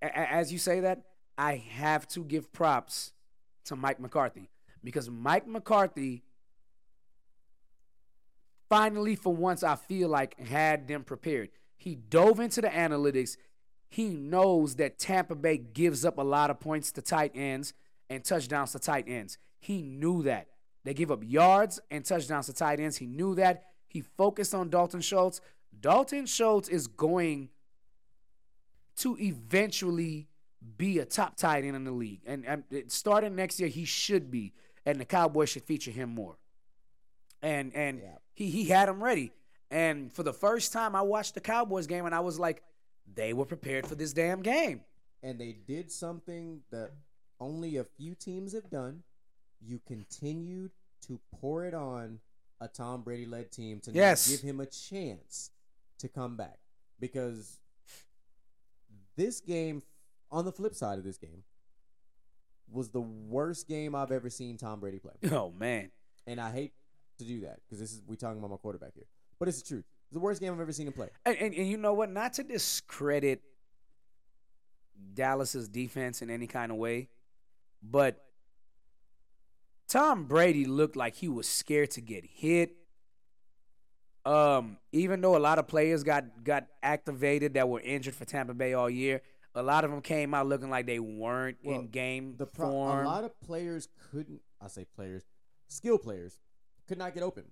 [0.01, 1.03] As you say that,
[1.37, 3.13] I have to give props
[3.65, 4.51] to Mike McCarthy
[4.83, 6.23] because Mike McCarthy
[8.69, 11.51] finally for once I feel like had them prepared.
[11.77, 13.37] He dove into the analytics.
[13.89, 17.73] He knows that Tampa Bay gives up a lot of points to tight ends
[18.11, 19.39] and touchdowns to tight ends.
[19.59, 20.49] He knew that.
[20.85, 22.97] They give up yards and touchdowns to tight ends.
[22.99, 23.65] He knew that.
[23.87, 25.41] He focused on Dalton Schultz.
[25.81, 27.49] Dalton Schultz is going
[28.97, 30.29] to eventually
[30.77, 32.21] be a top tight end in the league.
[32.27, 34.53] And, and starting next year, he should be.
[34.85, 36.37] And the Cowboys should feature him more.
[37.43, 38.17] And and Yeah.
[38.35, 39.33] he he had him ready.
[39.71, 42.63] And for the first time, I watched the Cowboys game, and I was like,
[43.15, 44.83] they were prepared for this damn game.
[45.23, 46.91] And they did something that
[47.41, 49.03] only a few teams have done.
[49.61, 50.71] You continued
[51.07, 52.21] to pour it on
[52.61, 54.29] a Tom Brady led team to Yes.
[54.29, 55.51] give him a chance
[55.99, 56.59] to come back
[57.01, 57.59] because
[59.17, 59.83] this game,
[60.31, 61.43] on the flip side of this game,
[62.71, 65.15] was the worst game I've ever seen Tom Brady play.
[65.33, 65.91] Oh man,
[66.27, 66.73] and I hate
[67.19, 69.07] to do that because this is we talking about my quarterback here,
[69.39, 69.85] but it's the truth.
[70.09, 71.11] It's the worst game I've ever seen him play.
[71.27, 72.11] and, and, and you know what?
[72.11, 73.43] Not to discredit
[75.15, 77.09] Dallas's defense in any kind of way,
[77.83, 78.25] but
[79.89, 82.75] Tom Brady looked like he was scared to get hit.
[84.25, 88.53] Um, even though a lot of players got got activated that were injured for Tampa
[88.55, 89.23] Bay all year,
[89.55, 92.69] a lot of them came out looking like they weren't Well, in game The pro-
[92.71, 93.07] form.
[93.07, 94.41] a lot of players couldn't.
[94.61, 95.23] I say players,
[95.69, 96.39] skill players,
[96.89, 97.45] could not get open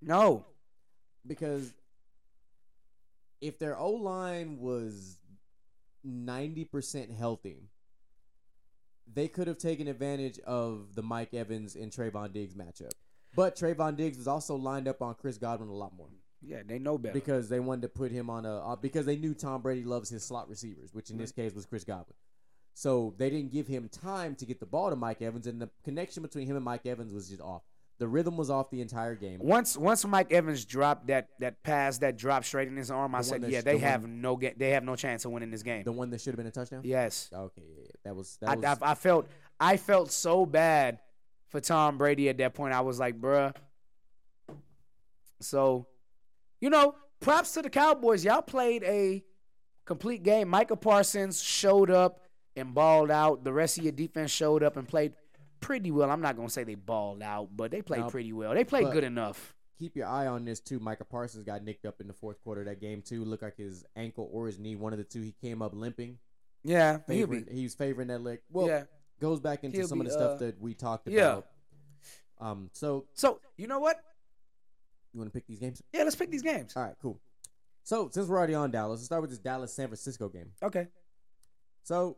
[0.00, 0.46] no,
[1.26, 1.74] because
[3.40, 5.18] if their O line was
[6.04, 7.68] ninety percent healthy,
[9.12, 12.92] they could have taken advantage of the Mike Evans and Trevon Diggs matchup.
[13.34, 16.08] But Trevon Diggs was also lined up on Chris Godwin a lot more.
[16.42, 17.12] yeah, they know better.
[17.12, 20.08] because they wanted to put him on a uh, because they knew Tom Brady loves
[20.08, 22.14] his slot receivers, which in this case was Chris Godwin.
[22.74, 25.70] So they didn't give him time to get the ball to Mike Evans, and the
[25.82, 27.62] connection between him and Mike Evans was just off.
[27.98, 29.40] The rhythm was off the entire game.
[29.42, 33.22] Once once Mike Evans dropped that that pass that dropped straight in his arm, I
[33.22, 35.30] said, that yeah, sh- they the have one- no ga- they have no chance of
[35.32, 35.82] winning this game.
[35.84, 36.82] The one that should have been a touchdown.
[36.84, 37.90] yes, Okay, yeah, yeah.
[38.04, 38.64] that was that I, was.
[38.82, 39.28] I, I felt
[39.58, 40.98] I felt so bad
[41.48, 42.74] for Tom Brady at that point.
[42.74, 43.54] I was like, bruh.
[45.40, 45.86] So,
[46.60, 48.24] you know, props to the Cowboys.
[48.24, 49.24] Y'all played a
[49.84, 50.48] complete game.
[50.48, 52.20] Michael Parsons showed up
[52.56, 53.44] and balled out.
[53.44, 55.12] The rest of your defense showed up and played
[55.60, 56.10] pretty well.
[56.10, 58.54] I'm not gonna say they balled out, but they played No, pretty well.
[58.54, 59.54] They played good enough.
[59.78, 60.78] keep your eye on this too.
[60.80, 63.24] Micah Parsons got nicked up in the fourth quarter of that game too.
[63.24, 65.20] Looked like his ankle or his knee, one of the two.
[65.22, 66.18] He came up limping.
[66.64, 68.40] Yeah, Favoring, he was favoring that leg.
[68.50, 68.84] Well, yeah.
[69.20, 71.20] goes back into He'll some of be, the stuff uh, that we talked yeah.
[71.22, 71.46] about.
[72.40, 72.70] Um.
[72.72, 73.96] So So you know what?
[75.12, 75.80] you want to pick these games?
[75.92, 76.74] Yeah, let's pick these games.
[76.76, 77.18] All right, cool.
[77.84, 80.50] So since we're already on Dallas, let's start with this Dallas San Francisco game.
[80.62, 80.88] Okay.
[81.84, 82.16] So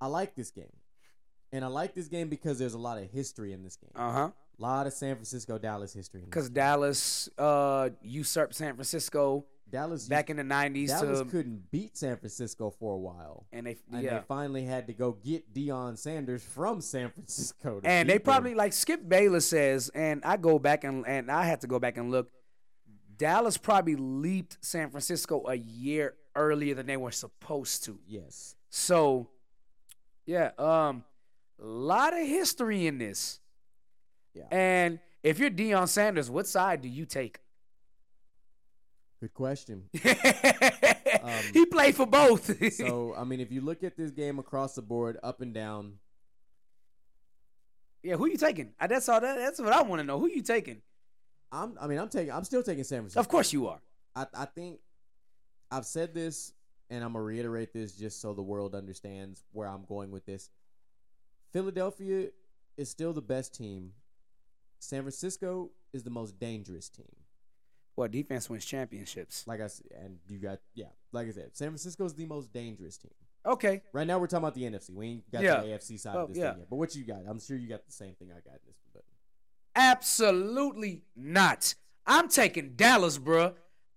[0.00, 0.72] I like this game.
[1.52, 3.90] And I like this game because there's a lot of history in this game.
[3.94, 4.30] Uh huh.
[4.58, 6.22] A lot of San Francisco Dallas history.
[6.24, 6.48] Because.
[6.48, 12.16] Dallas uh, usurped San Francisco Dallas back in the '90s Dallas to, couldn't beat San
[12.18, 13.46] Francisco for a while.
[13.52, 17.80] and they And yeah, they finally had to go get Deion Sanders from San Francisco.
[17.84, 18.22] and they them.
[18.22, 21.78] probably like Skip Bayless says, and I go back and and I had to go
[21.78, 22.30] back and look.
[23.16, 27.98] Dallas probably leaped San Francisco a year earlier than they were supposed to.
[28.06, 28.56] yes.
[28.68, 29.28] So,
[30.24, 31.04] yeah, um,
[31.60, 33.40] a lot of history in this.
[34.34, 34.44] Yeah.
[34.50, 37.38] And if you're Deion Sanders, what side do you take?
[39.20, 39.84] Good question.
[41.52, 42.72] he played for both.
[42.74, 45.98] so I mean, if you look at this game across the board, up and down,
[48.02, 48.72] Yeah, who you taking?
[48.80, 49.20] Uh, That's all.
[49.20, 50.18] That, that's what I want to know.
[50.18, 50.82] Who you taking?
[51.52, 51.76] I'm.
[51.80, 52.32] I mean, I'm taking.
[52.32, 53.20] I'm still taking San Francisco.
[53.20, 53.80] Of course you are.
[54.16, 54.80] I, I think
[55.70, 56.52] I've said this,
[56.90, 60.50] and I'm gonna reiterate this just so the world understands where I'm going with this.
[61.52, 62.28] Philadelphia
[62.76, 63.92] is still the best team.
[64.78, 67.14] San Francisco is the most dangerous team.
[67.96, 69.46] Well, defense wins championships.
[69.46, 72.52] Like I said, and you got yeah, like I said, San Francisco is the most
[72.52, 73.12] dangerous team.
[73.44, 73.82] Okay.
[73.92, 74.90] Right now, we're talking about the NFC.
[74.94, 75.60] We ain't got Yeah.
[75.60, 76.50] the AFC side Well, of this yeah.
[76.52, 76.70] thing yet.
[76.70, 77.22] But what you got?
[77.28, 78.76] I'm sure you got the same thing I got in this.
[78.94, 79.02] But
[79.76, 81.74] Absolutely not.
[82.06, 83.54] I'm taking Dallas, bro.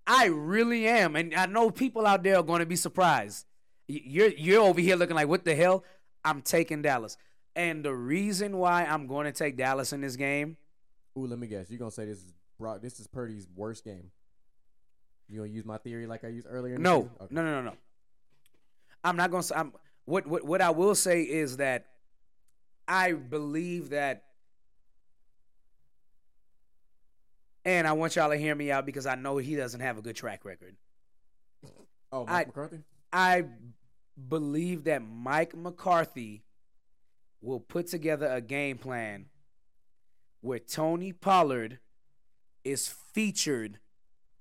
[0.07, 3.45] I really am, and I know people out there are going to be surprised.
[3.87, 5.83] You're you're over here looking like what the hell?
[6.23, 7.17] I'm taking Dallas,
[7.55, 10.57] and the reason why I'm going to take Dallas in this game,
[11.17, 11.69] ooh, let me guess.
[11.69, 12.81] You're gonna say this is Brock.
[12.81, 14.11] This is Purdy's worst game.
[15.27, 16.77] You gonna use my theory like I used earlier?
[16.77, 17.09] No.
[17.21, 17.33] Okay.
[17.33, 17.73] no, no, no, no.
[19.03, 19.57] I'm not going to.
[19.57, 19.73] I'm
[20.05, 21.87] what what what I will say is that
[22.87, 24.23] I believe that,
[27.63, 30.01] and I want y'all to hear me out because I know he doesn't have a
[30.01, 30.75] good track record.
[32.11, 32.79] Oh, Mike I- McCarthy.
[33.11, 33.45] I
[34.29, 36.43] believe that Mike McCarthy
[37.45, 39.25] will put together a game plan
[40.41, 41.79] where Tony Pollard
[42.63, 43.79] is featured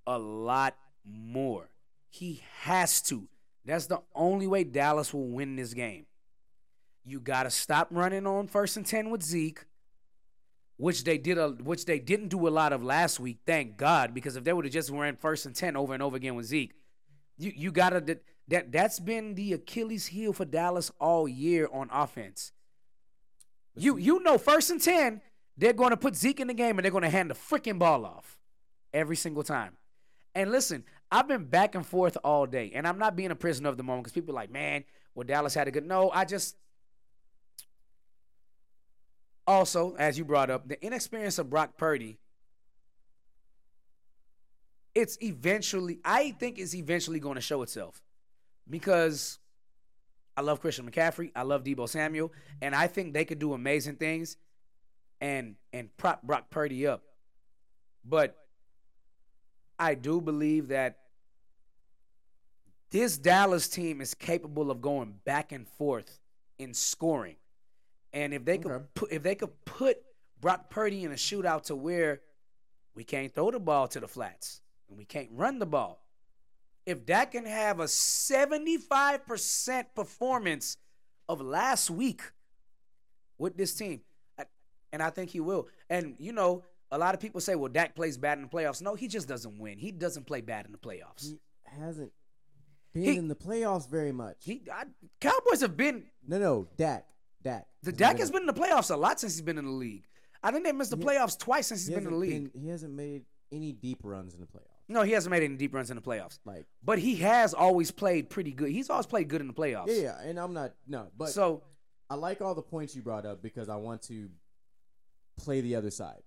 [0.06, 1.70] a lot more.
[2.09, 3.28] He has to.
[3.64, 6.06] That's the only way Dallas will win this game.
[7.05, 9.64] You got to stop running on first and 10 with Zeke,
[10.76, 14.14] which they did a which they didn't do a lot of last week, thank God,
[14.14, 16.47] because if they would have just ran first and 10 over and over again with
[16.47, 16.72] Zeke,
[17.36, 21.90] you you gotta that, that that's been the Achilles heel for Dallas all year on
[21.93, 22.52] offense.
[23.76, 25.20] You you know first and ten,
[25.56, 28.38] they're gonna put Zeke in the game and they're gonna hand the freaking ball off
[28.92, 29.76] every single time.
[30.34, 33.68] And listen, I've been back and forth all day, and I'm not being a prisoner
[33.68, 34.84] of the moment because people are like, man,
[35.14, 35.86] well Dallas had a good.
[35.86, 36.56] No, I just
[39.46, 42.18] also, as you brought up, the inexperience of Brock Purdy
[44.94, 48.01] it's eventually I think it's eventually going to show itself
[48.68, 49.38] because
[50.36, 53.97] I love Christian McCaffrey, I love Deebo Samuel, and I think they could do amazing
[53.97, 54.36] things
[55.20, 57.02] and and prop Brock Purdy up.
[58.05, 58.36] But
[59.78, 60.98] I do believe that
[62.90, 66.20] this Dallas team is capable of going back and forth
[66.59, 67.36] in scoring.
[68.12, 69.98] And if they could put if they could put
[70.40, 72.20] Brock Purdy in a shootout to where
[72.94, 76.03] we can't throw the ball to the flats and we can't run the ball.
[76.86, 80.77] If Dak can have a 75% performance
[81.28, 82.20] of last week
[83.39, 84.01] with this team,
[84.93, 85.69] and I think he will.
[85.90, 88.82] And, you know, a lot of people say, well, Dak plays bad in the playoffs.
[88.82, 89.78] No, he just doesn't win.
[89.78, 91.24] He doesn't play bad in the playoffs.
[91.31, 92.12] He hasn't
[92.93, 94.36] been He- in the playoffs very much.
[94.44, 94.85] He, I,
[95.20, 97.06] Cowboys have been, no, no, Dak,
[97.43, 97.66] Dak.
[97.82, 99.70] the Dak been has been in the playoffs a lot since he's been in the
[99.73, 100.05] league.
[100.43, 102.52] I think they missed the He- playoffs twice since he's he been in the league.
[102.52, 104.69] been- he hasn't made any deep runs in the playoffs.
[104.89, 106.39] No, he hasn't made any deep runs in the playoffs.
[106.44, 108.70] Like, But he has always played pretty good.
[108.70, 109.86] He's always played good in the playoffs.
[109.89, 111.62] yeah, yeah, and I'm not no, but so
[112.11, 114.28] I like all the points you brought up because I want to
[115.39, 116.23] play the other side.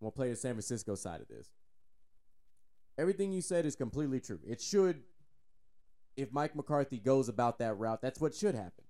[0.00, 1.50] I'm gonna play the San Francisco side of this.
[2.98, 4.40] Everything you said is completely true.
[4.46, 5.02] It should,
[6.16, 8.84] if Mike McCarthy goes about that route, that's what should happen.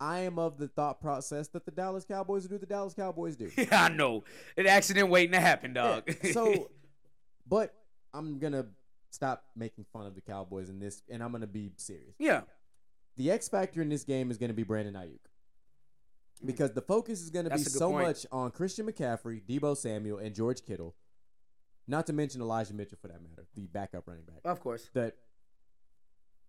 [0.00, 3.50] I am of the thought process that the Dallas Cowboys do the Dallas Cowboys do.
[3.56, 4.22] yeah, I know.
[4.56, 6.04] An accident waiting to happen, dog.
[6.22, 6.70] Yeah, So,
[7.48, 7.74] but
[8.12, 8.66] I'm gonna
[9.10, 12.14] stop making fun of the Cowboys in this, and I'm gonna be serious.
[12.18, 12.42] yeah.
[13.16, 16.46] The X factor in this game is gonna be Brandon Aiyuk, mm.
[16.46, 18.06] because the focus is gonna be That's a so point.
[18.06, 20.94] much on Christian McCaffrey, Deebo Samuel, and George Kittle,
[21.88, 24.40] not to mention Elijah Mitchell for that matter, the backup running back.
[24.44, 24.88] Of course.
[24.94, 25.16] That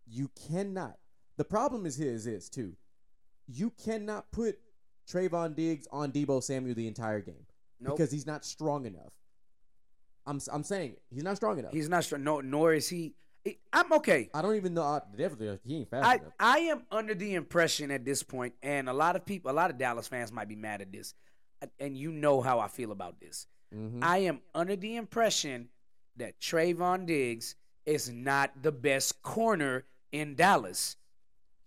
[0.06, 0.98] you cannot.
[1.38, 2.76] The problem is his is too.
[3.48, 4.60] You cannot put
[5.10, 7.46] Trevon Diggs on Deebo Samuel the entire game
[7.80, 7.98] Nope.
[7.98, 9.14] because he's not strong enough.
[10.30, 11.74] I'm I'm saying he's not strong enough.
[11.74, 12.24] He's not strong.
[12.24, 13.16] No, nor is he.
[13.74, 14.30] I'm okay.
[14.34, 14.84] I don't even know.
[14.84, 16.34] I, definitely, he ain't fast I, enough.
[16.40, 19.72] I am under the impression at this point, and a lot of people, a lot
[19.72, 21.16] of Dallas fans might be mad at this,
[21.80, 23.48] and you know how I feel about this.
[23.74, 24.04] Mhm.
[24.04, 25.70] I am under the impression
[26.18, 30.98] that Trevon Diggs is not the best corner in Dallas.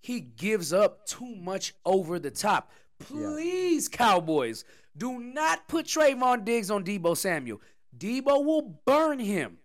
[0.00, 2.70] He gives up too much over the top.
[2.98, 4.64] Please, Cowboys,
[4.96, 7.60] do not put Trevon Diggs on Deebo Samuel.
[7.96, 9.58] Deebo will burn him.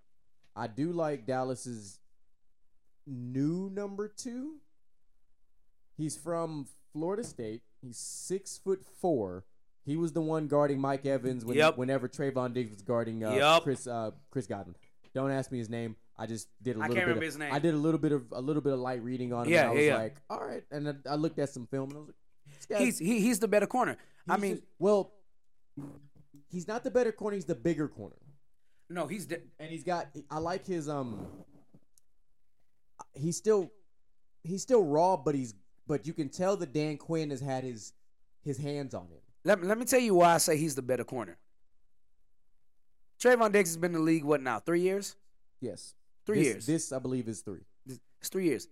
[0.56, 2.00] I do like Dallas's
[3.06, 4.56] new number two.
[5.96, 7.62] He's from Florida State.
[7.82, 9.46] He's six foot four.
[9.86, 11.78] He was the one guarding Mike Evans when, Yep.
[11.78, 13.64] whenever Trevon Diggs was guarding uh, Yep.
[13.64, 14.76] Chris uh, Chris Godwin.
[15.14, 15.96] Don't ask me his name.
[16.18, 17.02] I just did a little I can't bit.
[17.04, 17.54] remember of, his name.
[17.54, 19.54] I did a little bit of a little bit of light reading on him.
[19.54, 19.98] Yeah, and I was yeah, yeah.
[19.98, 20.64] like, all right.
[20.72, 22.08] And I, I looked at some film and I was
[22.70, 22.80] like.
[22.80, 23.98] He's he, he's the better corner.
[24.28, 25.14] I mean, just- well,
[26.50, 27.36] he's not the better corner.
[27.36, 28.16] He's the bigger corner,
[28.90, 30.08] no, he's de- and he's got.
[30.32, 31.28] I like his um.
[33.14, 33.72] He's still,
[34.44, 35.54] he's still raw, but he's
[35.88, 37.94] but you can tell that Dan Quinn has had his
[38.44, 39.20] his hands on him.
[39.44, 41.38] let, me- let me tell you why I say he's the better corner.
[43.20, 44.60] Trevon Diggs has been in the league what now?
[44.60, 45.16] Three years?
[45.60, 45.96] Yes,
[46.26, 46.66] Three This- years.
[46.66, 47.62] This I believe is three.
[48.20, 48.68] It's three years.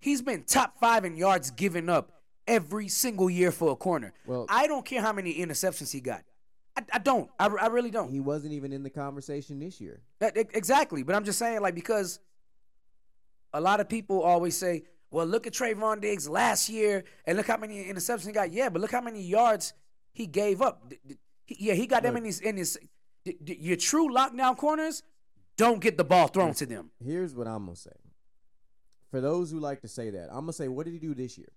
[0.00, 4.12] He's been top five in yards given up every single year for a corner.
[4.26, 6.24] Well- I don't care how many interceptions he got.
[6.76, 7.30] I, I don't.
[7.38, 8.10] I, I really don't.
[8.10, 10.00] He wasn't even in the conversation this year.
[10.20, 11.02] That, exactly.
[11.02, 12.20] But I'm just saying, like, because
[13.52, 17.46] a lot of people always say, well, look at Trevon Diggs last year and look
[17.46, 18.50] how many interceptions he got.
[18.50, 19.74] Yeah, but look how many yards
[20.12, 20.88] he gave up.
[20.88, 22.78] D- d- he- yeah, he got them in his, in his.
[23.24, 25.02] Your true lockdown corners
[25.56, 26.90] don't get the ball thrown to them.
[26.98, 27.90] Here's what I'm gonna say.
[29.10, 31.36] For those who like to say that, I'm gonna say, what did he do this
[31.36, 31.52] year?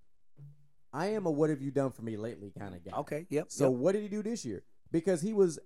[0.91, 2.97] I am a "What have you done for me lately" kind of guy.
[2.99, 3.45] Okay, yep.
[3.49, 3.79] So yep.
[3.79, 4.63] what did he do this year?
[4.91, 5.59] Because he was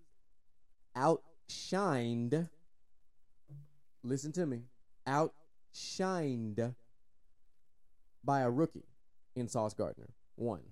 [0.96, 2.50] outshined.
[4.04, 4.64] Listen to me.
[5.08, 6.76] Outshined
[8.24, 8.88] by a rookie
[9.36, 10.10] in Sauce Gardner.
[10.36, 10.64] One.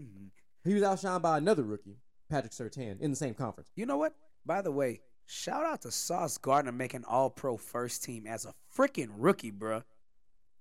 [0.00, 0.30] Mhm.
[0.64, 1.98] He was outshined by another rookie,
[2.28, 3.70] Patrick Surtain, in the same conference.
[3.74, 4.14] You know what?
[4.44, 8.54] By the way, shout out to Sauce Gardner making All Pro first team as a
[8.74, 9.84] freaking rookie, bruh.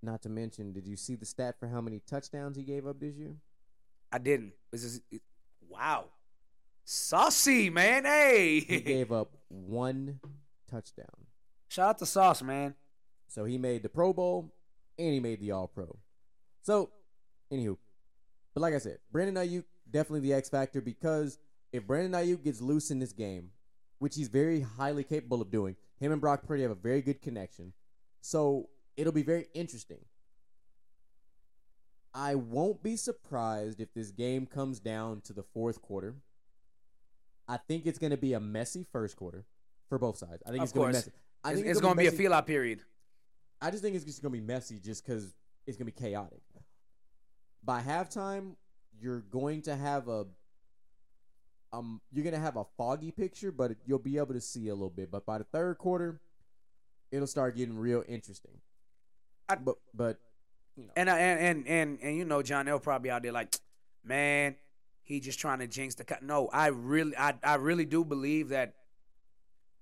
[0.02, 3.00] Not to mention, did you see the stat for how many touchdowns he gave up
[3.00, 3.36] this year?
[4.12, 4.54] I didn't.
[4.72, 5.22] Is it,
[5.68, 6.12] wow,
[6.90, 8.06] saucy man.
[8.06, 10.22] Hey, He gave up one
[10.72, 11.28] touchdown.
[11.68, 12.76] shout out to Sauce, man.
[13.28, 14.54] So he made the Pro Bowl
[14.98, 15.98] and he made the All Pro.
[16.62, 16.90] So,
[17.52, 17.78] anywho,
[18.54, 21.38] but like I said, Brandon Aiyuk definitely the X factor because
[21.74, 23.50] if Brandon Aiyuk gets loose in this game,
[24.00, 27.22] which he's very highly capable of doing, him and Brock Purdy have a very good
[27.22, 27.74] connection.
[28.22, 30.00] So it'll be very interesting.
[32.14, 36.16] I won't be surprised if this game comes down to the fourth quarter.
[37.48, 39.46] I think it's going to be a messy first quarter
[39.90, 40.44] for both sides.
[40.46, 41.12] I think Of it's going to be messy.
[41.44, 42.82] I It's, think it's gonna be a feel out period.
[43.62, 45.34] I just think it's just gonna be messy, just because
[45.66, 46.42] it's gonna be chaotic.
[47.64, 48.56] By halftime,
[49.00, 50.26] you're going to have a
[51.74, 54.90] um, you're gonna have a foggy picture, but you'll be able to see a little
[54.90, 55.12] bit.
[55.12, 56.20] But by the third quarter,
[57.12, 58.60] it'll start getting real interesting.
[59.48, 60.20] I- but but
[60.76, 63.32] you know, And I, and and and and you know, John L probably out there
[63.32, 63.56] like,
[64.04, 64.56] man,
[65.08, 66.04] he just trying to jinx the.
[66.04, 66.18] Co-.
[66.22, 68.74] No, I really, I, I really do believe that.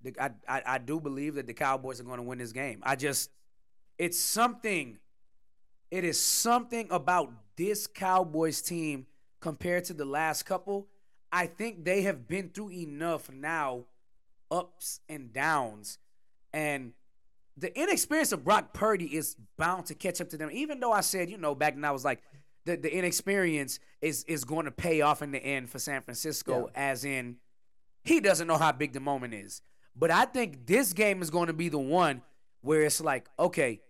[0.02, 2.80] The, I, I, I do believe that the Cowboys are going to win this game.
[2.84, 3.30] I just,
[3.98, 4.98] it's something.
[5.90, 9.06] It is something about this Cowboys team
[9.40, 10.86] compared to the last couple.
[11.32, 13.86] I think they have been through enough now,
[14.48, 15.98] ups and downs,
[16.52, 16.92] and
[17.56, 20.50] the inexperience of Brock Purdy is bound to catch up to them.
[20.52, 22.22] Even though I said, you know, back then I was like,
[22.66, 26.68] the, the inexperience is is going to pay off in the end for San Francisco,
[26.74, 27.36] as in
[28.04, 29.62] he doesn't know how big the moment is.
[29.94, 32.20] But I think this game is going to be the one
[32.60, 33.80] where it's like, okay,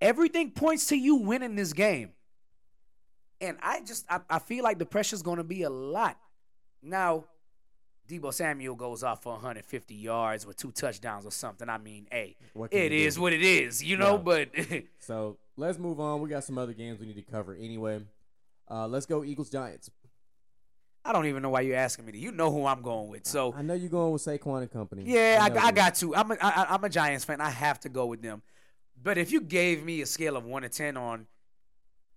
[0.00, 2.10] everything points to you winning this game.
[3.40, 6.18] And I just I, I feel like the pressure's going to be a lot.
[6.82, 7.26] Now,
[8.08, 11.68] Deebo Samuel goes off for 150 yards with two touchdowns or something.
[11.68, 12.36] I mean, hey,
[12.72, 13.22] it you do?
[13.22, 14.12] what it is, you know.
[14.12, 14.44] Yeah.
[14.46, 14.48] But
[15.00, 16.20] so let's move on.
[16.20, 18.00] We got some other games we need to cover anyway.
[18.70, 19.90] Uh, let's go Eagles Giants.
[21.04, 22.12] I don't even know why you're asking me.
[22.12, 22.18] that.
[22.18, 23.26] You know who I'm going with.
[23.26, 25.04] So I know you're going with Saquon and company.
[25.06, 26.16] yeah, I, know I got to.
[26.16, 27.40] I'm a, I, I'm a Giants fan.
[27.40, 28.42] I have to go with them.
[29.00, 31.26] But if you gave me a scale of one to ten on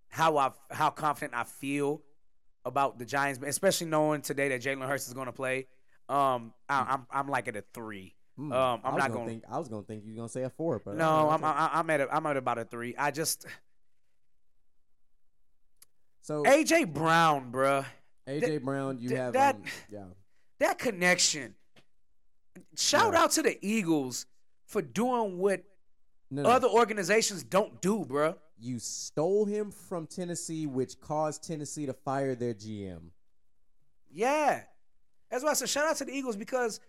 [0.10, 2.02] how I how confident I feel
[2.66, 5.68] about the Giants, especially knowing today that Jalen Hurts is going to play,
[6.08, 8.16] um, I, I'm I'm like at a three.
[8.40, 9.28] Hmm, Um, I I'm was not gonna going.
[9.28, 9.44] think.
[9.52, 11.44] I was gonna think you were gonna say a four, but No, I'm.
[11.44, 12.96] I, I'm at a, I'm at about a three.
[12.98, 13.46] I just
[16.22, 17.86] so AJ Brown, bruh.
[18.28, 20.06] AJ Brown, you have that- um, yeah.
[20.60, 21.56] that connection.
[22.78, 23.24] Shout Yeah.
[23.24, 24.26] out to the Eagles
[24.66, 25.64] for doing what
[26.30, 26.50] No, no.
[26.50, 28.38] other organizations don't do, bruh.
[28.62, 33.12] you stole him from Tennessee, which caused Tennessee to fire their GM.
[34.12, 34.64] Yeah.
[35.32, 36.80] That's why I said shout out to the Eagles because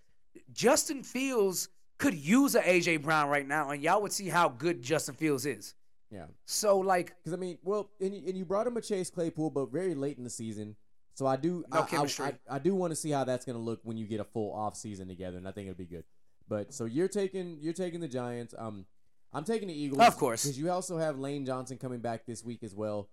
[0.52, 4.82] Justin Fields could use a AJ Brown right now, and y'all would see how good
[4.82, 5.74] Justin Fields is.
[6.10, 9.10] Yeah, So like, because I mean, well, and you, and you brought him a Chase
[9.10, 10.74] Claypool, but very late in the season.
[11.14, 12.24] So I do, No I, I-.
[12.26, 14.24] I, I do want to see how that's going to look when you get a
[14.24, 16.04] full off season together, and I think it'll be good.
[16.48, 18.54] But so you're taking you're taking the Giants.
[18.58, 18.86] Um,
[19.32, 20.42] I'm taking the Eagles, Of course.
[20.42, 23.08] because you also have Lane Johnson coming back this week as well,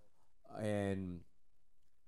[0.60, 1.19] and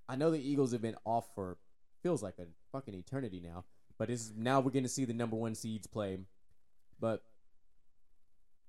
[0.08, 1.58] I know the Eagles have been off for
[2.02, 3.66] feels like a fucking eternity now.
[4.00, 6.18] But it's now we're going to see the number one seeds play.
[7.00, 7.22] But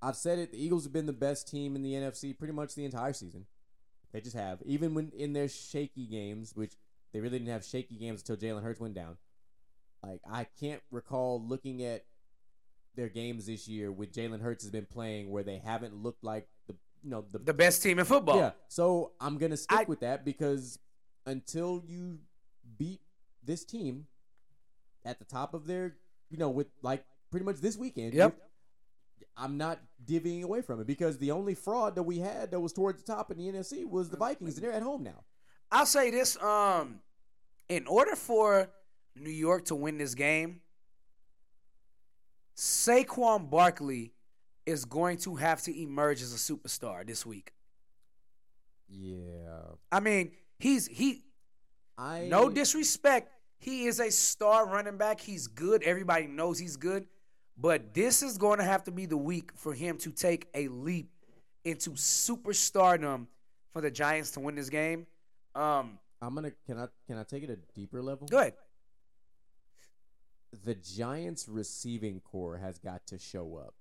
[0.02, 0.51] I've said it.
[0.52, 3.47] The Eagles have been the best team in the NFC pretty much the entire season.
[4.12, 4.61] They just have.
[4.65, 6.73] Even when in their shaky games, which
[7.12, 9.16] they really didn't have shaky games until Jalen Hurts went down.
[10.02, 12.05] Like I can't recall looking at
[12.97, 16.48] their games this year with Jalen Hurts has been playing where they haven't looked like
[16.66, 16.74] the
[17.05, 18.36] you know the, The best team in football.
[18.36, 18.51] yeah.
[18.69, 20.78] So I'm gonna stick I- with that because
[21.27, 22.19] until you
[22.78, 23.01] beat
[23.44, 24.07] this team
[25.05, 25.97] at the top of their
[26.31, 28.14] you know with like pretty much this weekend.
[28.14, 28.36] Yep.
[29.36, 32.72] I'm not divvying away from it because the only fraud that we had that was
[32.72, 35.24] towards the top in the NFC was the Vikings, and they're at home now.
[35.70, 37.01] I'll say this: um,
[37.68, 38.68] in order for
[39.16, 40.60] New York to win this game,
[42.56, 44.12] Saquon Barkley
[44.66, 47.52] is going to have to emerge as a superstar this week.
[48.89, 51.24] Yeah, I mean, he's he.
[51.97, 55.20] I No disrespect, he is a star running back.
[55.20, 55.82] He's good.
[55.82, 57.07] Everybody knows he's good.
[57.57, 60.69] But this is going to have to be the week for him to take a
[60.69, 61.11] leap
[61.65, 63.27] into superstardom
[63.73, 65.07] for the Giants to win this game.
[65.55, 68.27] Um, I'm gonna can I can I take it a deeper level?
[68.27, 68.55] Good.
[70.65, 73.74] The Giants receiving corps has got to show up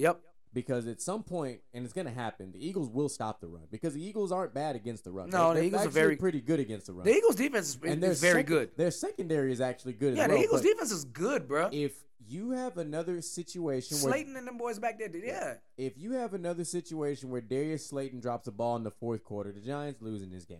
[0.00, 0.18] Yep.
[0.52, 3.94] Because at some point, and it's gonna happen, the Eagles will stop the run because
[3.94, 5.30] the Eagles aren't bad against the run.
[5.30, 7.04] No, They're- the they're Eagles are very- pretty good against the run.
[7.04, 8.70] The Eagles defense is, and is very sec- good.
[8.76, 10.16] Their secondary is actually good.
[10.16, 11.68] Yeah, the Eagles defense is good, bro.
[11.72, 11.92] If
[12.28, 15.54] you have another situation where Slayton and them boys back there, did- yeah.
[15.76, 19.52] if you have another situation where Darius Slayton drops a ball in the fourth quarter,
[19.52, 20.58] the Giants losing this game.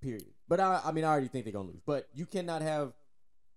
[0.00, 0.26] Period.
[0.48, 1.80] But I, I mean, I already think they're gonna lose.
[1.84, 2.92] But you cannot have.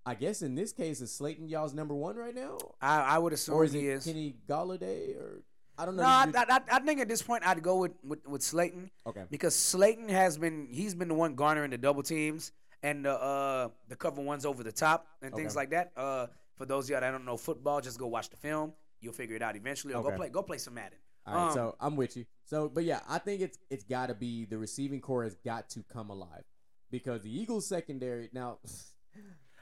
[0.05, 3.33] I guess in this case, is Slayton y'all's number one right now, I, I would
[3.33, 4.05] assume or is he it is.
[4.05, 5.43] Kenny Golladay, or
[5.77, 6.03] I don't know.
[6.03, 9.23] no, I, I, I think at this point I'd go with, with, with Slayton okay.
[9.29, 12.51] because Slayton has been he's been the one garnering the double teams
[12.83, 15.91] and the uh the cover ones over the top and things like that.
[15.95, 18.73] Uh, for those of y'all that don't know football, just go watch the film.
[18.99, 19.93] You'll figure it out eventually.
[19.93, 20.97] Or go play go play some Madden.
[21.25, 22.25] All right, Um, so I'm with you.
[22.45, 25.69] So, but yeah, I think it's it's got to be the receiving corps has got
[25.71, 26.43] to come alive
[26.89, 28.59] because the Eagles secondary now.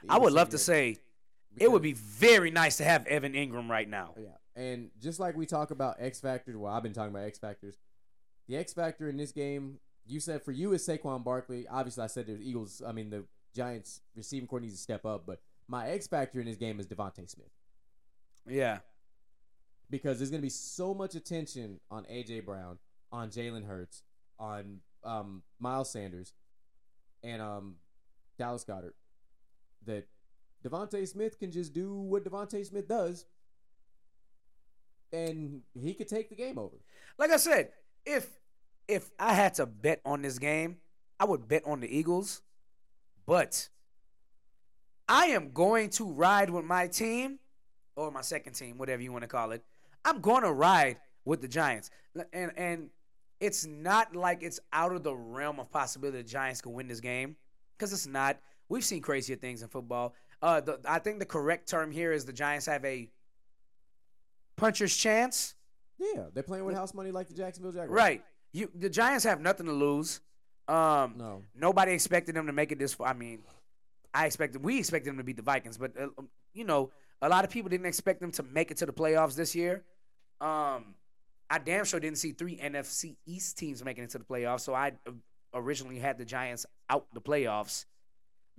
[0.08, 0.96] I would love to say
[1.58, 4.14] it would be very nice to have Evan Engram right now.
[4.16, 4.28] Yeah,
[4.62, 7.76] and just like we talk about X factors, well, I've been talking about X factors.
[8.48, 11.66] The X factor in this game, you said for you is Saquon Barkley.
[11.68, 12.82] Obviously, I said the Eagles.
[12.86, 13.24] I mean, the
[13.54, 16.86] Giants receiving corps needs to step up, but my X factor in this game is
[16.86, 17.50] DeVonta Smith
[18.48, 18.78] Yeah.
[19.90, 22.78] because there's going to be so much attention on AJ Brown,
[23.12, 24.02] on Jalen Hurts,
[24.38, 26.32] on um, Miles Sanders,
[27.22, 27.74] and um,
[28.38, 28.94] Dallas Goedert
[29.86, 30.06] that
[30.64, 33.24] DeVonta Smith can just do what DeVonta Smith does,
[35.12, 36.76] and he could take the game over.
[37.18, 37.70] Like I said,
[38.04, 38.28] if
[38.88, 40.78] if I had to bet on this game,
[41.18, 42.42] I would bet on the Eagles.
[43.26, 43.68] But
[45.08, 47.38] I am going to ride with my team
[47.94, 49.64] or my second team, whatever you want to call it.
[50.04, 51.90] I'm going to ride with the Giants.
[52.32, 52.90] And and
[53.38, 57.00] it's not like it's out of the realm of possibility the Giants can win this
[57.00, 57.36] game
[57.78, 58.38] cuz it's not.
[58.70, 60.14] We've seen crazier things in football.
[60.40, 63.10] Uh the, I think the correct term here is the Giants have a
[64.56, 65.54] puncher's chance.
[65.98, 67.90] Yeah, they're playing with house money like the Jacksonville Jaguars.
[67.90, 68.24] Right.
[68.52, 70.20] You the Giants have nothing to lose.
[70.68, 71.42] Um No.
[71.54, 73.08] nobody expected them to make it this far.
[73.08, 73.40] I mean,
[74.14, 76.90] I expected we expected them to beat the Vikings, but uh, um, you know,
[77.20, 79.82] a lot of people didn't expect them to make it to the playoffs this year.
[80.40, 80.94] Um
[81.50, 84.74] I damn sure didn't see three NFC East teams making it to the playoffs, so
[84.74, 85.10] I uh,
[85.54, 87.86] originally had the Giants out the playoffs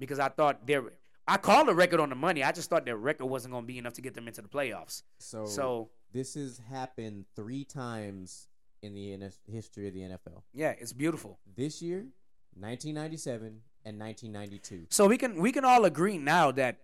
[0.01, 0.83] because I thought their
[1.27, 2.43] I called the record on the money.
[2.43, 4.49] I just thought their record wasn't going to be enough to get them into the
[4.49, 5.03] playoffs.
[5.19, 8.47] So, So this has happened three times
[8.81, 10.41] in the NF- history of the NFL.
[10.53, 11.39] yeah, it's beautiful.
[11.55, 12.07] This year,
[12.55, 14.87] 1997 and 1992.
[14.89, 16.77] So we can we can all agree now that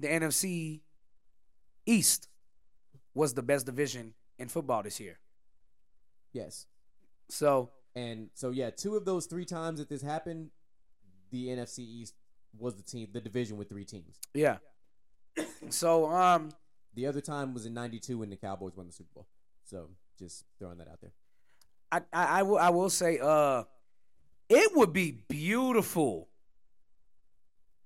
[0.00, 0.80] the NFC
[1.86, 2.28] East
[3.14, 5.18] was the best division in football this year.
[6.32, 6.66] Yes.
[7.28, 10.50] So And so yeah, two of those three times that this happened,
[11.30, 12.14] the NFC East
[12.58, 14.18] was the team, the division with three teams.
[14.32, 14.58] yeah.
[15.70, 16.50] So um
[16.94, 19.26] The other time was in '92 when the Cowboys won the Super Bowl.
[19.64, 21.12] So just throwing that out there.
[21.90, 23.64] I, I, I will I will say uh
[24.48, 26.28] it would be beautiful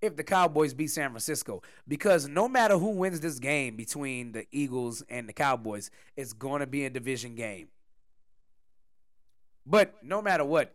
[0.01, 4.47] if the Cowboys beat San Francisco because no matter who wins this game between the
[4.53, 7.69] Eagles and the Cowboys, it's going to be a division game.
[9.67, 10.73] But no matter what,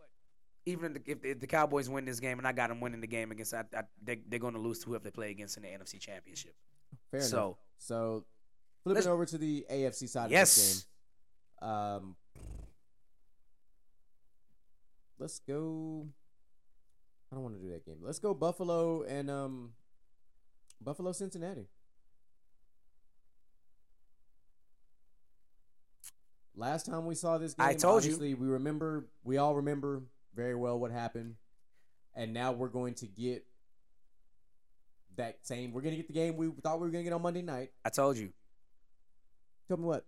[0.65, 3.07] even if the, if the Cowboys win this game and I got them winning the
[3.07, 5.64] game against, I, I, they, they're going to lose to whoever they play against in
[5.64, 6.56] the NFC Championship.
[7.11, 7.30] Fair enough.
[7.30, 8.26] So- So
[8.84, 10.85] flipping over to the AFC side of this
[11.61, 11.69] game.
[11.69, 12.15] Um,
[15.19, 16.07] let's go.
[17.31, 17.98] I don't want to do that game.
[18.02, 19.72] Let's go Buffalo and um,
[20.81, 21.68] Buffalo Cincinnati.
[26.56, 28.11] last time we saw this game, I told you.
[28.11, 30.03] obviously we remember, we all remember
[30.35, 31.35] very well what happened,
[32.15, 33.45] and now we're going to get
[35.15, 35.72] that same.
[35.72, 37.41] We're going to get the game we thought we were going to get on Monday
[37.41, 37.72] night.
[37.85, 38.30] I told you
[39.68, 40.05] Tell me what?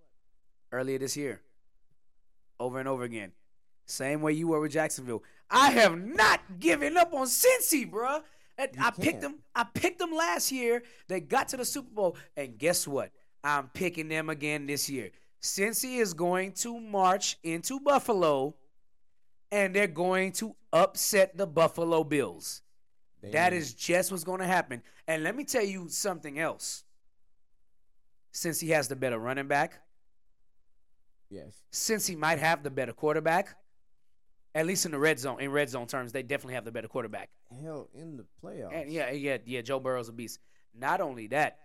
[0.72, 1.42] earlier this year,
[2.60, 3.32] over and over again.
[3.86, 5.24] Same way you were with Jacksonville.
[5.50, 8.22] I have not given up on Cincy, bruh.
[8.58, 9.22] I picked can't.
[9.22, 9.36] them.
[9.56, 10.82] I picked them last year.
[11.08, 13.12] They got to the Super Bowl, and guess what?
[13.44, 15.12] I'm picking them again this year.
[15.42, 18.56] Cincy is going to march into Buffalo,
[19.52, 22.62] and they're going to upset the Buffalo Bills.
[23.22, 24.82] They That is just what's going to happen.
[25.08, 26.84] And let me tell you something else.
[28.34, 29.80] Cincy has the better running back,
[31.30, 31.54] yes.
[31.72, 33.56] Cincy might have the better quarterback,
[34.54, 36.88] at least in the red zone, in red zone terms, they definitely have the better
[36.88, 37.30] quarterback.
[37.62, 38.74] Hell, in the playoffs.
[38.74, 40.40] And yeah, yeah, yeah, Joe Burrow's a beast.
[40.78, 41.60] Not only that,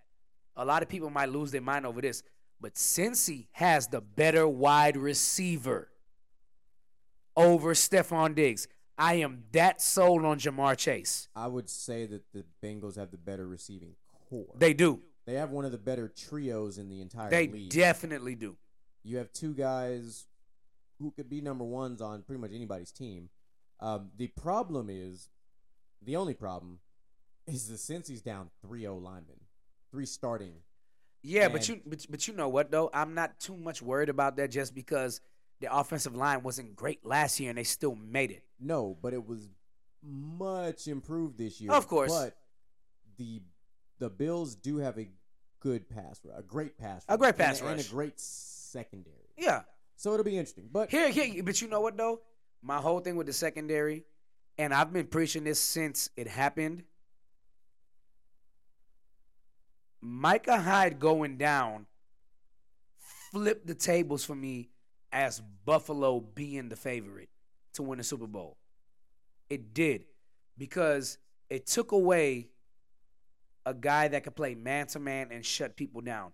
[0.57, 2.23] a lot of people might lose their mind over this,
[2.61, 5.90] but Cincy has the better wide receiver
[7.36, 8.66] over Stefon Diggs,
[8.98, 11.28] I am that sold on Ja'Marr Chase.
[11.35, 13.94] I would say that the Bengals have the better receiving
[14.28, 14.55] corps.
[14.59, 15.01] They do.
[15.27, 17.70] They have one of the better trios in the entire They league.
[17.70, 18.57] definitely do.
[19.02, 20.27] you have two guys
[20.98, 23.31] who could be number ones on pretty much anybody's team.
[23.81, 25.28] Um, the problem is,
[26.02, 26.81] the only problem
[27.47, 29.40] is the Cincy's down three O linemen,
[29.90, 30.52] three starting.
[31.23, 32.90] Yeah, but you but, but you know what though?
[32.93, 35.20] I'm not too much worried about that just because
[35.61, 38.45] the offensive line wasn't great last year and they still made it.
[38.59, 39.49] No, but it was
[40.03, 41.73] much improved this year.
[41.73, 42.11] Of course.
[42.12, 42.37] but
[43.16, 43.43] the
[43.99, 45.09] the Bills do have a
[45.61, 47.89] good pass, ru- a great pass, A great pass and, and rush.
[47.89, 49.16] a great secondary.
[49.37, 49.62] Yeah.
[49.97, 50.69] So it'll be interesting.
[50.73, 52.20] But Here, here, but you know what though?
[52.62, 54.05] My whole thing with the secondary,
[54.57, 56.85] and I've been preaching this since it happened.
[60.01, 61.87] Micah Hyde going down
[63.32, 64.70] flipped the tables for me
[65.12, 67.28] as Buffalo being the favorite
[67.74, 68.57] to win the Super Bowl.
[69.49, 70.05] It did
[70.57, 71.19] because
[71.49, 72.49] it took away
[73.66, 76.32] a guy that could play man to man and shut people down.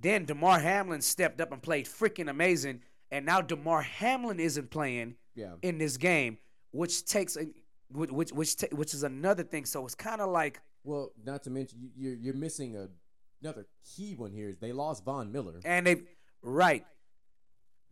[0.00, 5.16] Then Damar Hamlin stepped up and played freaking amazing, and now Damar Hamlin isn't playing
[5.34, 6.38] yeah, in this game,
[6.70, 7.46] which takes a
[7.90, 9.64] which which which, ta- which is another thing.
[9.64, 12.88] So it's kind of like well, not to mention you, you're you're missing a
[13.42, 15.60] another key one here is they lost Von Miller.
[15.64, 16.02] and they
[16.42, 16.84] right.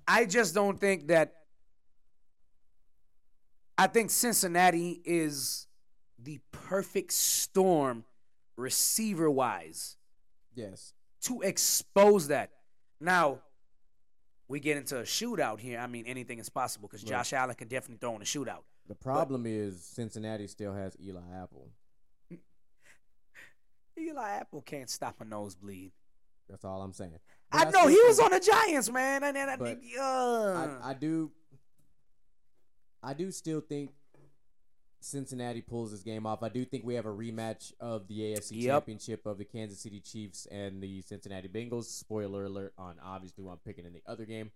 [0.08, 1.32] I just don't think that.
[3.78, 5.66] I think Cincinnati is
[6.18, 8.04] the perfect storm,
[8.56, 9.96] receiver wise,
[10.54, 12.52] Yes, to expose that.
[13.00, 13.40] Now,
[14.48, 15.78] we get into a shootout here.
[15.78, 17.02] I mean, anything is possible because.
[17.02, 18.62] Josh Allen can definitely throw in a shootout.
[18.88, 21.68] the problem is Cincinnati still has Eli Apple.
[23.98, 25.92] Eli Apple can't stop a nosebleed.
[26.48, 27.18] That's all I'm saying.
[27.52, 30.90] But I know he was on the Giants, man, and then I, But uh, I,
[30.90, 31.31] I do.
[33.02, 33.90] I do still think
[35.01, 36.43] Cincinnati pulls this game off.
[36.43, 38.73] I do think we have a rematch of the AFC Yep.
[38.73, 41.85] Championship of the Kansas City Chiefs and the Cincinnati Bengals.
[41.85, 44.51] Spoiler alert on obviously who I'm picking in the other game.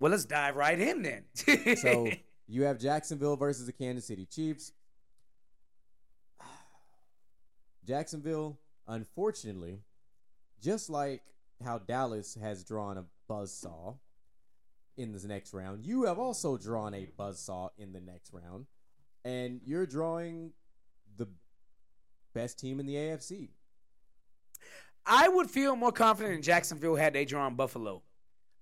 [0.00, 1.24] well, let's dive right in then.
[1.76, 2.08] So
[2.48, 4.72] you have Jacksonville versus the Kansas City Chiefs.
[7.86, 9.80] Jacksonville, unfortunately,
[10.60, 11.22] just like
[11.64, 13.96] how Dallas has drawn a buzzsaw
[14.96, 18.66] in this next round, you have also drawn a buzzsaw in the next round.
[19.24, 20.52] And you're drawing
[21.16, 21.28] the
[22.34, 23.50] best team in the AFC.
[25.04, 28.02] I would feel more confident in Jacksonville had they drawn Buffalo.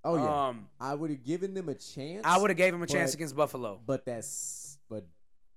[0.04, 0.48] Oh yeah.
[0.48, 2.22] Um, I would have given them a chance.
[2.24, 3.80] I would have gave him a chance against Buffalo.
[3.84, 5.04] But that's but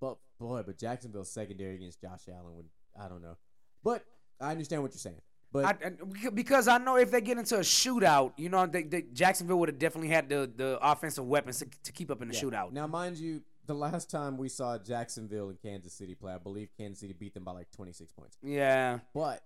[0.01, 2.65] but boy, but Jacksonville's secondary against Josh Allen would
[2.99, 3.37] I don't know.
[3.83, 4.03] But
[4.41, 5.21] I understand what you're saying.
[5.51, 8.83] But I, I- because I know if they get into a shootout, you know, they,
[8.83, 12.27] they, Jacksonville would have definitely had the, the offensive weapons to, to keep up in
[12.27, 12.41] the yeah.
[12.41, 12.71] shootout.
[12.71, 16.69] Now, mind you, the last time we saw Jacksonville and Kansas City play, I believe
[16.77, 18.37] Kansas City beat them by like 26 points.
[18.43, 19.41] Yeah, But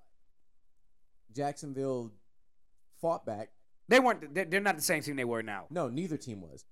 [1.34, 2.12] Jacksonville
[3.02, 3.50] fought back.
[3.88, 4.34] they weren't.
[4.34, 5.66] They're, they're not the same team they were now.
[5.70, 6.66] No, neither team was.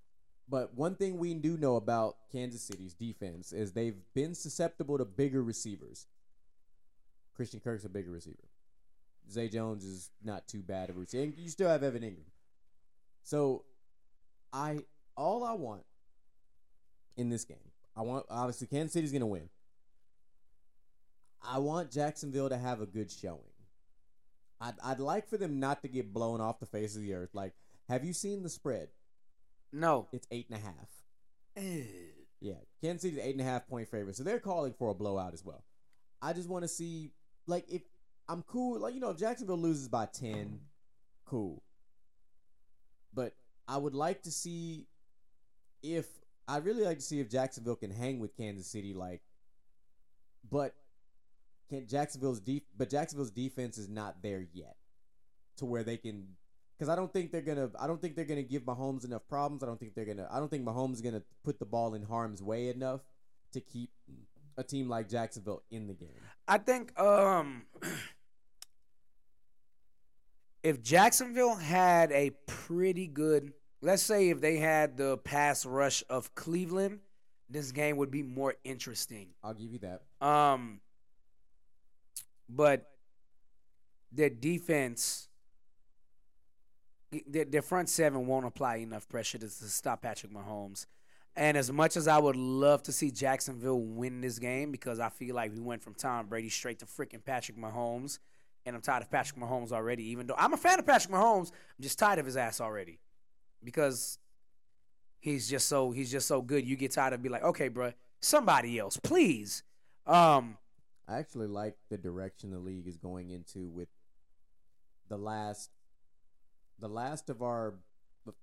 [0.48, 5.06] But one thing we do know about Kansas City's defense is they've been susceptible to
[5.06, 6.08] bigger receivers.
[7.36, 8.38] Christian Kirk's a bigger receiver.
[9.30, 11.24] Zay Jones is not too bad of a receiver.
[11.24, 12.32] And you still have Evan Engram.
[13.24, 13.66] So
[14.54, 14.80] I
[15.16, 15.84] all I want
[17.18, 17.58] in this game,
[17.96, 19.50] I want obviously Kansas City's gonna win.
[21.44, 23.40] I want Jacksonville to have a good showing.
[24.60, 27.32] I'd, I'd like for them not to get blown off the face of the earth.
[27.34, 27.54] Like,
[27.90, 28.90] have you seen the spread?
[29.74, 30.08] No.
[30.12, 31.66] It's eight and a half.
[32.40, 35.34] Yeah, Kansas City's eight and a half point favorite, so they're calling for a blowout
[35.34, 35.64] as well.
[36.22, 37.12] I just want to see,
[37.48, 37.82] like, if
[38.32, 40.62] I'm cool, like you know, if Jacksonville loses by ten,
[41.26, 41.62] cool.
[43.14, 43.34] But
[43.68, 44.88] I would like to see
[45.84, 46.06] if
[46.48, 49.22] I'd really like to see if Jacksonville can hang with Kansas City, like,
[50.50, 50.76] but
[51.70, 54.78] can Jacksonville's def- but Jacksonville's defense is not there yet
[55.58, 56.28] to where they can.
[56.78, 57.70] Because I don't think they're gonna.
[57.78, 59.62] I don't think they're gonna give Mahomes enough problems.
[59.62, 60.30] I don't think they're gonna.
[60.32, 63.02] I don't think Mahomes is gonna put the ball in harm's way enough
[63.52, 63.90] to keep
[64.58, 66.10] a team like Jacksonville in the game.
[66.48, 67.64] I think um
[70.64, 76.34] if Jacksonville had a pretty good let's say if they had the pass rush of
[76.36, 77.00] Cleveland,
[77.50, 79.30] this game would be more interesting.
[79.44, 80.26] I'll give you that.
[80.26, 80.82] Um
[82.48, 82.88] but
[84.12, 85.30] their defense
[87.28, 90.86] their, their front seven won't apply enough pressure to, to stop Patrick Mahomes.
[91.36, 95.10] And as much as I would love to see Jacksonville win this game because I
[95.10, 98.20] feel like we went from Tom Brady straight to freaking Patrick Mahomes,
[98.66, 100.04] and I'm tired of Patrick Mahomes already.
[100.10, 103.00] Even though I'm a fan of Patrick Mahomes, I'm just tired of his ass already
[103.64, 104.18] because
[105.20, 106.66] he's just so he's just so good.
[106.66, 109.64] You get tired of be like, okay, bro, somebody else, please.
[110.06, 110.58] Um,
[111.08, 113.90] I actually like the direction the league is going into with
[115.10, 115.70] the last
[116.80, 117.76] the last of our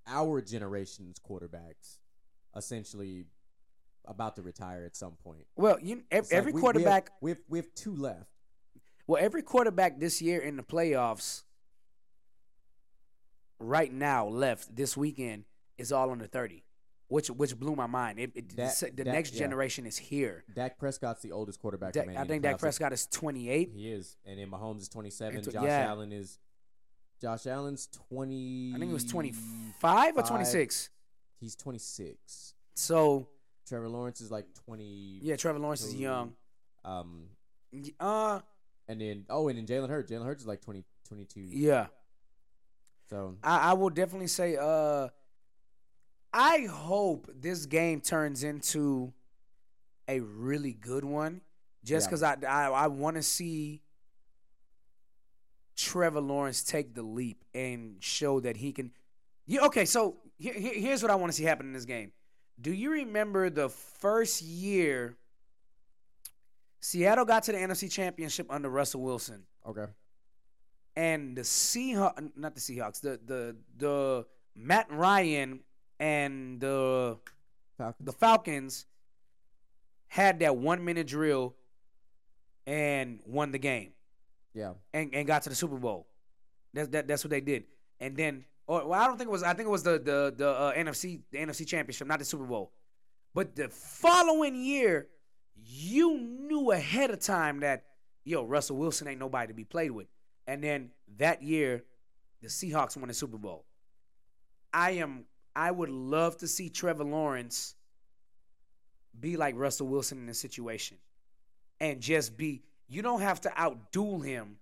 [0.07, 1.99] our generation's quarterbacks
[2.57, 3.25] essentially
[4.05, 5.47] about to retire at some point.
[5.57, 7.11] well, you ev- It's like every we- quarterback.
[7.21, 8.31] we have, we have, we have two left.
[9.09, 11.43] Well, every quarterback this year in the playoffs
[13.59, 15.45] right now left this weekend
[15.79, 16.63] is all under 30,
[17.09, 18.19] which which blew my mind.
[18.19, 19.41] It, it, That- the that- next yeah.
[19.41, 20.45] generation is here.
[20.55, 21.95] Dak Prescott's the oldest quarterback.
[21.95, 22.59] Dak- I think Dak.
[22.59, 23.71] Prescott is 28.
[23.75, 25.43] He is, and then Mahomes is twenty seven.
[25.43, 25.87] Tw- Josh yeah.
[25.89, 26.39] Allen is
[27.21, 28.73] Josh Allen's twenty.
[28.75, 30.91] I think it was 25 or 26.
[31.41, 32.55] He's twenty six.
[32.75, 33.29] So,
[33.67, 35.19] Trevor Lawrence is like twenty.
[35.23, 36.35] yeah, Trevor Lawrence is young.
[36.85, 37.29] Um,
[38.01, 38.41] Uh,
[38.89, 40.11] and then oh, and then Jalen Hurts.
[40.11, 41.41] Jalen Hurts is like 20, 22.
[41.41, 41.87] yeah.
[43.11, 45.09] So I, I will definitely say uh
[46.33, 49.13] I hope this game turns into
[50.07, 51.41] a really good one
[51.85, 52.09] just Yeah.
[52.09, 53.83] because I, I I want to see
[55.77, 58.91] Trevor Lawrence take the leap and show that he can.
[59.47, 62.13] Yeah, okay, so here- here's what I want to see happen in this game.
[62.61, 65.17] Do you remember the first year
[66.81, 69.45] Seattle got to the NFC Championship under Russell Wilson?
[69.67, 69.87] okay.
[70.97, 75.61] and the Seahawks, not the Seahawks, the the the Matt Ryan
[76.01, 77.19] and the
[77.77, 78.07] Falcons.
[78.07, 78.87] the Falcons
[80.09, 81.55] had that one minute drill
[82.67, 83.93] and won the game
[84.55, 84.73] yeah.
[84.93, 86.07] and, and got to the Super Bowl.
[86.75, 87.65] That's that, that's what they did.
[88.01, 89.43] And then, or well, I don't think it was.
[89.43, 92.45] I think it was the the the uh, NFC the NFC Championship, not the Super
[92.45, 92.73] Bowl.
[93.35, 95.09] But the following year,
[95.65, 97.85] you knew ahead of time that
[98.25, 100.07] yo Russell Wilson ain't nobody to be played with.
[100.47, 101.85] And then that year,
[102.41, 103.65] the Seahawks won the Super Bowl.
[104.73, 105.25] I am.
[105.57, 107.75] I would love to see Trevor Lawrence
[109.19, 110.99] be like Russell Wilson in this situation,
[111.81, 112.63] and just be.
[112.91, 114.57] You don't have to outduel him,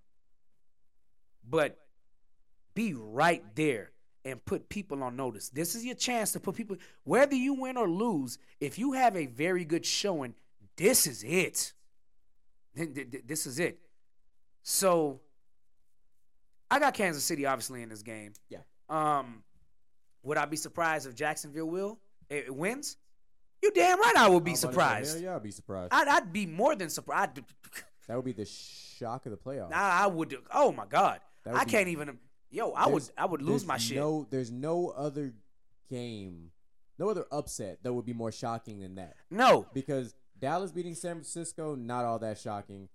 [1.49, 1.77] but
[2.73, 3.91] be right there
[4.25, 5.47] and put people on notice.
[5.47, 6.75] This is your chance to put people,
[7.05, 10.35] whether you win or lose, if you have a very good showing,
[10.77, 11.73] this is it.
[12.75, 13.79] Th- th- th- This is it.
[14.63, 15.21] So
[16.69, 18.33] I got Kansas City obviously in this game.
[18.49, 18.59] Yeah.
[18.89, 19.43] Um,
[20.23, 21.99] would I be surprised if Jacksonville will
[22.29, 22.97] it it wins?
[23.63, 25.13] You damn right I would be I'm about to say, surprised.
[25.15, 25.93] Hell yeah, I'd be surprised.
[25.93, 27.39] I'd, I'd be more than surprised.
[28.07, 29.73] that would be the shock of the playoffs.
[29.73, 30.35] I, I would.
[30.53, 31.21] Oh my god,
[31.51, 32.17] I be- can't even.
[32.51, 33.03] Yo, I would.
[33.17, 33.97] I would lose my shit.
[33.97, 35.33] No, there's no other
[35.89, 36.51] game,
[36.99, 39.15] no other upset that would be more shocking than that.
[39.31, 42.89] No, Because Dallas beating San Francisco, not all that shocking.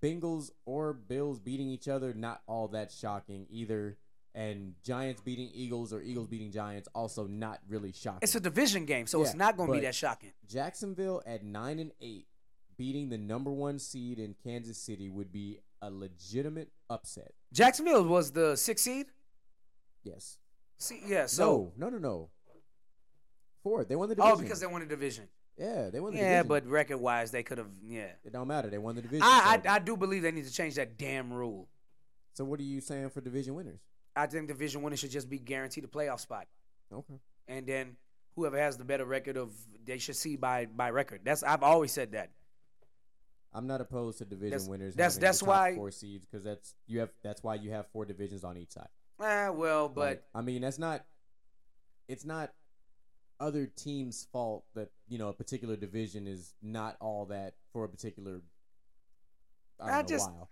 [0.00, 3.98] Bengals or Bills beating each other, not all that shocking either.
[4.34, 8.20] And Giants beating Eagles or Eagles beating Giants, also not really shocking.
[8.22, 10.32] it's a division game, so it's not going to be that shocking.
[10.48, 12.26] Jacksonville at nine and eight,
[12.78, 17.32] beating the number one seed in Kansas City would be a legitimate upset.
[17.52, 19.06] Jacksonville was the sixth seed.
[20.02, 20.38] Yes.
[20.78, 21.26] See, yeah.
[21.26, 22.30] So no, no, no, no.
[23.62, 23.84] Four.
[23.84, 24.38] They won the oh, division.
[24.38, 25.28] oh, because they won the division.
[25.58, 26.48] Yeah, they won the Yeah, division.
[26.48, 27.68] but record wise, they could have.
[27.86, 28.12] Yeah.
[28.24, 28.68] it don't matter.
[28.70, 29.22] They won the division.
[29.24, 31.68] I, so, I I do believe they need to change that damn rule.
[32.34, 33.80] so what are you saying for division winners?
[34.16, 36.46] I think division winners should just be guaranteed a playoff spot,
[36.92, 37.14] Okay.
[37.48, 37.96] and then
[38.36, 39.52] whoever has the better record of
[39.84, 41.20] they should see by by record.
[41.24, 42.30] That's I've always said that.
[43.54, 44.94] I'm not opposed to division That's- winners.
[44.94, 48.44] that's- that's why- four seeds because that's you have that's why you have four divisions
[48.44, 48.88] on each side.
[49.20, 51.04] Ah, well, but Like, I mean, that's not.
[52.08, 52.52] It's not
[53.40, 57.88] other teams' fault that you know a particular division is not all that for a
[57.88, 58.40] particular.
[59.80, 60.48] I, don't I know, just- while.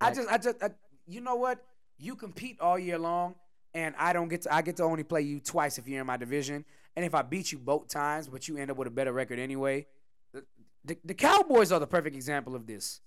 [0.00, 0.70] I just, I just, I,
[1.06, 1.58] you know what?
[1.98, 3.34] You compete all year long.
[3.74, 6.06] and I don't get to I get to only play you twice if you're in
[6.06, 6.64] my division.
[6.96, 9.38] And if I beat you both times, but you end up with a better record
[9.38, 9.86] anyway,
[10.32, 10.44] the,
[10.84, 13.00] the, the Cowboys are the perfect example of this.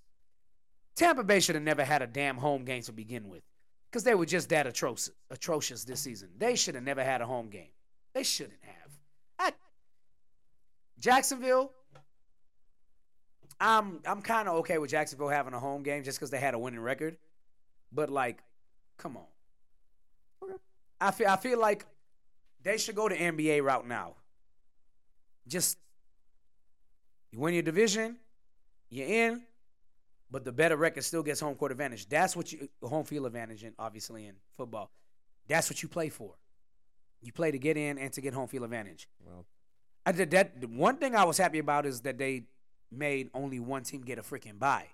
[0.96, 3.44] Tampa Bay should have never had a damn home game to begin with,
[3.90, 6.30] because they were just that atrocious, atrocious this season.
[6.38, 7.72] They should have never had a home game.
[8.14, 8.61] They shouldn't
[11.02, 11.72] Jacksonville,
[13.60, 16.53] I'm I'm kind of okay with Jacksonville having a home game just because they had
[16.53, 17.18] a winning record,
[17.91, 18.44] but like,
[18.98, 19.26] come on.
[21.02, 21.86] I feel I feel like
[22.61, 24.14] they should go the NBA route now.
[25.48, 25.80] Just
[27.32, 28.18] you win your division,
[28.91, 29.41] you're in,
[30.30, 32.07] but the better record still gets home court advantage.
[32.07, 34.91] That's what you home field advantage in obviously in football.
[35.48, 36.36] That's what you play for.
[37.23, 39.07] You play to get in and to get home field advantage.
[39.26, 39.45] Well,
[40.06, 40.68] I did that.
[40.69, 42.44] One thing I was happy about is that they
[42.91, 44.88] made only one team get a freaking bye.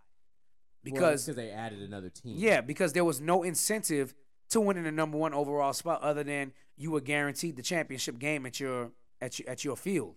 [0.83, 2.35] Because because they added another team.
[2.37, 4.13] yeah, because there was no incentive
[4.49, 8.45] to winning the number one overall spot other than you were guaranteed the championship game
[8.45, 10.15] at your at your, at your field.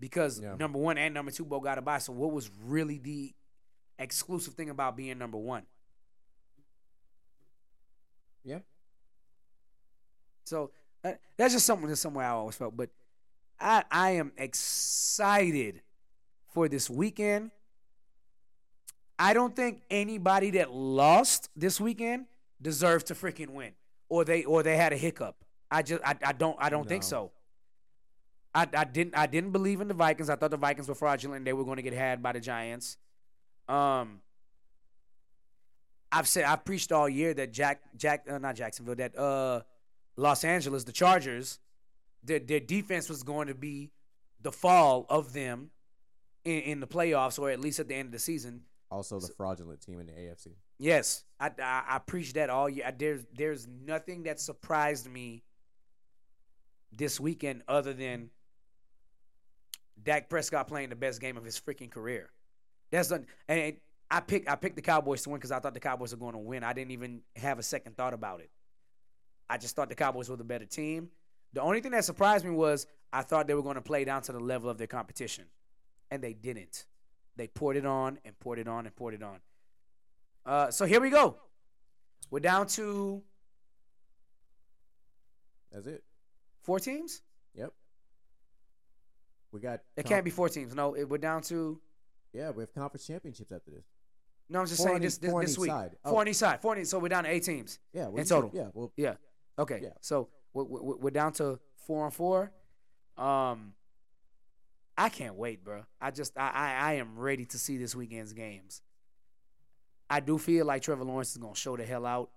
[0.00, 0.54] Because Yeah.
[0.56, 1.98] number one and number two both got a bye.
[1.98, 3.34] So what was really the
[3.98, 5.64] exclusive thing about being number one?
[8.44, 8.60] Yeah.
[10.44, 10.70] So
[11.04, 12.76] uh, that's just something that's somewhere I always felt.
[12.76, 12.90] But
[13.60, 15.82] I I am excited
[16.52, 17.50] for this weekend.
[19.18, 22.26] I don't think anybody that lost this weekend
[22.62, 23.72] deserves to freaking win,
[24.08, 25.44] or they or they had a hiccup.
[25.70, 27.32] I just I, I don't I don't think so.
[28.54, 30.30] I, I didn't I didn't believe in the Vikings.
[30.30, 31.38] I thought the Vikings were fraudulent.
[31.38, 32.96] and They were going to get had by the Giants.
[33.68, 34.20] Um,
[36.10, 39.60] I've said I've preached all year that Jack Jack uh, not Jacksonville that uh
[40.16, 41.58] Los Angeles the Chargers
[42.28, 43.90] their their defense was going to be
[44.40, 45.70] the fall of them
[46.44, 48.62] in, in the playoffs or at least at the end of the season.
[48.90, 50.48] Also, the fraudulent team in the AFC.
[50.78, 52.84] Yes, I, I, I preached that all year.
[52.86, 55.42] I, there's there's nothing that surprised me
[56.92, 58.30] this weekend other than
[60.02, 62.30] Dak Prescott playing the best game of his freaking career.
[62.90, 63.74] That's the, and
[64.10, 66.32] I picked I picked the Cowboys to win because I thought the Cowboys were going
[66.32, 66.64] to win.
[66.64, 68.50] I didn't even have a second thought about it.
[69.50, 71.10] I just thought the Cowboys were the better team.
[71.52, 74.22] The only thing that surprised me was I thought they were going to play down
[74.22, 75.44] to the level of their competition,
[76.10, 76.86] and they didn't.
[77.36, 79.38] They poured it on and poured it on and poured it on.
[80.44, 81.36] Uh, so here we go.
[82.30, 83.22] We're down to
[85.72, 86.02] That's it.
[86.62, 87.22] four teams.
[87.54, 87.72] Yep.
[89.52, 89.80] We got.
[89.96, 90.74] It can't be four teams.
[90.74, 91.80] No, it, we're down to.
[92.32, 93.84] Yeah, we have conference championships after this.
[94.50, 95.70] No, I'm just Four saying on this this, four on this each week.
[95.70, 95.90] side.
[96.04, 96.20] Four Oh.
[96.20, 96.60] on each side.
[96.62, 97.78] Four on each, so we're down to eight teams.
[97.92, 98.50] Yeah, In should- total.
[98.54, 99.14] Yeah, well, Yeah.
[99.58, 99.80] Okay.
[99.82, 99.90] Yeah.
[100.00, 100.28] So
[100.64, 102.52] we're, we're, we're down to four on four.
[103.16, 103.74] Um,
[104.96, 105.84] I can't wait, bro.
[106.00, 108.82] I just I, I I am ready to see this weekend's games.
[110.10, 112.30] I do feel like Trevor Lawrence is gonna show the hell out.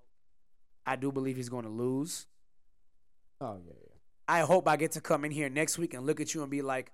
[0.86, 2.28] I do believe he's gonna lose.
[3.40, 3.88] oh yeah, yeah.
[4.28, 6.50] I hope I get to come in here next week and look at you and
[6.52, 6.92] be like,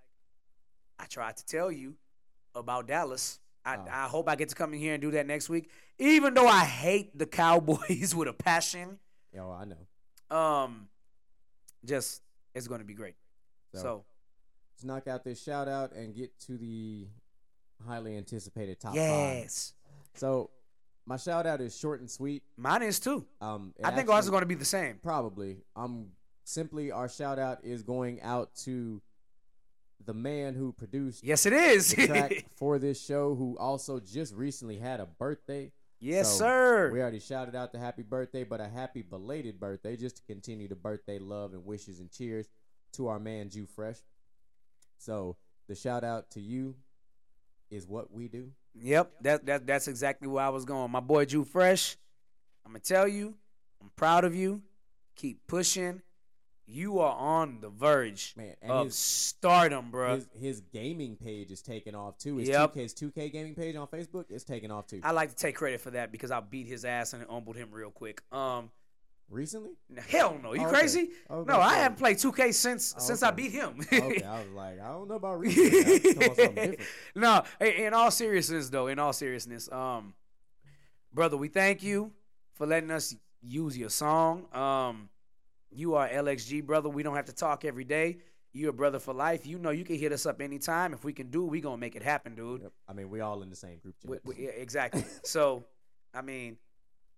[1.00, 1.96] I tried to tell you
[2.56, 3.40] about Dallas.
[3.66, 3.86] I, Oh.
[3.92, 5.70] I hope I get to come in here and do that next week.
[6.00, 8.98] Even though I hate the Cowboys with a passion,
[9.34, 10.36] Yeah, well, I know.
[10.38, 10.88] um,
[11.86, 12.22] just
[12.56, 13.16] it's going to be great.
[13.74, 14.06] So, So,
[14.76, 17.08] let's knock out this shout out and get to the
[17.86, 18.96] highly anticipated top five.
[18.98, 19.74] yes,
[20.16, 20.50] So
[21.06, 22.44] my shout out is short and sweet.
[22.58, 23.26] mine is too.
[23.40, 25.00] Um, I think ours is going to be the same.
[25.02, 25.58] Probably.
[25.76, 26.08] Um,
[26.44, 29.02] simply our shout out is going out to
[30.06, 31.94] the man who produced Yes, it is.
[32.58, 35.72] for this show, who also just recently had a birthday.
[36.00, 36.92] Yes, So, sir.
[36.92, 40.68] We already shouted out the happy birthday, but a happy belated birthday just to continue
[40.68, 42.48] the birthday love and wishes and cheers
[42.94, 43.98] to our man Jew Fresh.
[44.98, 45.38] So
[45.68, 46.76] the shout out to you
[47.70, 48.52] is what we do.
[48.76, 50.92] Yep, that, that that's exactly where I was going.
[50.92, 51.98] My boy Jew Fresh,
[52.66, 53.36] I'm gonna tell you,
[53.82, 54.62] I'm proud of you.
[55.16, 56.02] Keep pushing.
[56.70, 60.16] You are on the verge Man, and of his, stardom, bro.
[60.16, 62.38] his his gaming page is taking off too.
[62.38, 62.74] His Yep.
[62.76, 65.00] 2K's 2K gaming page on Facebook is taking off too.
[65.02, 67.70] I like to take credit for that because I beat his ass and humbled him
[67.72, 68.22] real quick.
[68.34, 68.70] Um,
[69.30, 69.72] Recently?
[70.10, 70.74] hell no, you Oh, okay.
[70.80, 71.10] crazy?
[71.30, 73.80] I was No, I haven't played 2K since Oh, since I beat him.
[73.92, 75.72] Okay, I was like, I don't know about recently.
[75.80, 76.80] I was talking about something different.
[77.16, 80.14] no, in in all seriousness though, in all seriousness, um,
[81.14, 82.12] brother, we thank you
[82.56, 84.46] for letting us use your song.
[84.54, 85.10] Um,
[85.72, 86.90] you are LXG, brother.
[86.90, 88.18] We don't have to talk every day.
[88.54, 89.46] You're a brother for life.
[89.46, 90.94] You know you can hit us up anytime.
[90.94, 92.62] If we can do, we gonna make it happen, dude.
[92.64, 92.72] Yep.
[92.88, 94.10] I mean, we all in the same group chat.
[94.10, 95.06] We- we- yeah, exactly.
[95.24, 95.66] so,
[96.14, 96.58] I mean,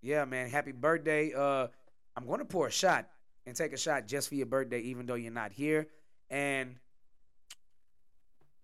[0.02, 0.50] yeah, man.
[0.50, 1.34] Happy birthday.
[1.34, 1.68] Uh,
[2.16, 3.08] I'm gonna pour a shot
[3.46, 5.88] and take a shot just for your birthday, even though you're not here.
[6.30, 6.76] And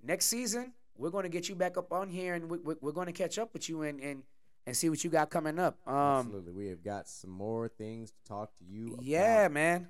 [0.03, 3.13] next season, we're gonna get you back up on here, and we, we, we're gonna
[3.13, 4.23] catch up with you and and
[4.67, 5.77] and see what you got coming up.
[5.87, 8.93] Um, Absolutely, we have got some more things to talk to you.
[8.93, 9.03] About.
[9.03, 9.87] yeah, man,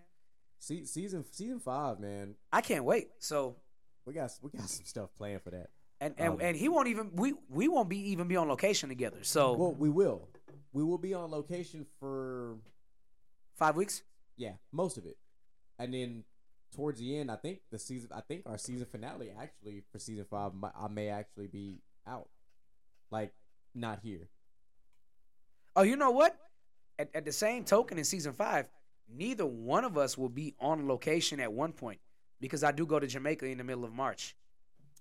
[0.60, 2.36] Se- season season five, man.
[2.52, 3.10] I can't wait.
[3.20, 3.56] So,
[4.06, 5.70] We got we got some stuff planned for that.
[6.02, 8.90] and and, Um, and he won't even we we won't be even be on location
[8.90, 9.20] together.
[9.24, 10.28] So Well, we will.
[10.74, 12.58] We will be on location for
[13.56, 14.04] five weeks.
[14.38, 15.18] yeah most of it,
[15.80, 16.24] and then
[16.76, 18.10] towards the end, I think the season.
[18.14, 20.52] I think our season finale actually for season five.
[20.78, 22.28] I may actually be out,
[23.12, 23.34] like
[23.74, 24.28] not here.
[25.76, 26.38] Oh, you know what?
[26.98, 28.68] At, at the same token, in season five,
[29.14, 32.00] neither one of us will be on location at one point
[32.40, 34.36] because I do go to Jamaica in the middle of March.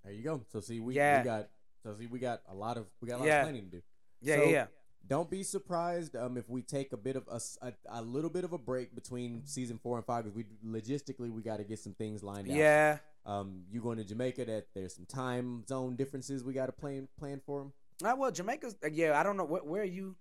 [0.05, 0.43] There you go.
[0.53, 1.19] So see, we, Yeah.
[1.21, 1.49] we got
[1.83, 3.41] so see we got a lot of we got a lot Yeah.
[3.41, 3.83] of planning to do.
[4.21, 4.67] Yeah, So, yeah, yeah.
[5.07, 8.53] Don't be surprised um, if we take a bit of a a little bit of
[8.55, 11.93] a break between season four and five because we logistically we got to get some
[11.93, 12.57] things lined up.
[12.57, 12.99] Yeah.
[13.27, 14.47] Um, you going to Jamaica?
[14.47, 17.73] That there's some time zone differences we got to plan plan for them.
[18.03, 18.77] Ah, well, Jamaica's.
[18.83, 19.45] uh, Yeah, I don't know.
[19.45, 20.17] Where, where are you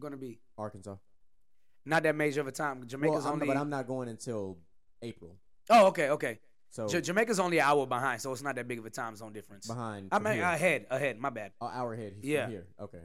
[0.00, 0.40] going to be?
[0.56, 0.96] Arkansas.
[1.84, 2.86] Not that major of a time.
[2.86, 3.46] Jamaica's well, only.
[3.46, 4.58] but I'm not going until
[5.02, 5.36] April.
[5.70, 6.38] oh, okay, okay.
[6.70, 9.16] So Ja- Jamaica's only an hour behind, so it's not that big of a time
[9.16, 9.66] zone difference.
[9.66, 10.08] behind.
[10.12, 10.42] I mean, here.
[10.44, 11.18] ahead, ahead.
[11.18, 11.52] My bad.
[11.60, 12.12] An hour ahead.
[12.16, 12.48] He's Yeah.
[12.48, 12.66] Here.
[12.80, 12.98] Okay.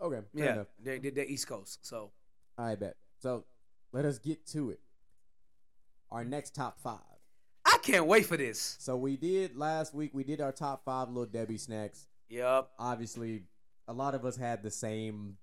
[0.00, 0.20] Okay.
[0.32, 2.12] Yeah, they're, they're East Coast, so
[2.56, 2.96] I bet.
[3.18, 3.44] So
[3.92, 4.80] let us get to it.
[6.10, 7.00] Our next top five.
[7.64, 8.76] I can't wait for this.
[8.78, 10.12] So we did last week.
[10.14, 12.06] We did our top five little Debbie snacks.
[12.30, 12.70] Yep.
[12.78, 13.42] Obviously,
[13.86, 15.36] a lot of us had the same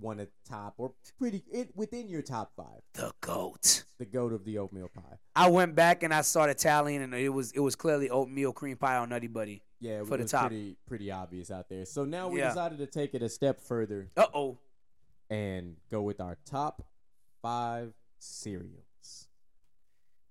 [0.00, 2.80] one at the top, or pretty it, within your top five.
[2.94, 3.84] The goat.
[3.98, 5.18] The goat of the oatmeal pie.
[5.34, 8.76] I went back and I started tallying, and it was it was clearly oatmeal cream
[8.76, 9.62] pie on Nutty Buddy.
[9.80, 10.48] Yeah, For the top.
[10.48, 11.84] pretty pretty obvious out there.
[11.84, 12.48] So now we Yeah.
[12.48, 14.58] decided to take it a step further Uh oh.
[15.30, 16.82] and go with our top
[17.42, 19.28] five cereals.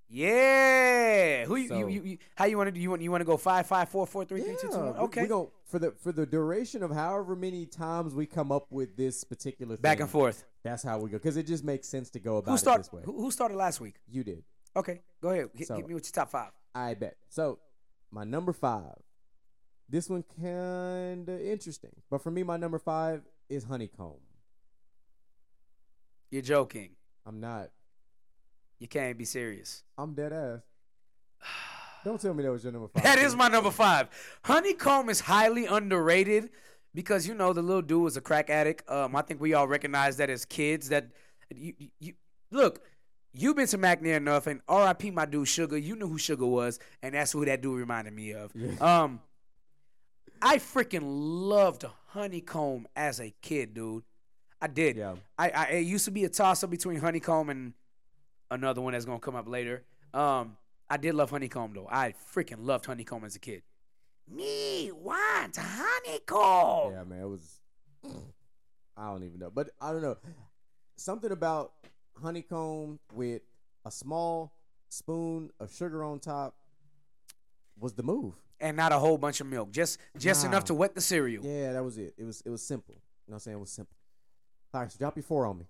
[0.10, 1.46] Yeah.
[1.46, 2.80] Who you, So- you, you, you how you want to do?
[2.80, 4.96] You want you want to go five five four four three three two two one?
[4.98, 5.24] Okay.
[5.24, 8.96] We go for the for the duration of however many times we come up with
[8.96, 9.82] this particular thing.
[9.82, 10.46] Back and forth.
[10.64, 12.92] That's how we go because it just makes sense to go about Who it this
[12.92, 13.02] way.
[13.06, 13.96] Who, started last week?
[14.10, 14.44] You did.
[14.76, 15.50] Okay, go ahead.
[15.54, 16.52] Hit, So- hit me with your top five.
[16.74, 17.18] I bet.
[17.30, 17.60] So
[18.12, 18.96] my number five.
[19.90, 24.20] This one kinda interesting, but for me, my number five is honeycomb.
[26.30, 26.90] You're joking.
[27.26, 27.72] I'm not.
[28.80, 29.84] You can't be serious.
[29.98, 30.60] I'm dead ass.
[32.08, 33.04] Don't tell me that was your number five.
[33.04, 34.08] That is my number five.
[34.46, 36.52] Honeycomb is highly underrated
[36.96, 38.90] because you know the little dude was a crack addict.
[38.90, 40.88] Um, I think we all recognize that as kids.
[40.88, 41.10] That
[41.54, 42.14] you, you,
[42.50, 42.82] look.
[43.34, 45.12] You've been to McNair enough, and R.I.P.
[45.12, 45.78] my dude Sugar.
[45.78, 48.54] You knew who Sugar was, and that's who that dude reminded me of.
[48.56, 48.72] Yeah.
[48.80, 49.20] Um,
[50.42, 54.04] I freaking loved Honeycomb as a kid, dude.
[54.62, 54.96] I did.
[54.96, 55.16] Yeah.
[55.38, 57.74] I, I it used to be a toss up between Honeycomb and
[58.50, 59.84] another one that's gonna come up later.
[60.14, 60.56] Um,
[60.90, 61.88] I did love Honeycomb though.
[61.92, 63.64] I freaking loved Honeycomb as a kid.
[64.30, 66.94] Me want Honeycomb.
[66.94, 67.60] Yeah, man, it was.
[68.98, 70.18] I don't even know, but I don't know.
[70.96, 71.74] Something about
[72.22, 73.42] honeycomb with
[73.86, 74.54] a small
[74.90, 76.56] spoon of sugar on top
[77.80, 78.34] was the move.
[78.60, 80.50] And not a whole bunch of milk, just just Nah.
[80.50, 81.46] enough to wet the cereal.
[81.46, 82.16] Yeah, that was it.
[82.18, 82.96] It was it was simple.
[82.96, 83.58] You know what I'm saying?
[83.58, 83.96] It was simple.
[84.74, 85.66] All right, so drop your four on me.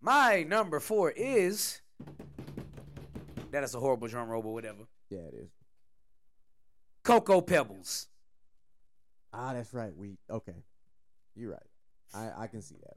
[0.00, 1.80] My number four is
[3.52, 4.84] that is a horrible drum roll, but whatever.
[5.10, 5.50] Yeah, it is.
[7.04, 8.08] Cocoa Pebbles.
[9.32, 9.96] Ah, that's right.
[9.96, 10.64] We okay.
[11.34, 11.60] You're right.
[12.14, 12.96] I I can see that.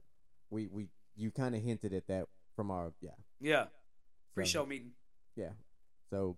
[0.50, 2.26] We we you kind of hinted at that
[2.56, 3.10] from our yeah
[3.40, 3.66] Yeah.
[4.34, 4.92] Pre So- show meeting.
[5.36, 5.50] Yeah.
[6.10, 6.36] So,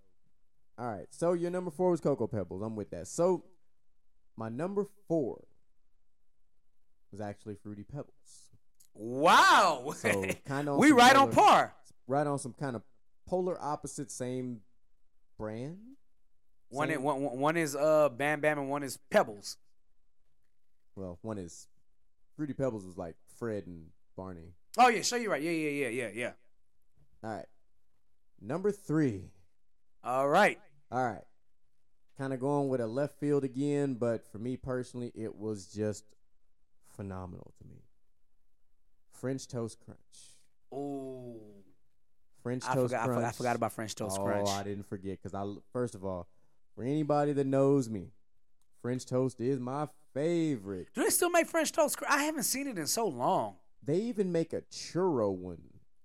[0.79, 1.07] all right.
[1.11, 2.63] So your number four was Cocoa Pebbles.
[2.63, 3.09] I'm with that.
[3.09, 3.45] So,
[4.37, 5.45] my number four
[7.11, 8.51] was actually Fruity Pebbles.
[8.95, 9.93] Wow.
[9.97, 11.75] So kind of we right on par.
[12.07, 12.83] Right on some kind of
[13.27, 14.61] polar opposite, same
[15.39, 15.79] brand.
[16.69, 19.57] One, Same- is, one, one is uh Bam Bam and one is Pebbles.
[20.97, 21.69] Well, one is
[22.37, 23.87] Fruity Pebbles was like Fred and
[24.17, 24.55] Barney.
[24.79, 25.43] Oh yeah, sure you're right.
[25.43, 26.33] Yeah, yeah, yeah, yeah, yeah.
[27.23, 27.47] All right.
[28.41, 29.31] Number three.
[30.05, 30.59] All right.
[30.91, 31.25] All right.
[32.19, 36.05] Kind of going with a left field again, but for me personally, it was just
[36.97, 37.83] phenomenal to me.
[39.11, 39.99] French Toast Crunch.
[40.73, 41.56] Ooh.
[42.47, 43.17] French I Toast forgot, I Crunch.
[43.17, 43.29] forgot.
[43.29, 44.49] I forgot about French Toast oh, Crunch.
[44.51, 46.29] I didn't forget because I first of all,
[46.77, 48.13] for anybody that knows me,
[48.83, 50.87] French toast is my favorite.
[50.95, 53.57] Do they still make French Toast I haven't seen it in so long.
[53.83, 55.59] They even make a churro one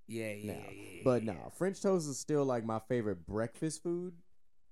[0.08, 4.14] Yeah, yeah, now, yeah, but no, French toast is still like my favorite breakfast food.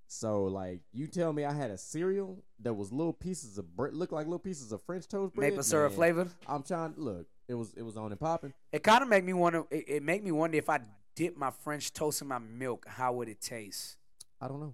[0.07, 3.93] So like, you tell me I had a cereal that was little pieces of bread,
[3.93, 5.51] look like little pieces of French toast bread.
[5.51, 6.31] maple syrup flavored.
[6.47, 6.95] I'm trying.
[6.97, 8.53] Look, it was it was on and popping.
[8.71, 9.65] It kind of make me wonder.
[9.69, 10.79] It, it make me wonder if I
[11.19, 13.97] dip my French toast in my milk, how would it taste?
[14.39, 14.73] I don't know.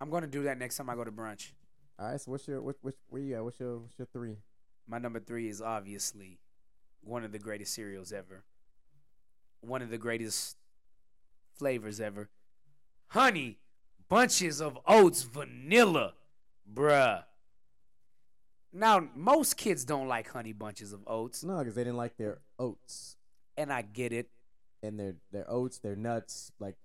[0.00, 1.50] I'm gonna do that next time I go to brunch.
[1.98, 3.42] All right, so what's your what, what where you at?
[3.42, 4.36] What's your what's your three?
[4.86, 6.38] My number three is obviously
[7.00, 8.44] one of the greatest cereals ever.
[9.60, 10.56] One of the greatest
[11.58, 12.28] flavors ever.
[13.08, 13.58] Honey
[14.08, 16.12] bunches of oats vanilla,
[16.72, 17.24] bruh.
[18.72, 22.38] Now, most kids don't like honey bunches of oats, No, because they didn't like their
[22.56, 23.16] oats
[23.56, 24.28] and I get it.
[24.82, 26.50] And their their oats, their nuts.
[26.58, 26.76] Like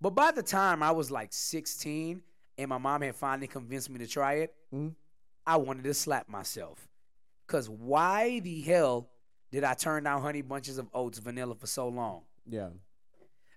[0.00, 2.22] But by the time I was like 16
[2.58, 4.94] and my mom had finally convinced me to try it, Mhm.
[5.46, 6.88] I wanted to slap myself.
[7.46, 9.08] Because why the hell
[9.52, 12.24] did I turn down Honey Bunches of Oats vanilla for so long?
[12.46, 12.70] yeah,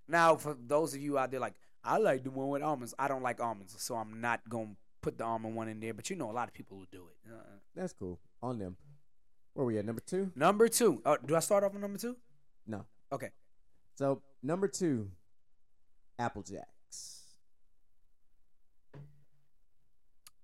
[0.08, 2.94] Now, for those of you out there, like, I like the one with almonds.
[3.00, 5.94] I don't like almonds, so I'm not going to put the almond one in there.
[5.94, 7.32] But you know, a lot of people will do it.
[7.32, 7.58] Uh-uh.
[7.76, 8.20] that's cool.
[8.42, 8.76] On them.
[9.54, 9.86] Where we at?
[9.86, 10.32] Number two?
[10.36, 11.02] Number two.
[11.06, 12.16] Uh, do I start off with number two?
[12.68, 12.86] No.
[13.12, 13.30] Okay.
[13.96, 15.10] So number two,
[16.18, 17.24] Apple Jacks.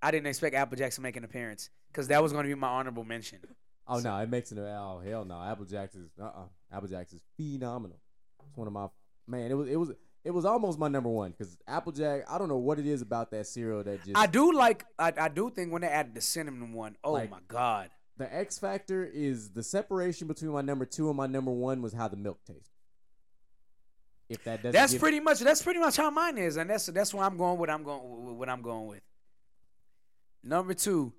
[0.02, 2.56] I didn't expect Apple Jacks to make an appearance because that was going to be
[2.56, 3.40] my honorable mention.
[3.88, 6.32] Oh no, it makes an Oh hell no, Apple Jacks is uh uh
[6.72, 8.00] Apple Jacks is phenomenal.
[8.48, 8.88] It's one of my
[9.28, 9.52] man.
[9.52, 9.92] It was it was
[10.24, 12.24] it was almost my number one because Applejack.
[12.30, 14.86] I don't know what it is about that cereal that just I do like.
[14.98, 17.90] I, I do think when they added the cinnamon one, oh Like- my god.
[18.18, 21.94] The X factor is the separation between my number two and my number one was
[21.94, 22.72] how the milk tastes.
[24.30, 25.40] If that doesn't, That's pretty much.
[25.40, 27.70] That's pretty much how mine is, and that's that's where I'm going with.
[27.70, 29.02] I'm going with what I'm going with.
[30.44, 31.14] Number two,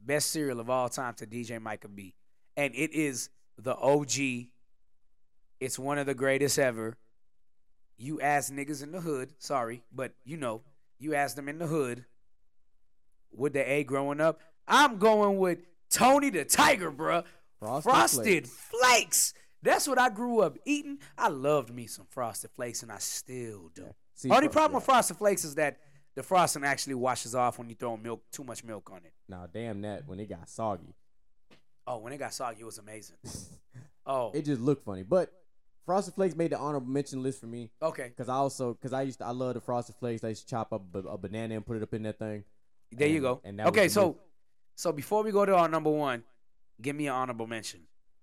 [0.00, 2.14] best cereal of all time to DJ Micah B,
[2.56, 4.48] and it is the OG.
[5.60, 6.96] It's one of the greatest ever.
[7.96, 10.62] You ask niggas in the hood, sorry, but you know,
[10.98, 12.04] you ask them in the hood.
[13.32, 14.40] Would they A growing up?
[14.66, 15.58] I'm going with
[15.94, 17.24] Tony the Tiger, bruh.
[17.58, 18.70] Frosted Frosted, Flakes.
[18.70, 19.34] Flakes.
[19.62, 20.98] That's what I grew up eating.
[21.16, 23.86] I loved me some Frosted Flakes, and I still do.
[24.14, 24.76] See, Only problem yeah.
[24.76, 25.78] with Frosted Flakes is that
[26.14, 29.12] the frosting actually washes off when you throw milk, too much milk on it.
[29.28, 30.94] Now, damn that when it got soggy,
[31.86, 33.16] Oh, when it got soggy, it was amazing.
[34.06, 35.02] Oh, it just looked funny.
[35.02, 35.32] But
[35.86, 38.08] Frosted Flakes made the honorable mention list for me okay.
[38.08, 40.22] because I also because I used to I love the Frosted Flakes.
[40.22, 42.44] I used to chop up a, a banana and put it up in that thing.
[42.92, 43.40] There you go.
[43.44, 44.18] and that okay, so.
[44.74, 46.22] So before we go to our number one,
[46.80, 47.80] give me an honorable mention.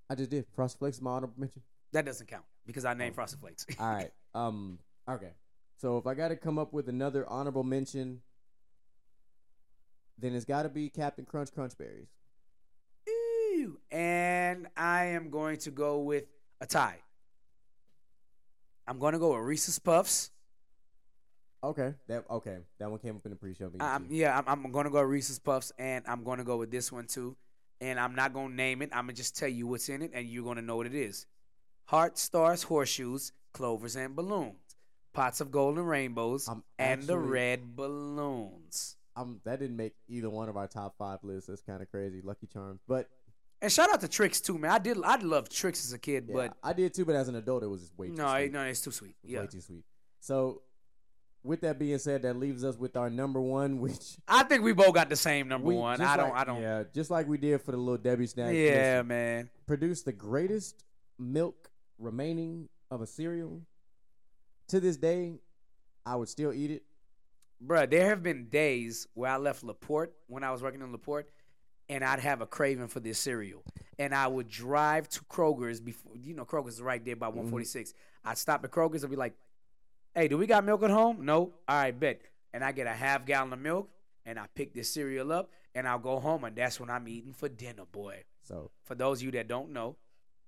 [0.10, 1.62] I just did Frosted Flakes my honorable mention.
[1.94, 3.66] That doesn't count because I named Frosted Flakes.
[3.80, 4.12] All right.
[4.34, 4.80] Um.
[5.10, 5.32] Okay.
[5.78, 8.22] So if I got to come up with another honorable mention,
[10.18, 12.08] then it's got to be Captain Crunch Crunch Berries.
[13.08, 13.80] Ew.
[13.90, 16.26] and I am going to go with
[16.60, 17.00] a tie.
[18.88, 20.30] I'm going to go with Reese's Puffs.
[21.64, 21.94] Okay.
[22.08, 22.58] That okay.
[22.80, 23.82] That one came up in the pre-show meeting.
[23.82, 24.16] I'm, too.
[24.16, 26.92] yeah, I'm, I'm going to go Reese's Puffs, and I'm going to go with this
[26.92, 27.36] one too.
[27.80, 28.90] And I'm not going to name it.
[28.94, 30.86] I'm going to just tell you what's in it, and you're going to know what
[30.86, 31.26] it is.
[31.86, 34.56] Heart, stars, horseshoes, clovers, and balloons.
[35.14, 38.96] Pots of golden rainbows, I'm and the actually- red balloons.
[39.18, 41.50] Um, that didn't make either one of our top five lists.
[41.50, 42.22] That's kind of crazy.
[42.24, 43.10] Lucky Charms, but
[43.62, 44.72] And shout out to Trix too, man.
[44.72, 47.04] I did I loved Trix as a kid, yeah, but I did too.
[47.04, 48.54] But as an adult, it was just way too no, sweet.
[48.54, 49.16] no, it's too sweet.
[49.22, 49.84] Yeah, way too sweet.
[50.22, 50.62] So,
[51.44, 54.74] with that being said, that leaves us with our number one, which I think we
[54.74, 56.00] both got the same number we one.
[56.02, 56.62] I don't, like- I don't.
[56.62, 58.54] Yeah, just like we did for the little Debbie snack.
[58.54, 59.50] Yeah, man.
[59.66, 60.84] produced the greatest
[61.18, 63.62] milk remaining of a cereal.
[64.70, 65.40] To this day,
[66.06, 66.84] I would still eat it.
[67.66, 70.92] Bruh, there have been days where I left La Porte when I was working in
[70.92, 71.30] La Porte,
[71.90, 73.64] and I'd have a craving for this cereal,
[74.00, 76.14] and I would drive to Kroger's before.
[76.16, 77.38] You know, Kroger's right there by mm-hmm.
[77.38, 77.94] 146.
[78.24, 79.34] I'd stop at Kroger's and be like,
[80.14, 81.26] "Hey, do we got milk at home?
[81.26, 81.38] No.
[81.38, 82.22] All right, bet."
[82.54, 83.90] And I get a half gallon of milk,
[84.26, 87.34] and I pick this cereal up, and I'll go home, and that's when I'm eating
[87.34, 88.24] for dinner, boy.
[88.44, 89.96] So, For those of you that don't know,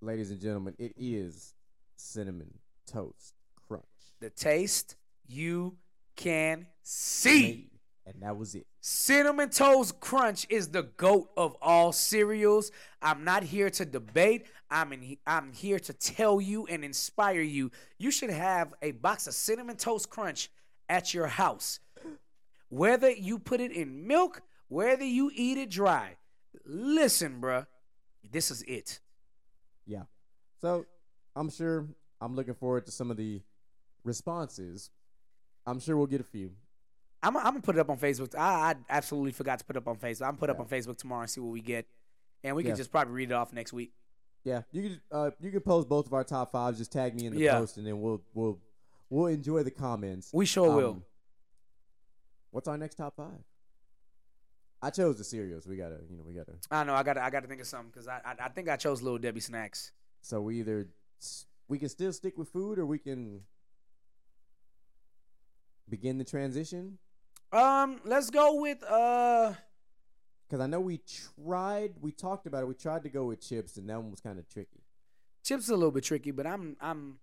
[0.01, 1.53] ladies and gentlemen, it is
[1.95, 3.35] cinnamon toast
[3.67, 3.85] crunch.
[4.19, 5.77] the taste you
[6.15, 7.69] can see.
[8.05, 8.67] And that was it.
[8.81, 12.69] Cinnamon Toast Crunch is the goat of all cereals.
[13.01, 14.45] I'm not here to debate.
[14.69, 17.71] I'm in, I'm here to tell you and inspire you.
[17.97, 20.49] You should have a box of Cinnamon Toast Crunch
[20.89, 21.79] at your house.
[22.67, 26.17] Whether you put it in milk, whether you eat it dry.
[26.65, 27.67] Listen, bruh,
[28.29, 28.99] this is it.
[29.85, 30.03] Yeah.
[30.59, 30.85] So
[31.35, 31.87] I'm sure
[32.19, 33.41] I'm looking forward to some of the
[34.03, 34.89] responses.
[35.65, 36.51] I'm sure we'll get a few.
[37.23, 38.35] I'm, I'm gonna put it up on Facebook.
[38.37, 40.27] I, I absolutely forgot to put it up on Facebook.
[40.27, 41.87] I'm put it up on Facebook tomorrow and see what we get,
[42.43, 42.69] and we Yeah.
[42.71, 43.93] can just probably read it off next week.
[44.43, 46.77] Yeah, you can uh you can post both of our top fives.
[46.77, 47.59] Just tag me in the Yeah.
[47.59, 48.59] post, and then we'll we'll
[49.09, 50.31] we'll enjoy the comments.
[50.33, 50.89] We sure will.
[50.91, 51.03] Um,
[52.51, 53.41] What's our next top five?
[54.81, 55.65] I chose the cereals.
[55.65, 56.53] We gotta you know we gotta.
[56.69, 56.93] I know.
[56.93, 57.13] I got.
[57.13, 58.35] to I got to think of something because I, I.
[58.45, 59.91] I think I chose Little Debbie snacks.
[60.21, 60.89] So we either
[61.21, 63.41] s- we can still stick with food, or we can
[65.89, 66.97] begin the transition.
[67.53, 68.01] Um.
[68.03, 69.53] Let's go with uh.
[70.49, 70.99] because I know we
[71.45, 72.67] tried, we talked about it.
[72.67, 74.81] We tried to go with chips, and that one was kind of tricky.
[75.43, 77.19] Chips are a little bit tricky, but I'm I'm.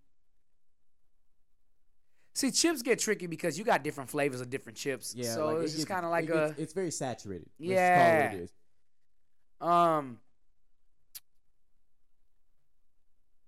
[2.33, 5.13] See, chips get tricky because you got different flavors of different chips.
[5.15, 7.49] Yeah, so like, it it's just kind of like it a gets- it's very saturated.
[7.59, 8.31] Let's just call it Yeah.
[8.31, 8.51] it is.
[9.59, 10.19] um.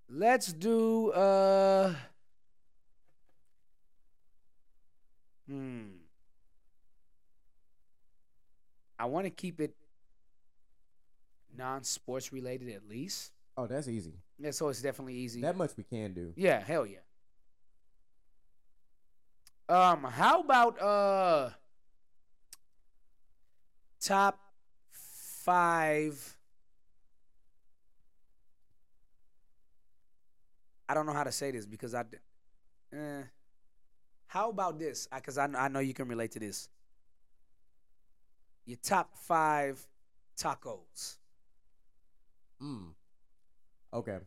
[0.09, 1.93] Let's do uh.
[5.47, 5.83] Hmm.
[8.97, 9.75] I want to keep it
[11.55, 13.31] non-sports related at least.
[13.57, 14.13] Oh, that's easy.
[14.39, 15.41] Yeah, so it's definitely easy.
[15.41, 16.33] That much we can do.
[16.35, 16.99] Yeah, hell yeah.
[19.69, 21.49] Um, how about uh
[24.01, 24.39] top
[24.91, 26.37] five?
[30.89, 32.03] I don't know how to say this because I.
[32.91, 33.23] Eh.
[34.27, 35.07] How about this?
[35.13, 36.67] Because I, I know you can relate to this.
[38.65, 39.85] Your top five
[40.37, 41.17] tacos,
[42.61, 42.93] Mm.
[43.93, 44.19] Okay.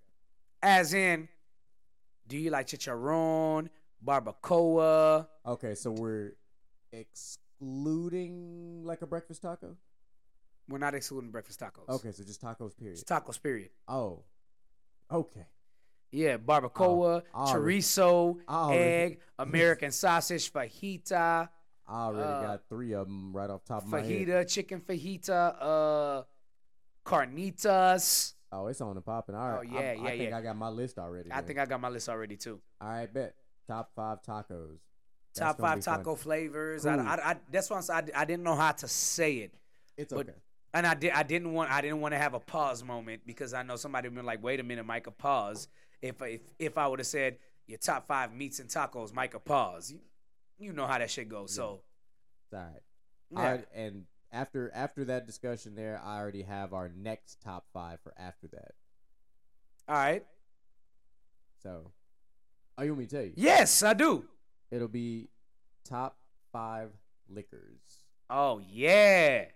[0.63, 1.29] as in,
[2.29, 3.69] do you like chicharron,
[4.05, 5.27] barbacoa?
[5.47, 6.33] Okay, so we're
[6.93, 9.77] excluding like a breakfast taco.
[10.69, 11.89] We're not excluding breakfast tacos.
[11.89, 12.77] Okay, so just tacos.
[12.77, 12.99] Period.
[12.99, 13.71] It's tacos, period.
[13.89, 14.25] Oh.
[15.11, 15.47] Okay.
[16.11, 18.39] Yeah, barbacoa, already- chorizo,
[18.73, 21.49] egg, American sausage, fajita,
[21.89, 24.27] I already Uh, got three of them right off top of my head.
[24.29, 26.23] fajita, chicken fajita, uh,
[27.05, 28.35] carnitas.
[28.53, 29.35] Oh, it's on the popping.
[29.35, 29.59] All right.
[29.59, 30.39] Oh, yeah, I, yeah, I think yeah.
[30.39, 31.31] I got my list already.
[31.33, 32.61] I think I got my list already too.
[32.81, 33.35] All right, bet.
[33.69, 34.79] Top five tacos.
[35.35, 35.99] That's Top five be fun.
[35.99, 36.83] taco flavors.
[36.85, 36.93] Cool.
[37.01, 39.55] I, I, I, that's why I, I, I didn't know how to say it,
[39.97, 40.39] It's but- okay.
[40.73, 41.13] and I did.
[41.13, 41.71] I didn't want.
[41.71, 44.43] I didn't want to have a pause moment because I know somebody would be like,
[44.43, 45.69] "Wait a minute, Micah, pause."
[46.01, 49.95] If if if I would have said your top five meats and tacos, Micah, pause.
[50.59, 51.55] You, know how that shit goes.
[51.55, 51.81] So
[52.45, 52.83] It's all right.
[53.31, 53.41] yeah.
[53.41, 58.13] I- and after after that discussion there, I already have our next top five for
[58.19, 58.73] after that.
[59.89, 60.25] all right.
[61.63, 61.91] So,
[62.79, 63.33] oh, you want me to tell you?
[63.37, 64.25] Yes, I do.
[64.71, 65.29] It'll be
[65.85, 66.19] top
[66.53, 66.91] five
[67.29, 67.79] liquors.
[68.29, 69.47] Oh yeah.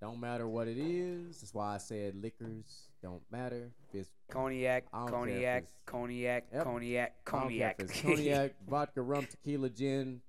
[0.00, 1.40] Don't matter what it is.
[1.40, 3.70] That's why I said liquors don't matter.
[3.88, 6.64] If it's Cognac, I don't care if cognac, it's- cognac, Yep.
[6.64, 7.78] cognac, I cognac.
[8.02, 10.20] cognac, vodka, rum, tequila, gin,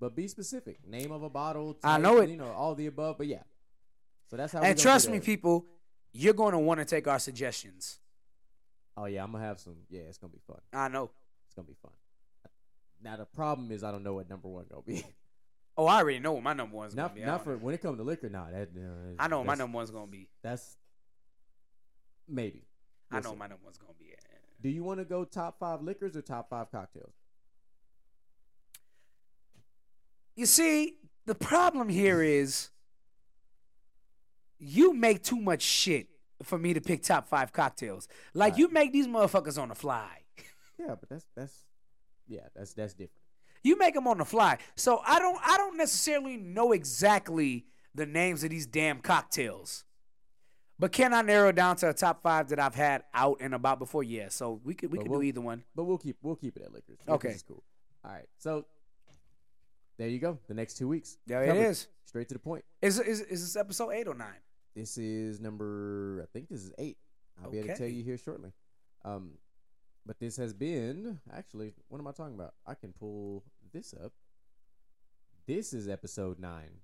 [0.00, 0.86] but be specific.
[0.86, 1.76] Name of a bottle.
[1.84, 2.30] I know it.
[2.30, 3.42] You know all the above, but yeah.
[4.30, 4.62] So that's how.
[4.62, 5.66] and trust me, people,
[6.12, 8.00] you're going to want to take our suggestions.
[8.96, 9.76] Oh yeah, I'm gonna have some.
[9.90, 10.60] Yeah, it's gonna be fun.
[10.72, 11.10] I know.
[11.46, 11.90] It's gonna be fun.
[13.02, 15.04] Now the problem is I don't know what number one gonna be.
[15.76, 17.26] Oh, I already know what my number one's not to be.
[17.26, 17.56] Not for know.
[17.56, 18.28] when it comes to liquor.
[18.30, 18.68] Nah, that.
[18.76, 20.28] Uh, I know what my number one's going to be.
[20.40, 20.76] That's
[22.28, 22.66] maybe.
[23.10, 24.06] I know my number one's to be.
[24.60, 27.12] Do you want to go top five liquors or top five cocktails?
[30.36, 30.94] You see,
[31.26, 32.70] the problem here is
[34.58, 36.08] you make too much shit
[36.42, 38.08] for me to pick top five cocktails.
[38.32, 38.58] Like Right.
[38.58, 40.08] you make these motherfuckers on the fly.
[40.76, 41.54] Yeah, but that's that's
[42.26, 43.12] yeah, that's that's different.
[43.62, 44.58] You make them on the fly.
[44.74, 49.84] So I don't I don't necessarily know exactly the names of these damn cocktails.
[50.78, 53.78] But can I narrow down to a top five that I've had out and about
[53.78, 54.02] before?
[54.02, 54.28] Yeah.
[54.28, 55.64] So we could we But could we'll- do either one.
[55.74, 56.98] But we'll keep we'll keep it at liquors.
[57.02, 57.12] Okay.
[57.12, 57.62] Liquors is cool.
[58.04, 58.28] All right.
[58.38, 58.66] So
[59.98, 60.38] there you go.
[60.48, 61.16] The next two weeks.
[61.26, 61.86] There it is.
[62.04, 62.64] Straight to the point.
[62.82, 64.40] Is is is this episode eight or nine?
[64.74, 66.98] This is number I think this is eight.
[67.42, 68.52] I'll be able to tell you here shortly.
[69.04, 69.32] Um
[70.06, 72.54] but this has been actually what am I talking about?
[72.66, 74.12] I can pull this up.
[75.46, 76.80] This is episode nine.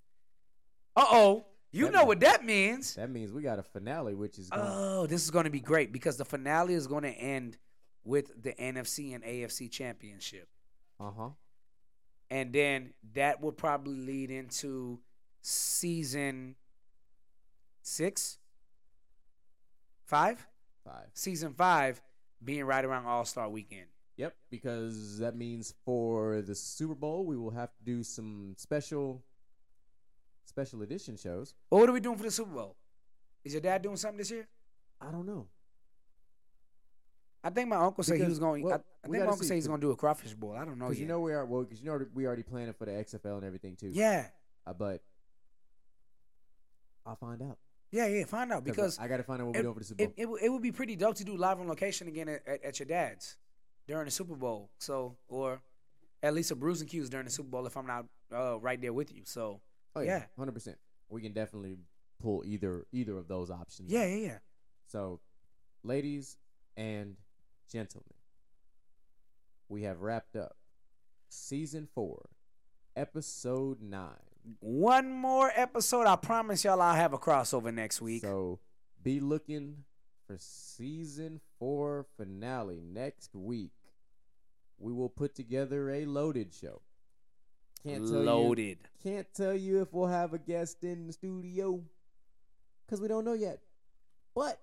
[0.96, 1.46] Uh oh.
[1.72, 2.94] You That know mean- what that means.
[2.94, 5.60] That means we got a finale, which is going Oh, this is going to be
[5.60, 7.58] great because the finale is going to end
[8.04, 10.48] with the NFC and AFC championship.
[10.98, 11.28] uh huh.
[12.30, 15.00] And then that will probably lead into
[15.42, 16.54] season
[17.82, 18.38] six,
[20.06, 20.46] five,
[20.84, 21.06] Five.
[21.14, 22.00] season five
[22.42, 23.86] being right around All Star weekend.
[24.16, 29.22] Yep, because that means for the Super Bowl we will have to do some special
[30.50, 31.54] special edition shows.
[31.70, 32.76] Well, what are we doing for the Super Bowl?
[33.44, 34.46] Is your dad doing something this year?
[35.00, 35.46] I don't know.
[37.42, 38.62] I think my uncle said he Because- was going.
[38.64, 39.96] well, I, I we think my gotta uncle see, said he's going to do a
[39.96, 40.52] crawfish bowl.
[40.52, 41.02] I don't know Because yet.
[41.04, 43.44] you know we are well, because you know we already planning for the XFL and
[43.44, 43.88] everything too.
[43.90, 44.26] yeah,
[44.66, 45.02] Uh, but
[47.06, 47.56] I'll find out
[47.92, 48.24] yeah, yeah.
[48.24, 50.06] Find out because I got to find out what we're doing for the Super it,
[50.08, 50.14] Bowl.
[50.18, 52.64] it, would- it would be pretty dope to do live on location again at, at,
[52.64, 53.36] at your dad's
[53.88, 54.70] during the Super Bowl.
[54.78, 55.60] So, or
[56.22, 58.92] at least a bruising cues during the Super Bowl if I'm not uh, right there
[58.92, 59.22] with you.
[59.24, 59.60] So,
[59.96, 60.24] oh yeah, yeah.
[60.38, 60.78] hundred percent.
[61.08, 61.76] We can definitely
[62.20, 63.90] pull either either of those options.
[63.90, 64.38] yeah, yeah, yeah.
[64.86, 65.20] So,
[65.82, 66.36] ladies
[66.76, 67.16] and
[67.70, 68.14] gentlemen,
[69.68, 70.56] we have wrapped up
[71.28, 72.28] season four,
[72.96, 76.06] episode nine One more episode.
[76.06, 78.22] I promise y'all I'll have a crossover next week.
[78.22, 78.58] So
[79.02, 79.84] be looking
[80.26, 83.72] for season four finale next week.
[84.78, 86.80] We will put together a loaded show.
[87.84, 88.78] Can't tell Loaded.
[89.04, 89.10] you.
[89.12, 91.82] Can't tell you if we'll have a guest in the studio
[92.86, 93.60] because we don't know yet.
[94.34, 94.60] But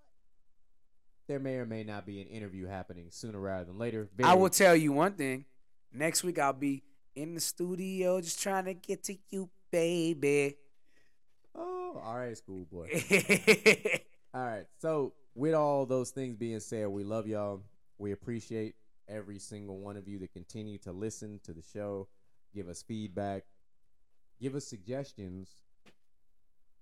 [1.28, 4.10] there may or may not be an interview happening sooner rather than later.
[4.24, 5.46] I will tell you one thing.
[5.92, 6.84] Next week I'll be
[7.16, 10.58] in the studio just trying to get to you, baby.
[11.56, 12.90] Oh, all right, schoolboy.
[14.34, 14.66] All right.
[14.80, 17.64] So, with all those things being said, we love y'all.
[17.98, 18.76] We appreciate
[19.08, 22.08] every single one of you that continue to listen to the show,
[22.58, 23.44] give us feedback,
[24.42, 25.50] give us suggestions.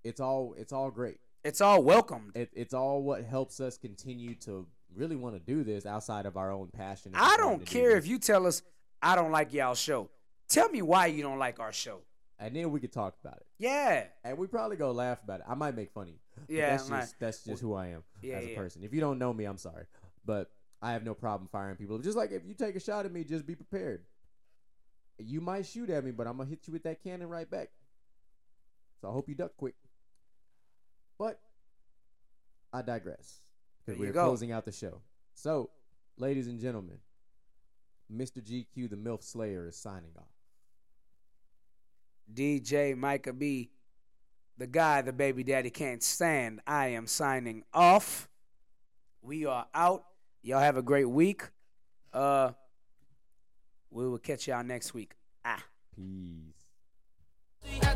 [0.04, 1.18] It's all it's all great.
[1.44, 2.32] it's all welcomed.
[2.34, 6.36] It, it's all what helps us continue to really want to do this outside of
[6.38, 7.12] our own passion.
[7.14, 8.62] I don't to do care if you tell us
[9.02, 10.08] I don't like y'all show.
[10.48, 12.00] Tell me why you don't like our show.
[12.38, 13.46] and then we could talk about it.
[13.58, 14.04] Yeah.
[14.24, 15.46] And we probably go laugh about it.
[15.48, 16.18] I might make fun of you.
[16.36, 18.56] but Yeah, that's just that's just who I am Yeah, as a yeah.
[18.56, 18.82] person.
[18.82, 19.84] If you don't know me, I'm sorry,
[20.24, 21.98] but I have no problem firing people.
[21.98, 24.04] Just like if you take a shot at me, just be prepared.
[25.18, 27.70] You might shoot at me, but I'm gonna hit you with that cannon right back.
[29.00, 29.74] So I hope you duck quick.
[31.18, 31.40] But
[32.72, 33.40] I digress
[33.84, 34.24] because we're go.
[34.24, 35.00] closing out the show.
[35.34, 35.70] So,
[36.18, 36.98] ladies and gentlemen,
[38.14, 38.42] Mr.
[38.42, 40.24] GQ, the MILF Slayer, is signing off.
[42.32, 43.70] DJ Micah B,
[44.58, 46.60] the guy the baby daddy can't stand.
[46.66, 48.28] I am signing off.
[49.22, 50.04] We are out.
[50.42, 51.42] Y'all have a great week.
[52.12, 52.52] Uh
[53.90, 55.12] we will catch y'all next week.
[55.44, 55.64] Ah.
[55.96, 57.86] Peace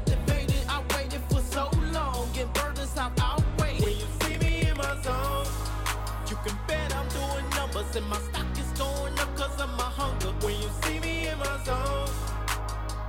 [6.30, 9.90] you can bet I'm doing numbers and my stock is going up cause of my
[9.98, 10.32] hunger.
[10.46, 12.08] When you see me in my zone,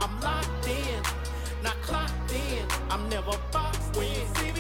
[0.02, 1.04] I'm locked in,
[1.62, 2.66] not clocked in.
[2.90, 4.51] I'm never boxed when you see